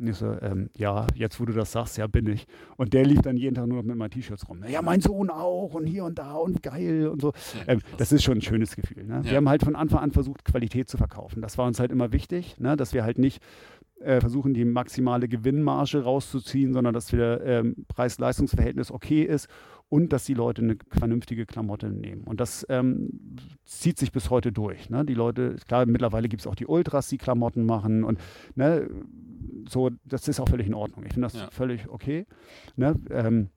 Und 0.00 0.06
ich 0.06 0.16
so, 0.16 0.34
ähm, 0.40 0.70
ja, 0.76 1.06
jetzt 1.14 1.38
wo 1.40 1.44
du 1.44 1.52
das 1.52 1.72
sagst, 1.72 1.98
ja, 1.98 2.06
bin 2.06 2.26
ich. 2.26 2.46
Und 2.78 2.94
der 2.94 3.04
lief 3.04 3.20
dann 3.20 3.36
jeden 3.36 3.54
Tag 3.54 3.66
nur 3.66 3.78
noch 3.78 3.84
mit 3.84 3.96
meinen 3.96 4.10
T-Shirts 4.10 4.48
rum. 4.48 4.64
Ja, 4.66 4.80
mein 4.80 5.02
Sohn 5.02 5.28
auch 5.28 5.74
und 5.74 5.86
hier 5.86 6.04
und 6.04 6.18
da 6.18 6.34
und 6.34 6.62
geil 6.62 7.08
und 7.08 7.20
so. 7.20 7.34
Ähm, 7.66 7.80
das 7.98 8.10
ist 8.10 8.22
schon 8.22 8.38
ein 8.38 8.42
schönes 8.42 8.74
Gefühl. 8.76 9.04
Ne? 9.04 9.20
Wir 9.24 9.36
haben 9.36 9.48
halt 9.48 9.62
von 9.62 9.76
Anfang 9.76 10.00
an 10.00 10.10
versucht, 10.10 10.44
Qualität 10.46 10.88
zu 10.88 10.96
verkaufen. 10.96 11.42
Das 11.42 11.58
war 11.58 11.66
uns 11.66 11.78
halt 11.78 11.92
immer 11.92 12.12
wichtig, 12.12 12.58
ne? 12.58 12.76
dass 12.76 12.94
wir 12.94 13.04
halt 13.04 13.18
nicht 13.18 13.42
äh, 14.00 14.20
versuchen, 14.20 14.54
die 14.54 14.64
maximale 14.64 15.28
Gewinnmarge 15.28 16.02
rauszuziehen, 16.02 16.72
sondern 16.72 16.94
dass 16.94 17.08
der 17.08 17.42
ähm, 17.44 17.84
Preis-Leistungs-Verhältnis 17.88 18.90
okay 18.90 19.22
ist 19.22 19.48
und 19.90 20.12
dass 20.12 20.24
die 20.24 20.34
Leute 20.34 20.62
eine 20.62 20.76
vernünftige 20.88 21.44
Klamotte 21.44 21.90
nehmen. 21.90 22.22
Und 22.22 22.40
das 22.40 22.64
ähm, 22.70 23.36
zieht 23.64 23.98
sich 23.98 24.12
bis 24.12 24.30
heute 24.30 24.52
durch. 24.52 24.88
Ne? 24.88 25.04
Die 25.04 25.14
Leute, 25.14 25.56
klar, 25.66 25.84
mittlerweile 25.84 26.28
gibt 26.28 26.40
es 26.40 26.46
auch 26.46 26.54
die 26.54 26.66
Ultras, 26.66 27.08
die 27.08 27.18
Klamotten 27.18 27.66
machen 27.66 28.04
und 28.04 28.18
ne, 28.54 28.88
so, 29.68 29.90
das 30.04 30.28
ist 30.28 30.40
auch 30.40 30.48
völlig 30.48 30.68
in 30.68 30.74
Ordnung. 30.74 31.04
Ich 31.04 31.12
finde 31.12 31.26
das 31.26 31.34
ja. 31.34 31.50
völlig 31.50 31.88
okay. 31.88 32.26
Ne? 32.76 32.94
Ähm, 33.10 33.50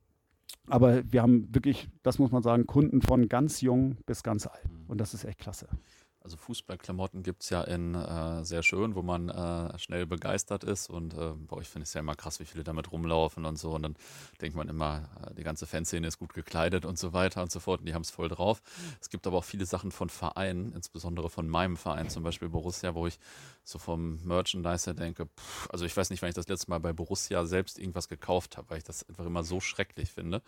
aber 0.67 1.03
wir 1.11 1.21
haben 1.21 1.53
wirklich, 1.53 1.87
das 2.01 2.19
muss 2.19 2.31
man 2.31 2.41
sagen, 2.41 2.65
Kunden 2.65 3.01
von 3.01 3.27
ganz 3.29 3.61
jung 3.61 3.97
bis 4.05 4.23
ganz 4.23 4.47
alt. 4.47 4.63
Mhm. 4.65 4.89
Und 4.89 5.01
das 5.01 5.13
ist 5.13 5.25
echt 5.25 5.39
klasse. 5.39 5.67
Also 6.23 6.37
Fußballklamotten 6.37 7.21
gibt 7.21 7.43
es 7.43 7.49
ja 7.49 7.61
in 7.63 7.95
äh, 7.95 8.45
sehr 8.45 8.63
schön, 8.63 8.95
wo 8.95 9.01
man 9.01 9.27
äh, 9.27 9.77
schnell 9.77 10.05
begeistert 10.05 10.63
ist. 10.63 10.89
Und 10.89 11.13
äh, 11.15 11.33
boah, 11.35 11.59
ich 11.59 11.67
finde 11.67 11.83
es 11.83 11.93
ja 11.93 11.99
immer 11.99 12.15
krass, 12.15 12.39
wie 12.39 12.45
viele 12.45 12.63
damit 12.63 12.93
rumlaufen 12.93 13.43
und 13.43 13.59
so. 13.59 13.71
Und 13.71 13.81
dann 13.81 13.97
denkt 14.39 14.55
man 14.55 14.69
immer, 14.69 15.09
äh, 15.21 15.33
die 15.33 15.43
ganze 15.43 15.67
Fanszene 15.67 16.07
ist 16.07 16.19
gut 16.19 16.33
gekleidet 16.33 16.85
und 16.85 16.97
so 16.97 17.11
weiter 17.11 17.41
und 17.41 17.51
so 17.51 17.59
fort. 17.59 17.81
Und 17.81 17.87
die 17.87 17.93
haben 17.93 18.03
es 18.03 18.09
voll 18.09 18.29
drauf. 18.29 18.61
Es 19.01 19.09
gibt 19.09 19.27
aber 19.27 19.37
auch 19.37 19.43
viele 19.43 19.65
Sachen 19.65 19.91
von 19.91 20.07
Vereinen, 20.07 20.71
insbesondere 20.71 21.29
von 21.29 21.49
meinem 21.49 21.75
Verein, 21.75 22.09
zum 22.09 22.23
Beispiel 22.23 22.47
Borussia, 22.47 22.95
wo 22.95 23.05
ich 23.05 23.19
so 23.65 23.77
vom 23.77 24.23
Merchandise 24.23 24.85
her 24.85 24.93
denke, 24.93 25.25
pff, 25.25 25.69
also 25.71 25.83
ich 25.83 25.95
weiß 25.95 26.09
nicht, 26.09 26.21
wann 26.21 26.29
ich 26.29 26.35
das 26.35 26.47
letzte 26.47 26.69
Mal 26.69 26.79
bei 26.79 26.93
Borussia 26.93 27.45
selbst 27.45 27.77
irgendwas 27.77 28.07
gekauft 28.07 28.55
habe, 28.55 28.69
weil 28.69 28.77
ich 28.77 28.85
das 28.85 29.07
einfach 29.09 29.25
immer 29.25 29.43
so 29.43 29.59
schrecklich 29.59 30.09
finde 30.09 30.41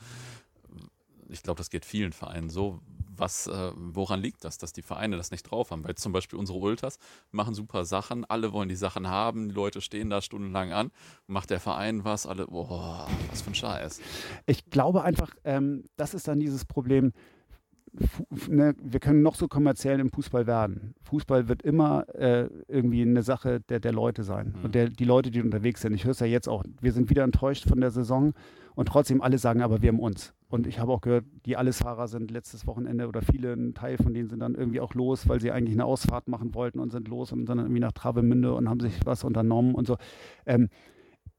ich 1.30 1.44
glaube, 1.44 1.58
das 1.58 1.70
geht 1.70 1.86
vielen 1.86 2.14
Vereinen 2.14 2.50
so. 2.50 2.80
Was, 3.18 3.48
äh, 3.48 3.72
woran 3.76 4.22
liegt 4.22 4.44
das, 4.44 4.58
dass 4.58 4.74
die 4.74 4.82
Vereine 4.82 5.18
das 5.18 5.32
nicht 5.32 5.44
drauf 5.44 5.72
haben? 5.72 5.84
Weil 5.84 5.96
zum 5.96 6.12
Beispiel 6.12 6.38
unsere 6.40 6.58
Ultras 6.58 7.00
machen 7.32 7.54
super 7.54 7.86
Sachen, 7.86 8.26
alle 8.26 8.54
wollen 8.54 8.70
die 8.70 8.76
Sachen 8.76 9.08
haben, 9.08 9.50
die 9.50 9.56
Leute 9.56 9.82
stehen 9.82 10.10
da 10.10 10.22
stundenlang 10.22 10.72
an, 10.72 10.92
macht 11.28 11.50
der 11.50 11.60
Verein 11.60 12.04
was, 12.04 12.26
alle, 12.26 12.48
boah, 12.48 13.08
was 13.30 13.42
für 13.42 13.52
ein 13.52 13.56
Scheiß. 13.56 14.02
Ich 14.46 14.70
glaube 14.70 15.04
einfach, 15.04 15.32
ähm, 15.44 15.84
das 15.96 16.14
ist 16.14 16.28
dann 16.28 16.40
dieses 16.40 16.66
Problem, 16.66 17.14
Ne, 18.50 18.76
wir 18.82 19.00
können 19.00 19.22
noch 19.22 19.36
so 19.36 19.48
kommerziell 19.48 20.00
im 20.00 20.10
Fußball 20.10 20.48
werden. 20.48 20.96
Fußball 21.04 21.48
wird 21.48 21.62
immer 21.62 22.08
äh, 22.14 22.50
irgendwie 22.68 23.02
eine 23.02 23.24
Sache 23.24 23.62
der, 23.62 23.80
der 23.80 23.94
Leute 23.94 24.24
sein 24.24 24.54
mhm. 24.58 24.66
und 24.66 24.76
der, 24.76 24.90
die 24.90 25.06
Leute, 25.06 25.32
die 25.32 25.42
unterwegs 25.42 25.82
sind. 25.82 25.94
Ich 25.94 26.04
höre 26.04 26.12
es 26.12 26.20
ja 26.20 26.26
jetzt 26.26 26.50
auch. 26.50 26.64
Wir 26.82 26.92
sind 26.92 27.10
wieder 27.10 27.24
enttäuscht 27.24 27.68
von 27.68 27.80
der 27.80 27.92
Saison 27.92 28.34
und 28.76 28.88
trotzdem 28.88 29.22
alle 29.22 29.38
sagen, 29.38 29.62
aber 29.62 29.82
wir 29.82 29.90
haben 29.90 30.00
uns. 30.00 30.34
Und 30.50 30.68
ich 30.68 30.80
habe 30.80 30.92
auch 30.92 31.02
gehört, 31.02 31.26
die 31.46 31.58
Allesfahrer 31.58 32.08
sind 32.08 32.32
letztes 32.32 32.68
Wochenende 32.68 33.08
oder 33.08 33.22
viele, 33.22 33.54
ein 33.54 33.74
Teil 33.74 33.98
von 33.98 34.14
denen 34.14 34.30
sind 34.30 34.40
dann 34.40 34.56
irgendwie 34.56 34.80
auch 34.80 34.94
los, 34.94 35.28
weil 35.28 35.40
sie 35.40 35.52
eigentlich 35.52 35.76
eine 35.76 35.86
Ausfahrt 35.86 36.28
machen 36.28 36.54
wollten 36.54 36.80
und 36.80 36.92
sind 36.92 37.08
los 37.08 37.32
und 37.32 37.40
sind 37.40 37.50
dann 37.50 37.60
irgendwie 37.60 37.80
nach 37.80 37.94
Travemünde 37.94 38.54
und 38.54 38.70
haben 38.70 38.80
sich 38.80 38.94
was 39.06 39.24
unternommen 39.24 39.74
und 39.74 39.88
so. 39.88 39.98
Ähm, 40.46 40.70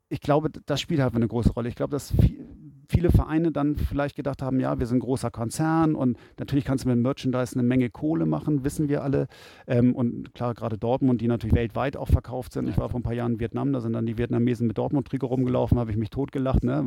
ich 0.09 0.21
glaube, 0.21 0.51
das 0.66 0.81
spielt 0.81 1.01
halt 1.01 1.14
eine 1.14 1.29
große 1.29 1.53
Rolle. 1.53 1.69
Ich 1.69 1.75
glaube, 1.75 1.90
dass 1.90 2.12
viel, 2.12 2.47
viele 2.88 3.11
Vereine 3.11 3.53
dann 3.53 3.77
vielleicht 3.77 4.16
gedacht 4.16 4.42
haben, 4.42 4.61
ja, 4.61 4.79
wir 4.79 4.87
sind 4.87 4.99
ein 4.99 5.01
großer 5.01 5.31
Konzern 5.31 5.94
und 5.94 6.16
natürlich 6.38 6.64
kannst 6.64 6.85
du 6.85 6.88
mit 6.88 6.99
Merchandise 6.99 7.55
eine 7.55 7.62
Menge 7.62 7.90
Kohle 7.90 8.27
machen, 8.27 8.64
wissen 8.64 8.88
wir 8.88 9.03
alle. 9.03 9.27
Ähm, 9.66 9.94
und 9.94 10.35
klar, 10.35 10.55
gerade 10.55 10.79
Dortmund, 10.79 11.20
die 11.20 11.29
natürlich 11.29 11.55
weltweit 11.55 11.96
auch 11.96 12.09
verkauft 12.09 12.53
sind. 12.53 12.68
Ich 12.68 12.79
war 12.79 12.88
vor 12.88 13.01
ein 13.01 13.03
paar 13.03 13.12
Jahren 13.12 13.35
in 13.35 13.40
Vietnam, 13.40 13.72
da 13.72 13.81
sind 13.81 13.92
dann 13.92 14.07
die 14.07 14.18
Vietnamesen 14.18 14.66
mit 14.66 14.79
Dortmund-Trikot 14.79 15.27
rumgelaufen, 15.27 15.79
habe 15.79 15.90
ich 15.90 15.96
mich 15.96 16.11
totgelacht. 16.11 16.64
Ne? 16.64 16.79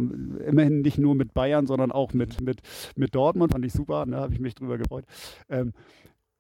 Immerhin 0.45 0.81
nicht 0.81 0.97
nur 0.97 1.15
mit 1.15 1.33
Bayern, 1.33 1.67
sondern 1.67 1.91
auch 1.91 2.13
mit, 2.13 2.41
mit, 2.41 2.61
mit 2.95 3.15
Dortmund, 3.15 3.51
fand 3.51 3.65
ich 3.65 3.73
super, 3.73 4.05
ne? 4.05 4.17
habe 4.17 4.33
ich 4.33 4.39
mich 4.39 4.55
drüber 4.55 4.77
gefreut. 4.77 5.05
Ähm, 5.49 5.73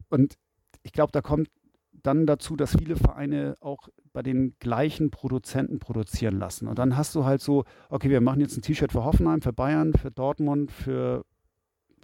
und 0.09 0.37
ich 0.83 0.91
glaube, 0.91 1.11
da 1.11 1.21
kommt 1.21 1.49
dann 2.03 2.25
dazu, 2.25 2.55
dass 2.55 2.77
viele 2.77 2.95
Vereine 2.95 3.55
auch 3.61 3.89
bei 4.13 4.23
den 4.23 4.55
gleichen 4.59 5.11
Produzenten 5.11 5.79
produzieren 5.79 6.39
lassen. 6.39 6.67
Und 6.67 6.79
dann 6.79 6.97
hast 6.97 7.15
du 7.15 7.25
halt 7.25 7.41
so, 7.41 7.65
okay, 7.89 8.09
wir 8.09 8.21
machen 8.21 8.41
jetzt 8.41 8.57
ein 8.57 8.61
T-Shirt 8.61 8.91
für 8.91 9.03
Hoffenheim, 9.03 9.41
für 9.41 9.53
Bayern, 9.53 9.93
für 9.93 10.11
Dortmund, 10.11 10.71
für 10.71 11.25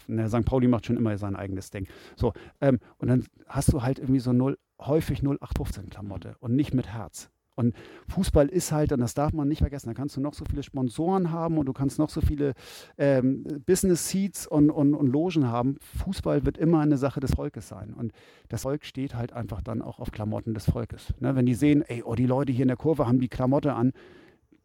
ne, 0.07 0.29
St. 0.29 0.45
Pauli 0.45 0.67
macht 0.67 0.85
schon 0.85 0.97
immer 0.97 1.17
sein 1.17 1.35
eigenes 1.35 1.71
Ding. 1.71 1.87
So, 2.15 2.33
ähm, 2.61 2.79
und 2.97 3.07
dann 3.07 3.25
hast 3.47 3.73
du 3.73 3.81
halt 3.81 3.99
irgendwie 3.99 4.19
so 4.19 4.33
0, 4.33 4.57
häufig 4.79 5.19
0815 5.19 5.89
Klamotte 5.89 6.35
und 6.39 6.55
nicht 6.55 6.73
mit 6.73 6.87
Herz. 6.87 7.29
Und 7.55 7.73
Fußball 8.09 8.47
ist 8.47 8.71
halt, 8.71 8.91
und 8.91 8.99
das 8.99 9.13
darf 9.13 9.33
man 9.33 9.47
nicht 9.47 9.59
vergessen, 9.59 9.87
da 9.87 9.93
kannst 9.93 10.17
du 10.17 10.21
noch 10.21 10.33
so 10.33 10.45
viele 10.45 10.63
Sponsoren 10.63 11.31
haben 11.31 11.57
und 11.57 11.65
du 11.65 11.73
kannst 11.73 11.99
noch 11.99 12.09
so 12.09 12.21
viele 12.21 12.53
ähm, 12.97 13.43
Business 13.65 14.09
Seats 14.09 14.45
und, 14.45 14.69
und, 14.69 14.93
und 14.93 15.07
Logen 15.07 15.47
haben. 15.47 15.77
Fußball 16.03 16.45
wird 16.45 16.57
immer 16.57 16.81
eine 16.81 16.97
Sache 16.97 17.19
des 17.19 17.33
Volkes 17.35 17.67
sein. 17.67 17.93
Und 17.93 18.11
das 18.49 18.63
Volk 18.63 18.85
steht 18.85 19.15
halt 19.15 19.33
einfach 19.33 19.61
dann 19.61 19.81
auch 19.81 19.99
auf 19.99 20.11
Klamotten 20.11 20.53
des 20.53 20.65
Volkes. 20.65 21.13
Ne? 21.19 21.35
Wenn 21.35 21.45
die 21.45 21.55
sehen, 21.55 21.81
ey, 21.81 22.03
oh, 22.03 22.15
die 22.15 22.25
Leute 22.25 22.51
hier 22.51 22.63
in 22.63 22.69
der 22.69 22.77
Kurve 22.77 23.07
haben 23.07 23.19
die 23.19 23.29
Klamotte 23.29 23.73
an, 23.73 23.93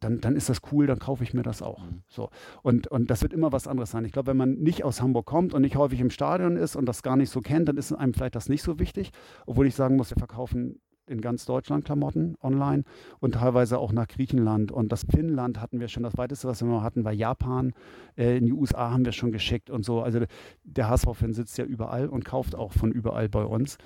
dann, 0.01 0.19
dann 0.19 0.35
ist 0.35 0.49
das 0.49 0.61
cool, 0.71 0.87
dann 0.87 0.99
kaufe 0.99 1.23
ich 1.23 1.33
mir 1.33 1.43
das 1.43 1.61
auch. 1.61 1.83
Mhm. 1.83 2.01
So. 2.07 2.29
Und, 2.63 2.87
und 2.87 3.09
das 3.09 3.21
wird 3.21 3.33
immer 3.33 3.51
was 3.51 3.67
anderes 3.67 3.91
sein. 3.91 4.03
Ich 4.03 4.11
glaube, 4.11 4.27
wenn 4.27 4.37
man 4.37 4.55
nicht 4.55 4.83
aus 4.83 5.01
Hamburg 5.01 5.25
kommt 5.25 5.53
und 5.53 5.61
nicht 5.61 5.75
häufig 5.75 5.99
im 5.99 6.09
Stadion 6.09 6.57
ist 6.57 6.75
und 6.75 6.85
das 6.87 7.03
gar 7.03 7.15
nicht 7.15 7.29
so 7.29 7.39
kennt, 7.41 7.69
dann 7.69 7.77
ist 7.77 7.93
einem 7.93 8.13
vielleicht 8.13 8.35
das 8.35 8.49
nicht 8.49 8.63
so 8.63 8.79
wichtig. 8.79 9.11
Obwohl 9.45 9.67
ich 9.67 9.75
sagen 9.75 9.95
muss, 9.95 10.09
wir 10.09 10.17
verkaufen 10.17 10.79
in 11.11 11.21
ganz 11.21 11.45
Deutschland 11.45 11.85
Klamotten 11.85 12.35
online 12.41 12.83
und 13.19 13.35
teilweise 13.35 13.77
auch 13.77 13.91
nach 13.91 14.07
Griechenland. 14.07 14.71
Und 14.71 14.91
das 14.91 15.03
Finnland 15.03 15.61
hatten 15.61 15.79
wir 15.79 15.87
schon, 15.87 16.03
das 16.03 16.17
weiteste, 16.17 16.47
was 16.47 16.61
wir 16.61 16.67
mal 16.67 16.81
hatten, 16.81 17.03
war 17.03 17.11
Japan. 17.11 17.73
Äh, 18.17 18.37
in 18.37 18.45
die 18.45 18.53
USA 18.53 18.91
haben 18.91 19.05
wir 19.05 19.11
schon 19.11 19.31
geschickt 19.31 19.69
und 19.69 19.85
so. 19.85 20.01
Also 20.01 20.21
der 20.63 20.89
HSV-Fan 20.89 21.33
sitzt 21.33 21.57
ja 21.57 21.65
überall 21.65 22.07
und 22.07 22.25
kauft 22.25 22.55
auch 22.55 22.73
von 22.73 22.91
überall 22.91 23.29
bei 23.29 23.43
uns. 23.43 23.77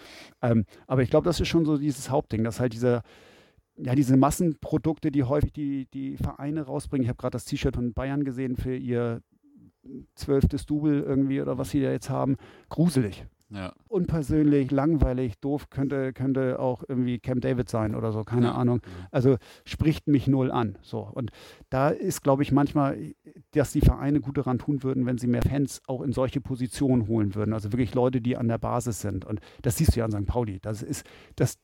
Ähm, 0.42 0.66
aber 0.88 1.02
ich 1.02 1.10
glaube, 1.10 1.26
das 1.26 1.40
ist 1.40 1.48
schon 1.48 1.66
so 1.66 1.78
dieses 1.78 2.10
Hauptding, 2.10 2.44
dass 2.44 2.60
halt 2.60 2.74
diese 2.74 3.02
ja, 3.78 3.94
diese 3.94 4.16
Massenprodukte, 4.16 5.12
die 5.12 5.24
häufig 5.24 5.52
die, 5.52 5.88
die 5.94 6.16
Vereine 6.16 6.62
rausbringen. 6.62 7.04
Ich 7.04 7.10
habe 7.10 7.18
gerade 7.18 7.34
das 7.34 7.44
T-Shirt 7.44 7.76
von 7.76 7.94
Bayern 7.94 8.24
gesehen 8.24 8.56
für 8.56 8.74
ihr 8.74 9.22
zwölftes 10.16 10.66
Double 10.66 11.02
irgendwie 11.02 11.42
oder 11.42 11.58
was 11.58 11.72
sie 11.72 11.82
da 11.82 11.92
jetzt 11.92 12.10
haben. 12.10 12.38
Gruselig. 12.70 13.26
Ja. 13.50 13.74
Unpersönlich, 13.88 14.72
langweilig, 14.72 15.40
doof, 15.40 15.70
könnte, 15.70 16.14
könnte 16.14 16.60
auch 16.60 16.84
irgendwie 16.88 17.20
Camp 17.20 17.42
David 17.42 17.70
sein 17.70 17.94
oder 17.94 18.12
so, 18.12 18.24
keine 18.24 18.48
ja. 18.48 18.54
Ahnung. 18.54 18.82
Also 19.12 19.38
spricht 19.66 20.08
mich 20.08 20.28
null 20.28 20.52
an. 20.52 20.78
So. 20.82 21.00
Und 21.00 21.32
da 21.70 21.90
ist, 21.90 22.24
glaube 22.24 22.42
ich, 22.42 22.52
manchmal, 22.52 23.14
dass 23.52 23.72
die 23.72 23.82
Vereine 23.82 24.20
gut 24.20 24.38
daran 24.38 24.58
tun 24.58 24.82
würden, 24.82 25.06
wenn 25.06 25.20
sie 25.20 25.28
mehr 25.28 25.44
Fans 25.44 25.82
auch 25.88 26.02
in 26.02 26.12
solche 26.12 26.42
Positionen 26.42 27.08
holen 27.08 27.36
würden. 27.36 27.54
Also 27.54 27.72
wirklich 27.72 27.94
Leute, 27.94 28.20
die 28.20 28.36
an 28.36 28.48
der 28.48 28.58
Basis 28.58 29.02
sind. 29.02 29.26
Und 29.26 29.40
das 29.62 29.78
siehst 29.78 29.96
du 29.96 30.00
ja 30.00 30.06
an 30.06 30.12
St. 30.12 30.26
Pauli. 30.26 30.60
Das 30.60 30.82
ist, 30.82 31.06
das, 31.36 31.60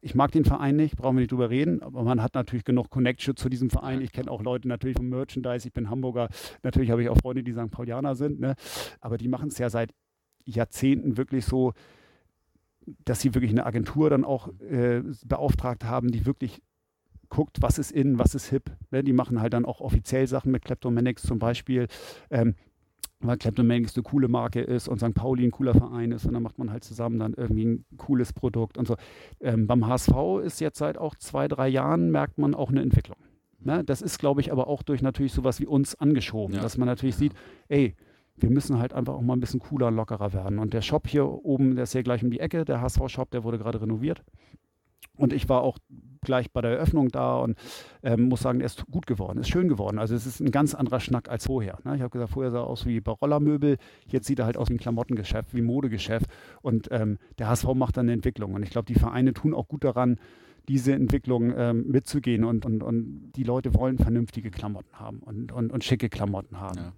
ich 0.00 0.14
mag 0.14 0.32
den 0.32 0.46
Verein 0.46 0.76
nicht, 0.76 0.96
brauchen 0.96 1.16
wir 1.16 1.20
nicht 1.20 1.32
drüber 1.32 1.50
reden, 1.50 1.82
aber 1.82 2.02
man 2.04 2.22
hat 2.22 2.34
natürlich 2.34 2.64
genug 2.64 2.88
Connection 2.88 3.36
zu 3.36 3.50
diesem 3.50 3.68
Verein. 3.68 4.00
Ich 4.00 4.12
kenne 4.12 4.30
auch 4.30 4.42
Leute 4.42 4.66
natürlich 4.66 4.96
vom 4.96 5.10
Merchandise, 5.10 5.68
ich 5.68 5.74
bin 5.74 5.90
Hamburger, 5.90 6.28
natürlich 6.62 6.90
habe 6.90 7.02
ich 7.02 7.10
auch 7.10 7.18
Freunde, 7.18 7.42
die 7.42 7.52
St. 7.52 7.70
Paulianer 7.70 8.14
sind, 8.14 8.40
ne? 8.40 8.54
aber 9.00 9.18
die 9.18 9.28
machen 9.28 9.48
es 9.48 9.58
ja 9.58 9.68
seit 9.70 9.92
Jahrzehnten 10.50 11.16
wirklich 11.16 11.44
so, 11.44 11.72
dass 13.04 13.20
sie 13.20 13.34
wirklich 13.34 13.50
eine 13.50 13.66
Agentur 13.66 14.10
dann 14.10 14.24
auch 14.24 14.48
äh, 14.60 15.02
beauftragt 15.24 15.84
haben, 15.84 16.10
die 16.10 16.26
wirklich 16.26 16.62
guckt, 17.28 17.58
was 17.60 17.78
ist 17.78 17.92
in, 17.92 18.18
was 18.18 18.34
ist 18.34 18.46
hip. 18.46 18.70
Ne? 18.90 19.04
Die 19.04 19.12
machen 19.12 19.40
halt 19.40 19.52
dann 19.52 19.66
auch 19.66 19.80
offiziell 19.80 20.26
Sachen 20.26 20.50
mit 20.50 20.64
Kleptomanics 20.64 21.22
zum 21.22 21.38
Beispiel. 21.38 21.88
Ähm, 22.30 22.54
weil 23.20 23.36
Kleptomanics 23.36 23.96
eine 23.96 24.04
coole 24.04 24.28
Marke 24.28 24.60
ist 24.60 24.88
und 24.88 25.00
St. 25.00 25.12
Pauli 25.12 25.44
ein 25.44 25.50
cooler 25.50 25.74
Verein 25.74 26.12
ist 26.12 26.24
und 26.24 26.34
dann 26.34 26.42
macht 26.42 26.58
man 26.58 26.70
halt 26.70 26.84
zusammen 26.84 27.18
dann 27.18 27.34
irgendwie 27.34 27.64
ein 27.64 27.84
cooles 27.96 28.32
Produkt 28.32 28.78
und 28.78 28.86
so. 28.86 28.96
Ähm, 29.40 29.66
beim 29.66 29.86
HSV 29.86 30.40
ist 30.44 30.60
jetzt 30.60 30.78
seit 30.78 30.98
auch 30.98 31.16
zwei, 31.16 31.48
drei 31.48 31.68
Jahren 31.68 32.12
merkt 32.12 32.38
man 32.38 32.54
auch 32.54 32.70
eine 32.70 32.80
Entwicklung. 32.80 33.18
Ne? 33.60 33.82
Das 33.82 34.02
ist, 34.02 34.18
glaube 34.20 34.40
ich, 34.40 34.52
aber 34.52 34.68
auch 34.68 34.84
durch 34.84 35.02
natürlich 35.02 35.32
sowas 35.32 35.58
wie 35.58 35.66
uns 35.66 35.96
angeschoben, 35.96 36.56
ja. 36.56 36.62
dass 36.62 36.78
man 36.78 36.86
natürlich 36.86 37.16
ja. 37.16 37.20
sieht, 37.20 37.32
ey, 37.68 37.96
wir 38.40 38.50
müssen 38.50 38.78
halt 38.78 38.92
einfach 38.92 39.14
auch 39.14 39.22
mal 39.22 39.34
ein 39.34 39.40
bisschen 39.40 39.60
cooler 39.60 39.88
und 39.88 39.96
lockerer 39.96 40.32
werden. 40.32 40.58
Und 40.58 40.74
der 40.74 40.82
Shop 40.82 41.06
hier 41.06 41.26
oben, 41.26 41.74
der 41.74 41.84
ist 41.84 41.94
ja 41.94 42.02
gleich 42.02 42.22
um 42.22 42.30
die 42.30 42.40
Ecke, 42.40 42.64
der 42.64 42.80
HSV-Shop, 42.80 43.30
der 43.30 43.44
wurde 43.44 43.58
gerade 43.58 43.80
renoviert. 43.80 44.22
Und 45.16 45.32
ich 45.32 45.48
war 45.48 45.62
auch 45.62 45.78
gleich 46.22 46.52
bei 46.52 46.60
der 46.60 46.72
Eröffnung 46.72 47.08
da 47.08 47.36
und 47.38 47.58
ähm, 48.02 48.28
muss 48.28 48.40
sagen, 48.40 48.60
er 48.60 48.66
ist 48.66 48.86
gut 48.86 49.06
geworden, 49.06 49.38
ist 49.38 49.48
schön 49.48 49.68
geworden. 49.68 49.98
Also 49.98 50.14
es 50.14 50.26
ist 50.26 50.40
ein 50.40 50.50
ganz 50.50 50.74
anderer 50.74 51.00
Schnack 51.00 51.28
als 51.28 51.46
vorher. 51.46 51.78
Ne? 51.84 51.96
Ich 51.96 52.02
habe 52.02 52.10
gesagt, 52.10 52.32
vorher 52.32 52.50
sah 52.50 52.60
er 52.60 52.66
aus 52.66 52.86
wie 52.86 53.00
bei 53.00 53.12
Rollermöbel, 53.12 53.78
jetzt 54.06 54.26
sieht 54.26 54.38
er 54.38 54.46
halt 54.46 54.56
aus 54.56 54.68
wie 54.68 54.74
ein 54.74 54.78
Klamottengeschäft, 54.78 55.54
wie 55.54 55.60
ein 55.60 55.64
Modegeschäft. 55.64 56.26
Und 56.62 56.88
ähm, 56.92 57.18
der 57.38 57.48
HSV 57.48 57.74
macht 57.74 57.96
dann 57.96 58.06
eine 58.06 58.12
Entwicklung. 58.12 58.54
Und 58.54 58.62
ich 58.62 58.70
glaube, 58.70 58.86
die 58.86 58.98
Vereine 58.98 59.32
tun 59.32 59.54
auch 59.54 59.68
gut 59.68 59.84
daran, 59.84 60.18
diese 60.68 60.92
Entwicklung 60.92 61.52
ähm, 61.56 61.86
mitzugehen. 61.88 62.44
Und, 62.44 62.64
und, 62.64 62.82
und 62.82 63.32
die 63.32 63.44
Leute 63.44 63.74
wollen 63.74 63.98
vernünftige 63.98 64.50
Klamotten 64.50 65.00
haben 65.00 65.20
und, 65.20 65.50
und, 65.52 65.72
und 65.72 65.82
schicke 65.82 66.08
Klamotten 66.08 66.60
haben. 66.60 66.78
Ja. 66.78 66.92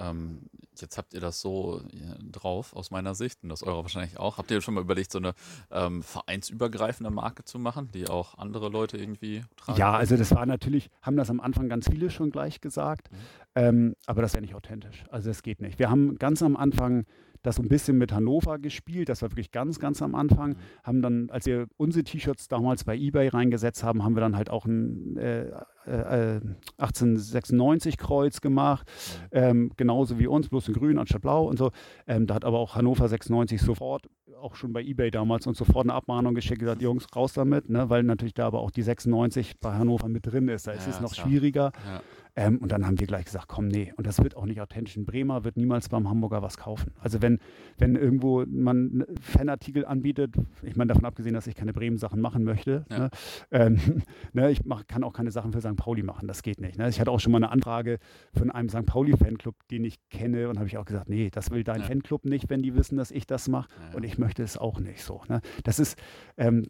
Ähm, 0.00 0.48
Jetzt 0.80 0.98
habt 0.98 1.14
ihr 1.14 1.20
das 1.20 1.40
so 1.40 1.82
drauf, 2.30 2.74
aus 2.74 2.90
meiner 2.90 3.14
Sicht, 3.14 3.42
und 3.42 3.48
das 3.48 3.62
eure 3.62 3.82
wahrscheinlich 3.82 4.18
auch. 4.18 4.38
Habt 4.38 4.50
ihr 4.50 4.60
schon 4.60 4.74
mal 4.74 4.80
überlegt, 4.80 5.12
so 5.12 5.18
eine 5.18 5.34
ähm, 5.70 6.02
vereinsübergreifende 6.02 7.10
Marke 7.10 7.44
zu 7.44 7.58
machen, 7.58 7.90
die 7.92 8.08
auch 8.08 8.38
andere 8.38 8.68
Leute 8.68 8.96
irgendwie 8.96 9.42
tragen? 9.56 9.78
Ja, 9.78 9.92
also 9.92 10.16
das 10.16 10.30
war 10.34 10.46
natürlich, 10.46 10.90
haben 11.02 11.16
das 11.16 11.30
am 11.30 11.40
Anfang 11.40 11.68
ganz 11.68 11.88
viele 11.88 12.10
schon 12.10 12.30
gleich 12.30 12.60
gesagt, 12.60 13.10
mhm. 13.10 13.16
ähm, 13.56 13.96
aber 14.06 14.22
das 14.22 14.32
wäre 14.32 14.42
nicht 14.42 14.54
authentisch. 14.54 15.04
Also 15.10 15.28
das 15.28 15.42
geht 15.42 15.60
nicht. 15.60 15.78
Wir 15.78 15.90
haben 15.90 16.16
ganz 16.18 16.42
am 16.42 16.56
Anfang 16.56 17.04
das 17.42 17.56
so 17.56 17.62
ein 17.62 17.68
bisschen 17.68 17.98
mit 17.98 18.12
Hannover 18.12 18.58
gespielt. 18.58 19.08
Das 19.08 19.22
war 19.22 19.30
wirklich 19.30 19.50
ganz, 19.50 19.78
ganz 19.78 20.02
am 20.02 20.14
Anfang. 20.14 20.50
Mhm. 20.50 20.56
Haben 20.84 21.02
dann, 21.02 21.30
als 21.30 21.46
wir 21.46 21.66
unsere 21.76 22.04
T-Shirts 22.04 22.48
damals 22.48 22.84
bei 22.84 22.96
eBay 22.96 23.28
reingesetzt 23.28 23.82
haben, 23.82 24.04
haben 24.04 24.14
wir 24.16 24.20
dann 24.20 24.36
halt 24.36 24.50
auch 24.50 24.66
ein 24.66 25.16
äh, 25.16 25.48
äh, 25.86 26.40
1896 26.78 27.96
Kreuz 27.96 28.40
gemacht. 28.40 28.90
Mhm. 28.90 29.28
Ähm, 29.32 29.72
genauso 29.76 30.18
wie 30.18 30.26
uns, 30.26 30.48
bloß 30.48 30.68
in 30.68 30.74
grün 30.74 30.98
anstatt 30.98 31.22
blau 31.22 31.48
und 31.48 31.58
so. 31.58 31.70
Ähm, 32.06 32.26
da 32.26 32.34
hat 32.34 32.44
aber 32.44 32.58
auch 32.58 32.74
Hannover 32.74 33.08
96 33.08 33.60
sofort 33.60 34.08
auch 34.40 34.56
schon 34.56 34.72
bei 34.72 34.82
eBay 34.82 35.10
damals 35.10 35.46
und 35.46 35.56
sofort 35.56 35.84
eine 35.84 35.94
Abmahnung 35.94 36.34
geschickt, 36.34 36.60
gesagt, 36.60 36.82
Jungs, 36.82 37.06
raus 37.14 37.32
damit, 37.32 37.68
ne? 37.68 37.90
weil 37.90 38.02
natürlich 38.02 38.34
da 38.34 38.46
aber 38.46 38.60
auch 38.60 38.70
die 38.70 38.82
96 38.82 39.60
bei 39.60 39.74
Hannover 39.74 40.08
mit 40.08 40.26
drin 40.26 40.48
ist. 40.48 40.66
Da 40.66 40.72
ist 40.72 40.86
ja, 40.86 40.92
es 40.92 41.00
noch 41.00 41.12
klar. 41.12 41.26
schwieriger. 41.26 41.72
Ja. 41.86 42.02
Ähm, 42.40 42.56
und 42.56 42.72
dann 42.72 42.86
haben 42.86 42.98
wir 42.98 43.06
gleich 43.06 43.26
gesagt, 43.26 43.48
komm, 43.48 43.68
nee, 43.68 43.92
und 43.98 44.06
das 44.06 44.22
wird 44.22 44.34
auch 44.34 44.46
nicht 44.46 44.62
authentisch. 44.62 44.96
Ein 44.96 45.04
Bremer 45.04 45.44
wird 45.44 45.58
niemals 45.58 45.90
beim 45.90 46.08
Hamburger 46.08 46.40
was 46.40 46.56
kaufen. 46.56 46.92
Also 46.98 47.20
wenn, 47.20 47.38
wenn 47.76 47.96
irgendwo 47.96 48.46
man 48.46 49.04
Fanartikel 49.20 49.84
anbietet, 49.84 50.36
ich 50.62 50.74
meine 50.74 50.88
davon 50.88 51.04
abgesehen, 51.04 51.34
dass 51.34 51.46
ich 51.46 51.54
keine 51.54 51.74
Bremen-Sachen 51.74 52.18
machen 52.18 52.42
möchte, 52.44 52.86
ja. 52.90 52.98
ne? 52.98 53.10
Ähm, 53.50 53.78
ne? 54.32 54.50
ich 54.50 54.64
mach, 54.64 54.86
kann 54.86 55.04
auch 55.04 55.12
keine 55.12 55.30
Sachen 55.30 55.52
für 55.52 55.60
St. 55.60 55.76
Pauli 55.76 56.02
machen, 56.02 56.28
das 56.28 56.42
geht 56.42 56.62
nicht. 56.62 56.78
Ne? 56.78 56.88
Ich 56.88 56.98
hatte 56.98 57.10
auch 57.10 57.20
schon 57.20 57.30
mal 57.30 57.38
eine 57.38 57.50
Anfrage 57.50 57.98
von 58.32 58.50
einem 58.50 58.70
St. 58.70 58.86
Pauli-Fanclub, 58.86 59.56
den 59.70 59.84
ich 59.84 59.98
kenne, 60.08 60.48
und 60.48 60.56
habe 60.56 60.66
ich 60.66 60.78
auch 60.78 60.86
gesagt, 60.86 61.10
nee, 61.10 61.28
das 61.30 61.50
will 61.50 61.62
dein 61.62 61.80
ja. 61.80 61.86
Fanclub 61.86 62.24
nicht, 62.24 62.48
wenn 62.48 62.62
die 62.62 62.74
wissen, 62.74 62.96
dass 62.96 63.10
ich 63.10 63.26
das 63.26 63.48
mache, 63.48 63.68
ja. 63.90 63.96
und 63.98 64.02
ich 64.02 64.16
möchte 64.16 64.42
es 64.42 64.56
auch 64.56 64.80
nicht 64.80 65.02
so. 65.02 65.20
Ne? 65.28 65.42
Das 65.64 65.78
ist, 65.78 65.98
ähm, 66.38 66.64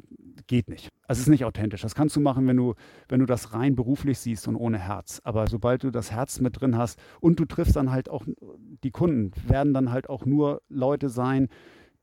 geht 0.48 0.68
nicht. 0.68 0.88
Also 1.10 1.22
es 1.22 1.26
ist 1.26 1.30
nicht 1.30 1.44
authentisch. 1.44 1.82
Das 1.82 1.96
kannst 1.96 2.14
du 2.14 2.20
machen, 2.20 2.46
wenn 2.46 2.56
du, 2.56 2.74
wenn 3.08 3.18
du 3.18 3.26
das 3.26 3.52
rein 3.52 3.74
beruflich 3.74 4.20
siehst 4.20 4.46
und 4.46 4.54
ohne 4.54 4.78
Herz. 4.78 5.20
Aber 5.24 5.48
sobald 5.48 5.82
du 5.82 5.90
das 5.90 6.12
Herz 6.12 6.38
mit 6.38 6.60
drin 6.60 6.76
hast 6.76 7.00
und 7.18 7.40
du 7.40 7.46
triffst 7.46 7.74
dann 7.74 7.90
halt 7.90 8.08
auch 8.08 8.24
die 8.84 8.92
Kunden, 8.92 9.32
werden 9.48 9.74
dann 9.74 9.90
halt 9.90 10.08
auch 10.08 10.24
nur 10.24 10.62
Leute 10.68 11.08
sein, 11.08 11.48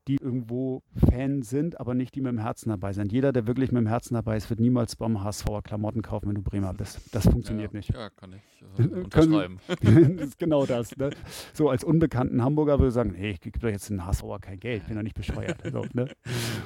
die 0.08 0.16
irgendwo 0.16 0.82
Fan 1.10 1.42
sind, 1.42 1.78
aber 1.78 1.94
nicht 1.94 2.14
die 2.14 2.20
mit 2.20 2.32
dem 2.32 2.38
Herzen 2.38 2.70
dabei 2.70 2.92
sind. 2.94 3.12
Jeder, 3.12 3.32
der 3.32 3.46
wirklich 3.46 3.70
mit 3.70 3.80
dem 3.80 3.86
Herzen 3.86 4.14
dabei 4.14 4.36
ist, 4.36 4.48
wird 4.48 4.58
niemals 4.58 4.96
beim 4.96 5.22
HSV 5.22 5.46
Klamotten 5.62 6.02
kaufen, 6.02 6.28
wenn 6.28 6.34
du 6.34 6.42
Bremer 6.42 6.72
bist. 6.72 7.00
Das 7.12 7.24
funktioniert 7.24 7.72
ja, 7.72 7.78
nicht. 7.78 7.92
Ja, 7.92 8.08
kann 8.10 8.32
ich 8.32 8.78
äh, 8.78 8.82
unterschreiben. 8.82 9.60
das 10.16 10.28
ist 10.28 10.38
genau 10.38 10.64
das. 10.64 10.96
Ne? 10.96 11.10
So 11.52 11.68
als 11.68 11.84
unbekannten 11.84 12.42
Hamburger 12.42 12.78
würde 12.78 12.88
ich 12.88 12.94
sagen, 12.94 13.14
hey, 13.14 13.32
ich 13.32 13.40
gebe 13.40 13.58
doch 13.58 13.68
jetzt 13.68 13.90
einen 13.90 14.06
HSV 14.06 14.24
kein 14.40 14.58
Geld, 14.58 14.86
bin 14.86 14.96
doch 14.96 15.02
nicht 15.02 15.14
bescheuert. 15.14 15.60
So, 15.70 15.84
ne? 15.92 16.08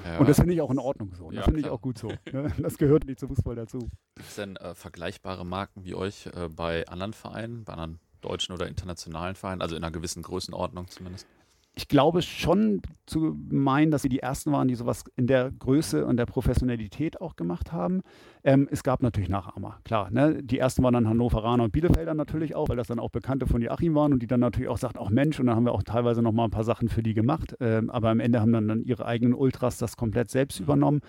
ja. 0.04 0.18
Und 0.18 0.28
das 0.28 0.38
finde 0.38 0.54
ich 0.54 0.60
auch 0.60 0.70
in 0.70 0.78
Ordnung 0.78 1.12
so. 1.14 1.30
Das 1.30 1.38
ja, 1.38 1.42
finde 1.42 1.60
ich 1.60 1.68
auch 1.68 1.80
gut 1.80 1.98
so. 1.98 2.08
Ne? 2.32 2.52
Das 2.58 2.78
gehört 2.78 3.06
nicht 3.06 3.18
zum 3.18 3.28
Fußball 3.28 3.56
dazu. 3.56 3.78
Gibt 4.14 4.28
es 4.28 4.36
denn 4.36 4.56
äh, 4.56 4.74
vergleichbare 4.74 5.44
Marken 5.44 5.84
wie 5.84 5.94
euch 5.94 6.26
äh, 6.26 6.48
bei 6.48 6.86
anderen 6.86 7.12
Vereinen, 7.12 7.64
bei 7.64 7.72
anderen 7.72 7.98
deutschen 8.20 8.54
oder 8.54 8.68
internationalen 8.68 9.34
Vereinen, 9.34 9.62
also 9.62 9.74
in 9.74 9.82
einer 9.82 9.90
gewissen 9.90 10.22
Größenordnung 10.22 10.86
zumindest? 10.88 11.26
Ich 11.74 11.88
glaube 11.88 12.20
schon 12.20 12.82
zu 13.06 13.34
meinen, 13.50 13.90
dass 13.90 14.02
sie 14.02 14.10
die 14.10 14.18
ersten 14.18 14.52
waren, 14.52 14.68
die 14.68 14.74
sowas 14.74 15.04
in 15.16 15.26
der 15.26 15.50
Größe 15.50 16.04
und 16.04 16.18
der 16.18 16.26
Professionalität 16.26 17.20
auch 17.20 17.34
gemacht 17.34 17.72
haben. 17.72 18.02
Ähm, 18.44 18.68
es 18.70 18.82
gab 18.82 19.02
natürlich 19.02 19.30
Nachahmer, 19.30 19.78
klar. 19.82 20.10
Ne? 20.10 20.42
Die 20.42 20.58
ersten 20.58 20.82
waren 20.82 20.92
dann 20.92 21.08
Hannoveraner 21.08 21.64
und 21.64 21.72
Bielefelder 21.72 22.12
natürlich 22.12 22.54
auch, 22.54 22.68
weil 22.68 22.76
das 22.76 22.88
dann 22.88 22.98
auch 22.98 23.10
Bekannte 23.10 23.46
von 23.46 23.62
Joachim 23.62 23.94
waren 23.94 24.12
und 24.12 24.22
die 24.22 24.26
dann 24.26 24.40
natürlich 24.40 24.68
auch 24.68 24.76
sagten, 24.76 24.98
auch 24.98 25.08
Mensch, 25.08 25.40
und 25.40 25.46
dann 25.46 25.56
haben 25.56 25.64
wir 25.64 25.72
auch 25.72 25.82
teilweise 25.82 26.20
noch 26.20 26.32
mal 26.32 26.44
ein 26.44 26.50
paar 26.50 26.64
Sachen 26.64 26.88
für 26.88 27.02
die 27.02 27.14
gemacht. 27.14 27.56
Ähm, 27.60 27.88
aber 27.88 28.10
am 28.10 28.20
Ende 28.20 28.40
haben 28.40 28.52
dann, 28.52 28.68
dann 28.68 28.82
ihre 28.84 29.06
eigenen 29.06 29.32
Ultras 29.32 29.78
das 29.78 29.96
komplett 29.96 30.30
selbst 30.30 30.60
übernommen. 30.60 31.00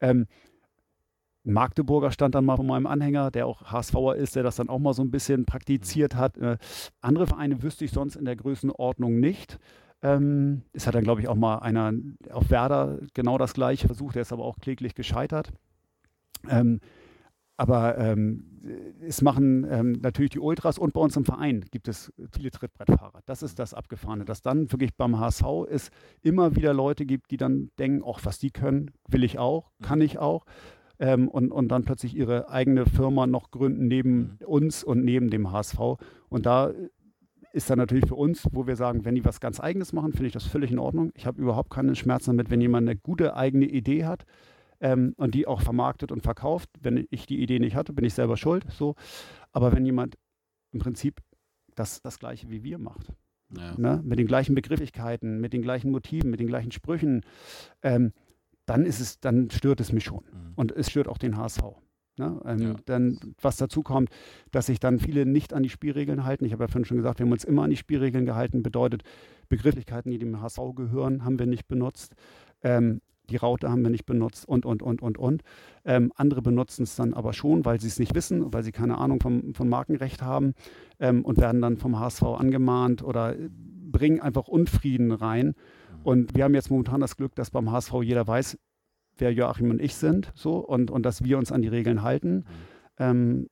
Ähm, 0.00 0.26
Magdeburger 1.42 2.10
stand 2.10 2.34
dann 2.34 2.44
mal 2.44 2.56
von 2.56 2.66
meinem 2.66 2.86
Anhänger, 2.86 3.30
der 3.30 3.46
auch 3.46 3.64
HSVer 3.64 4.16
ist, 4.16 4.36
der 4.36 4.44
das 4.44 4.56
dann 4.56 4.68
auch 4.68 4.78
mal 4.78 4.94
so 4.94 5.02
ein 5.02 5.10
bisschen 5.10 5.44
praktiziert 5.44 6.14
hat. 6.14 6.38
Äh, 6.38 6.56
andere 7.00 7.26
Vereine 7.26 7.62
wüsste 7.62 7.84
ich 7.84 7.90
sonst 7.90 8.14
in 8.14 8.24
der 8.24 8.36
Größenordnung 8.36 9.18
nicht. 9.18 9.58
Ähm, 10.04 10.62
es 10.74 10.86
hat 10.86 10.94
dann, 10.94 11.02
glaube 11.02 11.22
ich, 11.22 11.28
auch 11.28 11.34
mal 11.34 11.60
einer 11.60 11.94
auf 12.30 12.50
Werder 12.50 12.98
genau 13.14 13.38
das 13.38 13.54
gleiche 13.54 13.86
versucht, 13.86 14.16
der 14.16 14.22
ist 14.22 14.34
aber 14.34 14.44
auch 14.44 14.58
kläglich 14.58 14.94
gescheitert. 14.94 15.50
Ähm, 16.46 16.80
aber 17.56 17.96
ähm, 17.96 18.44
es 19.00 19.22
machen 19.22 19.66
ähm, 19.70 19.92
natürlich 20.02 20.32
die 20.32 20.40
Ultras 20.40 20.78
und 20.78 20.92
bei 20.92 21.00
uns 21.00 21.16
im 21.16 21.24
Verein 21.24 21.64
gibt 21.70 21.88
es 21.88 22.12
viele 22.32 22.50
Trittbrettfahrer. 22.50 23.20
Das 23.24 23.42
ist 23.42 23.58
das 23.58 23.72
Abgefahrene, 23.72 24.26
dass 24.26 24.42
dann 24.42 24.70
wirklich 24.72 24.94
beim 24.94 25.18
HSV 25.18 25.44
es 25.70 25.90
immer 26.20 26.54
wieder 26.54 26.74
Leute 26.74 27.06
gibt, 27.06 27.30
die 27.30 27.38
dann 27.38 27.70
denken, 27.78 28.04
ach, 28.06 28.20
was 28.24 28.38
die 28.38 28.50
können, 28.50 28.90
will 29.08 29.24
ich 29.24 29.38
auch, 29.38 29.70
kann 29.80 30.02
ich 30.02 30.18
auch. 30.18 30.44
Ähm, 30.98 31.28
und, 31.28 31.50
und 31.50 31.68
dann 31.68 31.84
plötzlich 31.84 32.14
ihre 32.14 32.50
eigene 32.50 32.84
Firma 32.84 33.26
noch 33.26 33.50
gründen 33.50 33.86
neben 33.86 34.36
mhm. 34.40 34.46
uns 34.46 34.84
und 34.84 35.02
neben 35.02 35.30
dem 35.30 35.50
HSV. 35.50 35.78
Und 36.28 36.44
da 36.44 36.72
ist 37.54 37.70
dann 37.70 37.78
natürlich 37.78 38.06
für 38.06 38.16
uns, 38.16 38.48
wo 38.50 38.66
wir 38.66 38.74
sagen, 38.74 39.04
wenn 39.04 39.14
die 39.14 39.24
was 39.24 39.38
ganz 39.38 39.60
Eigenes 39.60 39.92
machen, 39.92 40.12
finde 40.12 40.26
ich 40.26 40.32
das 40.32 40.44
völlig 40.44 40.72
in 40.72 40.80
Ordnung. 40.80 41.12
Ich 41.14 41.24
habe 41.24 41.40
überhaupt 41.40 41.70
keine 41.70 41.94
Schmerzen 41.94 42.30
damit, 42.30 42.50
wenn 42.50 42.60
jemand 42.60 42.88
eine 42.88 42.98
gute 42.98 43.36
eigene 43.36 43.66
Idee 43.66 44.04
hat 44.04 44.24
ähm, 44.80 45.14
und 45.18 45.36
die 45.36 45.46
auch 45.46 45.60
vermarktet 45.60 46.10
und 46.10 46.22
verkauft. 46.22 46.68
Wenn 46.80 47.06
ich 47.10 47.26
die 47.26 47.40
Idee 47.40 47.60
nicht 47.60 47.76
hatte, 47.76 47.92
bin 47.92 48.04
ich 48.04 48.14
selber 48.14 48.36
schuld. 48.36 48.66
So. 48.70 48.96
Aber 49.52 49.72
wenn 49.72 49.86
jemand 49.86 50.16
im 50.72 50.80
Prinzip 50.80 51.20
das, 51.76 52.02
das 52.02 52.18
Gleiche 52.18 52.50
wie 52.50 52.64
wir 52.64 52.78
macht, 52.78 53.12
ja. 53.56 53.78
ne? 53.78 54.02
mit 54.04 54.18
den 54.18 54.26
gleichen 54.26 54.56
Begrifflichkeiten, 54.56 55.40
mit 55.40 55.52
den 55.52 55.62
gleichen 55.62 55.92
Motiven, 55.92 56.30
mit 56.30 56.40
den 56.40 56.48
gleichen 56.48 56.72
Sprüchen, 56.72 57.22
ähm, 57.82 58.12
dann 58.66 58.84
ist 58.84 58.98
es, 58.98 59.20
dann 59.20 59.48
stört 59.50 59.78
es 59.80 59.92
mich 59.92 60.02
schon. 60.02 60.24
Mhm. 60.24 60.52
Und 60.56 60.72
es 60.72 60.90
stört 60.90 61.06
auch 61.06 61.18
den 61.18 61.36
HSV. 61.36 61.62
Ne? 62.16 62.40
Ähm, 62.44 62.60
ja. 62.60 62.74
Dann, 62.86 63.18
was 63.40 63.56
dazu 63.56 63.82
kommt, 63.82 64.10
dass 64.50 64.66
sich 64.66 64.80
dann 64.80 64.98
viele 64.98 65.26
nicht 65.26 65.52
an 65.52 65.62
die 65.62 65.70
Spielregeln 65.70 66.24
halten. 66.24 66.44
Ich 66.44 66.52
habe 66.52 66.64
ja 66.64 66.68
vorhin 66.68 66.84
schon 66.84 66.96
gesagt, 66.96 67.18
wir 67.18 67.26
haben 67.26 67.32
uns 67.32 67.44
immer 67.44 67.62
an 67.62 67.70
die 67.70 67.76
Spielregeln 67.76 68.26
gehalten. 68.26 68.62
Bedeutet, 68.62 69.02
Begrifflichkeiten, 69.48 70.10
die 70.10 70.18
dem 70.18 70.40
HSV 70.40 70.60
gehören, 70.74 71.24
haben 71.24 71.38
wir 71.38 71.46
nicht 71.46 71.68
benutzt. 71.68 72.14
Ähm, 72.62 73.00
die 73.30 73.36
Raute 73.36 73.70
haben 73.70 73.82
wir 73.82 73.90
nicht 73.90 74.06
benutzt 74.06 74.46
und, 74.46 74.66
und, 74.66 74.82
und, 74.82 75.00
und, 75.00 75.18
und. 75.18 75.42
Ähm, 75.84 76.12
andere 76.14 76.42
benutzen 76.42 76.82
es 76.82 76.96
dann 76.96 77.14
aber 77.14 77.32
schon, 77.32 77.64
weil 77.64 77.80
sie 77.80 77.88
es 77.88 77.98
nicht 77.98 78.14
wissen, 78.14 78.52
weil 78.52 78.62
sie 78.62 78.72
keine 78.72 78.98
Ahnung 78.98 79.20
vom, 79.20 79.54
von 79.54 79.68
Markenrecht 79.68 80.22
haben 80.22 80.52
ähm, 81.00 81.24
und 81.24 81.38
werden 81.38 81.62
dann 81.62 81.78
vom 81.78 81.98
HSV 81.98 82.22
angemahnt 82.22 83.02
oder 83.02 83.34
bringen 83.90 84.20
einfach 84.20 84.46
Unfrieden 84.48 85.10
rein. 85.12 85.46
Mhm. 85.46 85.54
Und 86.02 86.34
wir 86.36 86.44
haben 86.44 86.54
jetzt 86.54 86.70
momentan 86.70 87.00
das 87.00 87.16
Glück, 87.16 87.34
dass 87.34 87.50
beim 87.50 87.70
HSV 87.70 87.94
jeder 88.02 88.26
weiß, 88.26 88.58
wer 89.18 89.32
Joachim 89.32 89.70
und 89.70 89.80
ich 89.80 89.94
sind, 89.94 90.32
so 90.34 90.56
und, 90.56 90.90
und 90.90 91.04
dass 91.04 91.24
wir 91.24 91.38
uns 91.38 91.52
an 91.52 91.62
die 91.62 91.68
Regeln 91.68 92.02
halten. 92.02 92.36
Mhm. 92.36 92.44
Ähm, 92.98 93.46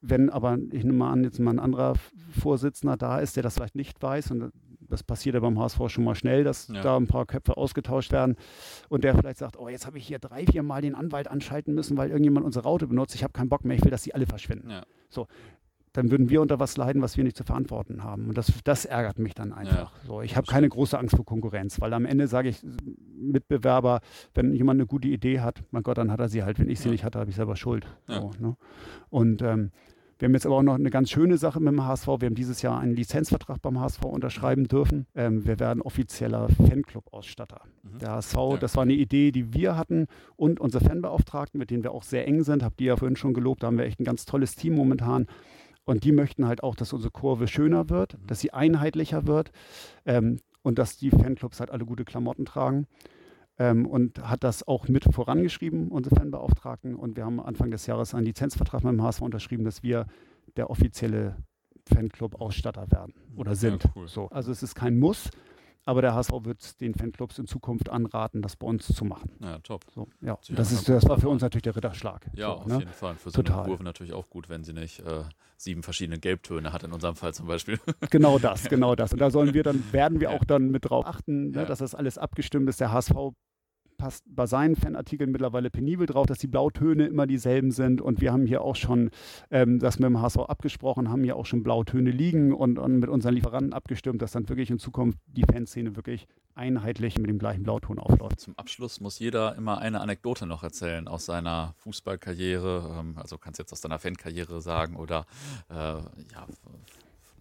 wenn 0.00 0.30
aber, 0.30 0.58
ich 0.72 0.84
nehme 0.84 0.98
mal 0.98 1.12
an, 1.12 1.24
jetzt 1.24 1.40
mal 1.40 1.50
ein 1.50 1.58
anderer 1.58 1.94
Vorsitzender 2.38 2.96
da 2.96 3.18
ist, 3.18 3.36
der 3.36 3.42
das 3.42 3.54
vielleicht 3.54 3.74
nicht 3.74 4.00
weiß, 4.00 4.30
und 4.30 4.52
das 4.88 5.02
passiert 5.02 5.34
ja 5.34 5.40
beim 5.40 5.58
HSV 5.58 5.80
schon 5.88 6.04
mal 6.04 6.14
schnell, 6.14 6.44
dass 6.44 6.68
ja. 6.68 6.80
da 6.80 6.96
ein 6.96 7.06
paar 7.06 7.26
Köpfe 7.26 7.56
ausgetauscht 7.56 8.12
werden 8.12 8.36
und 8.88 9.04
der 9.04 9.16
vielleicht 9.16 9.38
sagt, 9.38 9.58
oh, 9.58 9.68
jetzt 9.68 9.86
habe 9.86 9.98
ich 9.98 10.06
hier 10.06 10.18
drei, 10.18 10.46
vier 10.46 10.62
Mal 10.62 10.82
den 10.82 10.94
Anwalt 10.94 11.28
anschalten 11.28 11.74
müssen, 11.74 11.96
weil 11.96 12.10
irgendjemand 12.10 12.46
unsere 12.46 12.64
Raute 12.64 12.86
benutzt, 12.86 13.14
ich 13.14 13.24
habe 13.24 13.32
keinen 13.32 13.48
Bock 13.48 13.64
mehr, 13.64 13.76
ich 13.76 13.84
will, 13.84 13.90
dass 13.90 14.02
sie 14.02 14.14
alle 14.14 14.26
verschwinden. 14.26 14.70
Ja. 14.70 14.82
So, 15.08 15.26
dann 15.96 16.10
würden 16.10 16.28
wir 16.28 16.42
unter 16.42 16.60
was 16.60 16.76
leiden, 16.76 17.00
was 17.00 17.16
wir 17.16 17.24
nicht 17.24 17.36
zu 17.36 17.44
verantworten 17.44 18.04
haben. 18.04 18.28
Und 18.28 18.36
das, 18.36 18.52
das 18.64 18.84
ärgert 18.84 19.18
mich 19.18 19.34
dann 19.34 19.52
einfach. 19.52 19.92
Ja, 19.92 20.06
so, 20.06 20.20
ich 20.20 20.36
habe 20.36 20.46
keine 20.46 20.68
große 20.68 20.98
Angst 20.98 21.16
vor 21.16 21.24
Konkurrenz, 21.24 21.80
weil 21.80 21.94
am 21.94 22.04
Ende 22.04 22.28
sage 22.28 22.50
ich, 22.50 22.62
Mitbewerber, 23.18 24.00
wenn 24.34 24.52
jemand 24.52 24.78
eine 24.78 24.86
gute 24.86 25.08
Idee 25.08 25.40
hat, 25.40 25.62
mein 25.70 25.82
Gott, 25.82 25.98
dann 25.98 26.12
hat 26.12 26.20
er 26.20 26.28
sie 26.28 26.44
halt. 26.44 26.58
Wenn 26.58 26.68
ich 26.68 26.80
sie 26.80 26.88
ja. 26.88 26.92
nicht 26.92 27.04
hatte, 27.04 27.18
habe 27.18 27.30
ich 27.30 27.36
selber 27.36 27.56
Schuld. 27.56 27.86
Ja. 28.08 28.20
So, 28.20 28.30
ne? 28.38 28.56
Und 29.08 29.40
ähm, 29.40 29.70
wir 30.18 30.26
haben 30.26 30.34
jetzt 30.34 30.46
aber 30.46 30.56
auch 30.56 30.62
noch 30.62 30.76
eine 30.76 30.88
ganz 30.88 31.10
schöne 31.10 31.36
Sache 31.36 31.60
mit 31.60 31.72
dem 31.72 31.84
HSV. 31.84 32.06
Wir 32.06 32.26
haben 32.26 32.34
dieses 32.34 32.62
Jahr 32.62 32.80
einen 32.80 32.94
Lizenzvertrag 32.94 33.60
beim 33.60 33.78
HSV 33.78 34.02
unterschreiben 34.04 34.66
dürfen. 34.66 35.06
Ähm, 35.14 35.44
wir 35.46 35.60
werden 35.60 35.82
offizieller 35.82 36.48
Fanclub-Ausstatter. 36.48 37.60
Mhm. 37.82 37.98
Der 37.98 38.12
HSV, 38.12 38.34
ja. 38.34 38.56
das 38.56 38.76
war 38.76 38.84
eine 38.84 38.94
Idee, 38.94 39.30
die 39.30 39.52
wir 39.52 39.76
hatten 39.76 40.06
und 40.36 40.58
unsere 40.58 40.84
Fanbeauftragten, 40.84 41.58
mit 41.58 41.70
denen 41.70 41.82
wir 41.82 41.92
auch 41.92 42.02
sehr 42.02 42.26
eng 42.26 42.44
sind, 42.44 42.62
habt 42.62 42.80
ihr 42.80 42.88
ja 42.88 42.96
vorhin 42.96 43.16
schon 43.16 43.34
gelobt, 43.34 43.62
da 43.62 43.66
haben 43.66 43.76
wir 43.76 43.84
echt 43.84 44.00
ein 44.00 44.04
ganz 44.04 44.24
tolles 44.24 44.56
Team 44.56 44.74
momentan. 44.74 45.26
Und 45.86 46.04
die 46.04 46.12
möchten 46.12 46.46
halt 46.46 46.62
auch, 46.62 46.74
dass 46.74 46.92
unsere 46.92 47.12
Kurve 47.12 47.48
schöner 47.48 47.88
wird, 47.88 48.18
mhm. 48.18 48.26
dass 48.26 48.40
sie 48.40 48.52
einheitlicher 48.52 49.26
wird 49.26 49.52
ähm, 50.04 50.40
und 50.62 50.78
dass 50.78 50.98
die 50.98 51.10
Fanclubs 51.10 51.60
halt 51.60 51.70
alle 51.70 51.86
gute 51.86 52.04
Klamotten 52.04 52.44
tragen. 52.44 52.86
Ähm, 53.58 53.86
und 53.86 54.18
hat 54.28 54.44
das 54.44 54.68
auch 54.68 54.88
mit 54.88 55.04
vorangeschrieben, 55.14 55.88
unsere 55.88 56.16
Fanbeauftragten. 56.16 56.94
Und 56.94 57.16
wir 57.16 57.24
haben 57.24 57.40
Anfang 57.40 57.70
des 57.70 57.86
Jahres 57.86 58.14
einen 58.14 58.26
Lizenzvertrag 58.26 58.84
mit 58.84 58.92
dem 58.92 59.02
HSV 59.02 59.22
unterschrieben, 59.22 59.64
dass 59.64 59.82
wir 59.82 60.06
der 60.56 60.68
offizielle 60.68 61.36
Fanclub-Ausstatter 61.86 62.90
werden 62.90 63.14
oder 63.36 63.54
sind. 63.54 63.84
Ja, 63.84 63.90
cool. 63.96 64.08
so. 64.08 64.28
Also 64.28 64.50
es 64.50 64.62
ist 64.62 64.74
kein 64.74 64.98
Muss, 64.98 65.30
aber 65.86 66.02
der 66.02 66.14
HSV 66.14 66.32
wird 66.42 66.80
den 66.80 66.94
Fanclubs 66.94 67.38
in 67.38 67.46
Zukunft 67.46 67.88
anraten, 67.88 68.42
das 68.42 68.56
bei 68.56 68.66
uns 68.66 68.88
zu 68.88 69.04
machen. 69.04 69.30
Ja, 69.40 69.58
top. 69.60 69.84
So, 69.94 70.08
ja. 70.20 70.36
Das, 70.50 70.72
ist, 70.72 70.88
das 70.88 71.08
war 71.08 71.18
für 71.18 71.28
uns 71.28 71.42
natürlich 71.42 71.62
der 71.62 71.76
Ritterschlag. 71.76 72.26
Ja, 72.34 72.48
so, 72.48 72.52
auf 72.54 72.66
ne? 72.66 72.78
jeden 72.80 72.92
Fall. 72.92 73.14
Für 73.14 73.30
so 73.30 73.42
Total. 73.42 73.60
eine 73.60 73.68
Kurve 73.68 73.84
natürlich 73.84 74.12
auch 74.12 74.28
gut, 74.28 74.48
wenn 74.48 74.64
sie 74.64 74.72
nicht 74.72 74.98
äh, 75.00 75.22
sieben 75.56 75.84
verschiedene 75.84 76.18
Gelbtöne 76.18 76.72
hat, 76.72 76.82
in 76.82 76.92
unserem 76.92 77.14
Fall 77.14 77.32
zum 77.32 77.46
Beispiel. 77.46 77.78
Genau 78.10 78.38
das, 78.38 78.68
genau 78.68 78.94
das. 78.94 79.12
Und 79.12 79.20
da 79.20 79.30
sollen 79.30 79.54
wir 79.54 79.62
dann, 79.62 79.92
werden 79.92 80.20
wir 80.20 80.30
auch 80.30 80.44
dann 80.44 80.70
mit 80.70 80.88
drauf 80.88 81.06
achten, 81.06 81.50
ne, 81.50 81.66
dass 81.66 81.78
das 81.78 81.94
alles 81.94 82.18
abgestimmt 82.18 82.68
ist. 82.68 82.80
Der 82.80 82.92
HSV 82.92 83.14
passt 83.96 84.24
bei 84.28 84.46
seinen 84.46 84.76
Fanartikeln 84.76 85.30
mittlerweile 85.30 85.70
penibel 85.70 86.06
drauf, 86.06 86.26
dass 86.26 86.38
die 86.38 86.46
Blautöne 86.46 87.06
immer 87.06 87.26
dieselben 87.26 87.70
sind. 87.70 88.00
Und 88.00 88.20
wir 88.20 88.32
haben 88.32 88.46
hier 88.46 88.62
auch 88.62 88.76
schon 88.76 89.10
ähm, 89.50 89.78
das 89.78 89.98
mit 89.98 90.06
dem 90.06 90.20
HSV 90.20 90.38
abgesprochen, 90.38 91.08
haben 91.10 91.24
hier 91.24 91.36
auch 91.36 91.46
schon 91.46 91.62
Blautöne 91.62 92.10
liegen 92.10 92.52
und, 92.52 92.78
und 92.78 92.98
mit 92.98 93.08
unseren 93.08 93.34
Lieferanten 93.34 93.72
abgestimmt, 93.72 94.22
dass 94.22 94.32
dann 94.32 94.48
wirklich 94.48 94.70
in 94.70 94.78
Zukunft 94.78 95.18
die 95.26 95.44
Fanszene 95.44 95.96
wirklich 95.96 96.26
einheitlich 96.54 97.18
mit 97.18 97.28
dem 97.28 97.38
gleichen 97.38 97.62
Blauton 97.62 97.98
aufläuft. 97.98 98.40
Zum 98.40 98.56
Abschluss 98.56 99.00
muss 99.00 99.18
jeder 99.18 99.54
immer 99.56 99.78
eine 99.78 100.00
Anekdote 100.00 100.46
noch 100.46 100.62
erzählen 100.62 101.06
aus 101.08 101.26
seiner 101.26 101.74
Fußballkarriere. 101.78 102.98
Ähm, 103.00 103.18
also 103.18 103.38
kannst 103.38 103.58
jetzt 103.58 103.72
aus 103.72 103.80
deiner 103.80 103.98
Fankarriere 103.98 104.60
sagen 104.60 104.96
oder 104.96 105.26
äh, 105.70 105.74
ja. 105.74 106.46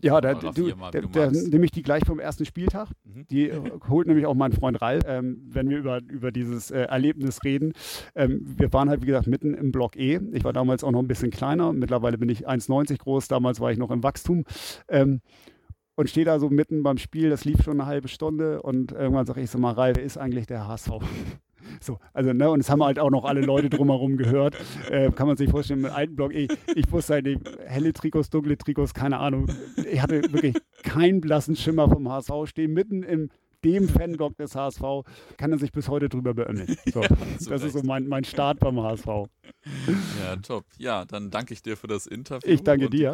Ja, 0.06 0.22
da, 0.22 0.36
du, 0.36 0.52
Firma, 0.52 0.92
da, 0.92 1.02
da 1.02 1.32
nehme 1.32 1.66
ich 1.66 1.72
die 1.72 1.82
gleich 1.82 2.06
vom 2.06 2.20
ersten 2.20 2.46
Spieltag. 2.46 2.90
Mhm. 3.04 3.26
Die 3.28 3.50
äh, 3.50 3.60
holt 3.90 4.08
nämlich 4.08 4.28
auch 4.28 4.36
mein 4.36 4.52
Freund 4.52 4.80
Ralf, 4.80 5.04
ähm, 5.08 5.42
wenn 5.50 5.68
wir 5.68 5.80
über, 5.80 6.00
über 6.08 6.32
dieses 6.32 6.70
äh, 6.70 6.82
Erlebnis 6.82 7.44
reden. 7.44 7.74
Ähm, 8.14 8.42
wir 8.46 8.72
waren 8.72 8.90
halt, 8.90 9.02
wie 9.02 9.08
gesagt, 9.08 9.26
mitten 9.26 9.56
im 9.56 9.72
Block 9.72 9.96
E. 9.96 10.20
Ich 10.34 10.44
war 10.44 10.54
damals 10.54 10.84
auch 10.84 10.92
noch 10.92 11.00
ein 11.00 11.08
bisschen 11.08 11.32
kleiner. 11.32 11.74
Mittlerweile 11.74 12.20
bin 12.20 12.30
ich 12.30 12.48
1,90 12.48 13.00
groß. 13.00 13.28
Damals 13.30 13.60
war 13.60 13.72
ich 13.72 13.80
noch 13.80 13.90
im 13.90 14.04
Wachstum. 14.04 14.44
Ähm, 14.88 15.22
und 15.96 16.10
stehe 16.10 16.26
da 16.26 16.40
so 16.40 16.50
mitten 16.50 16.84
beim 16.84 17.00
Spiel. 17.00 17.32
Das 17.32 17.44
lief 17.44 17.64
schon 17.64 17.80
eine 17.80 17.88
halbe 17.88 18.08
Stunde. 18.08 18.62
Und 18.62 18.92
irgendwann 18.92 19.26
sage 19.26 19.42
ich 19.42 19.50
so 19.50 19.58
mal, 19.58 19.72
Ralf, 19.72 19.98
wer 19.98 20.04
ist 20.04 20.18
eigentlich 20.18 20.46
der 20.46 20.68
HSV? 20.68 20.92
So, 21.82 22.00
also, 22.14 22.34
ne, 22.34 22.50
und 22.50 22.60
das 22.60 22.70
haben 22.70 22.84
halt 22.84 23.00
auch 23.00 23.10
noch 23.10 23.26
alle 23.26 23.42
Leute 23.42 23.70
drumherum 23.70 24.18
gehört. 24.18 24.56
Äh, 24.90 25.12
kann 25.12 25.28
man 25.28 25.38
sich 25.38 25.50
vorstellen, 25.50 25.82
mit 25.82 25.92
alten 25.92 26.16
Block, 26.16 26.34
ich, 26.34 26.50
ich 26.76 26.92
wusste 26.92 27.14
halt 27.14 27.26
nicht, 27.26 27.42
helle 27.66 27.94
Trikots, 27.94 28.30
dunkle 28.30 28.58
Trikots, 28.58 28.94
keine 28.94 29.20
Ahnung. 29.20 29.48
Ich 29.92 30.02
hatte 30.02 30.22
wirklich 30.32 30.56
keinen 30.84 31.22
blassen 31.22 31.56
Schimmer 31.56 31.90
vom 31.90 32.10
HSV, 32.10 32.32
stehe 32.46 32.68
mitten 32.68 33.04
in 33.04 33.30
dem 33.64 33.90
Fanblock 33.90 34.38
des 34.38 34.56
HSV, 34.56 34.84
kann 35.38 35.52
er 35.52 35.58
sich 35.58 35.72
bis 35.72 35.90
heute 35.90 36.08
drüber 36.08 36.34
beömmeln. 36.34 36.78
So, 36.86 37.02
zu 37.40 37.50
das 37.50 37.64
ist 37.64 37.74
so 37.74 37.80
Recht. 37.80 37.88
mein, 37.88 38.08
mein 38.08 38.24
Start 38.24 38.60
beim 38.60 38.80
HSV. 38.80 39.08
Ja, 39.08 40.36
top. 40.42 40.66
Ja, 40.78 41.06
dann 41.06 41.32
danke 41.32 41.54
ich 41.54 41.62
dir 41.62 41.76
für 41.76 41.88
das 41.88 42.06
Interview. 42.06 42.50
Ich 42.50 42.64
danke 42.64 42.90
dir. 42.90 43.14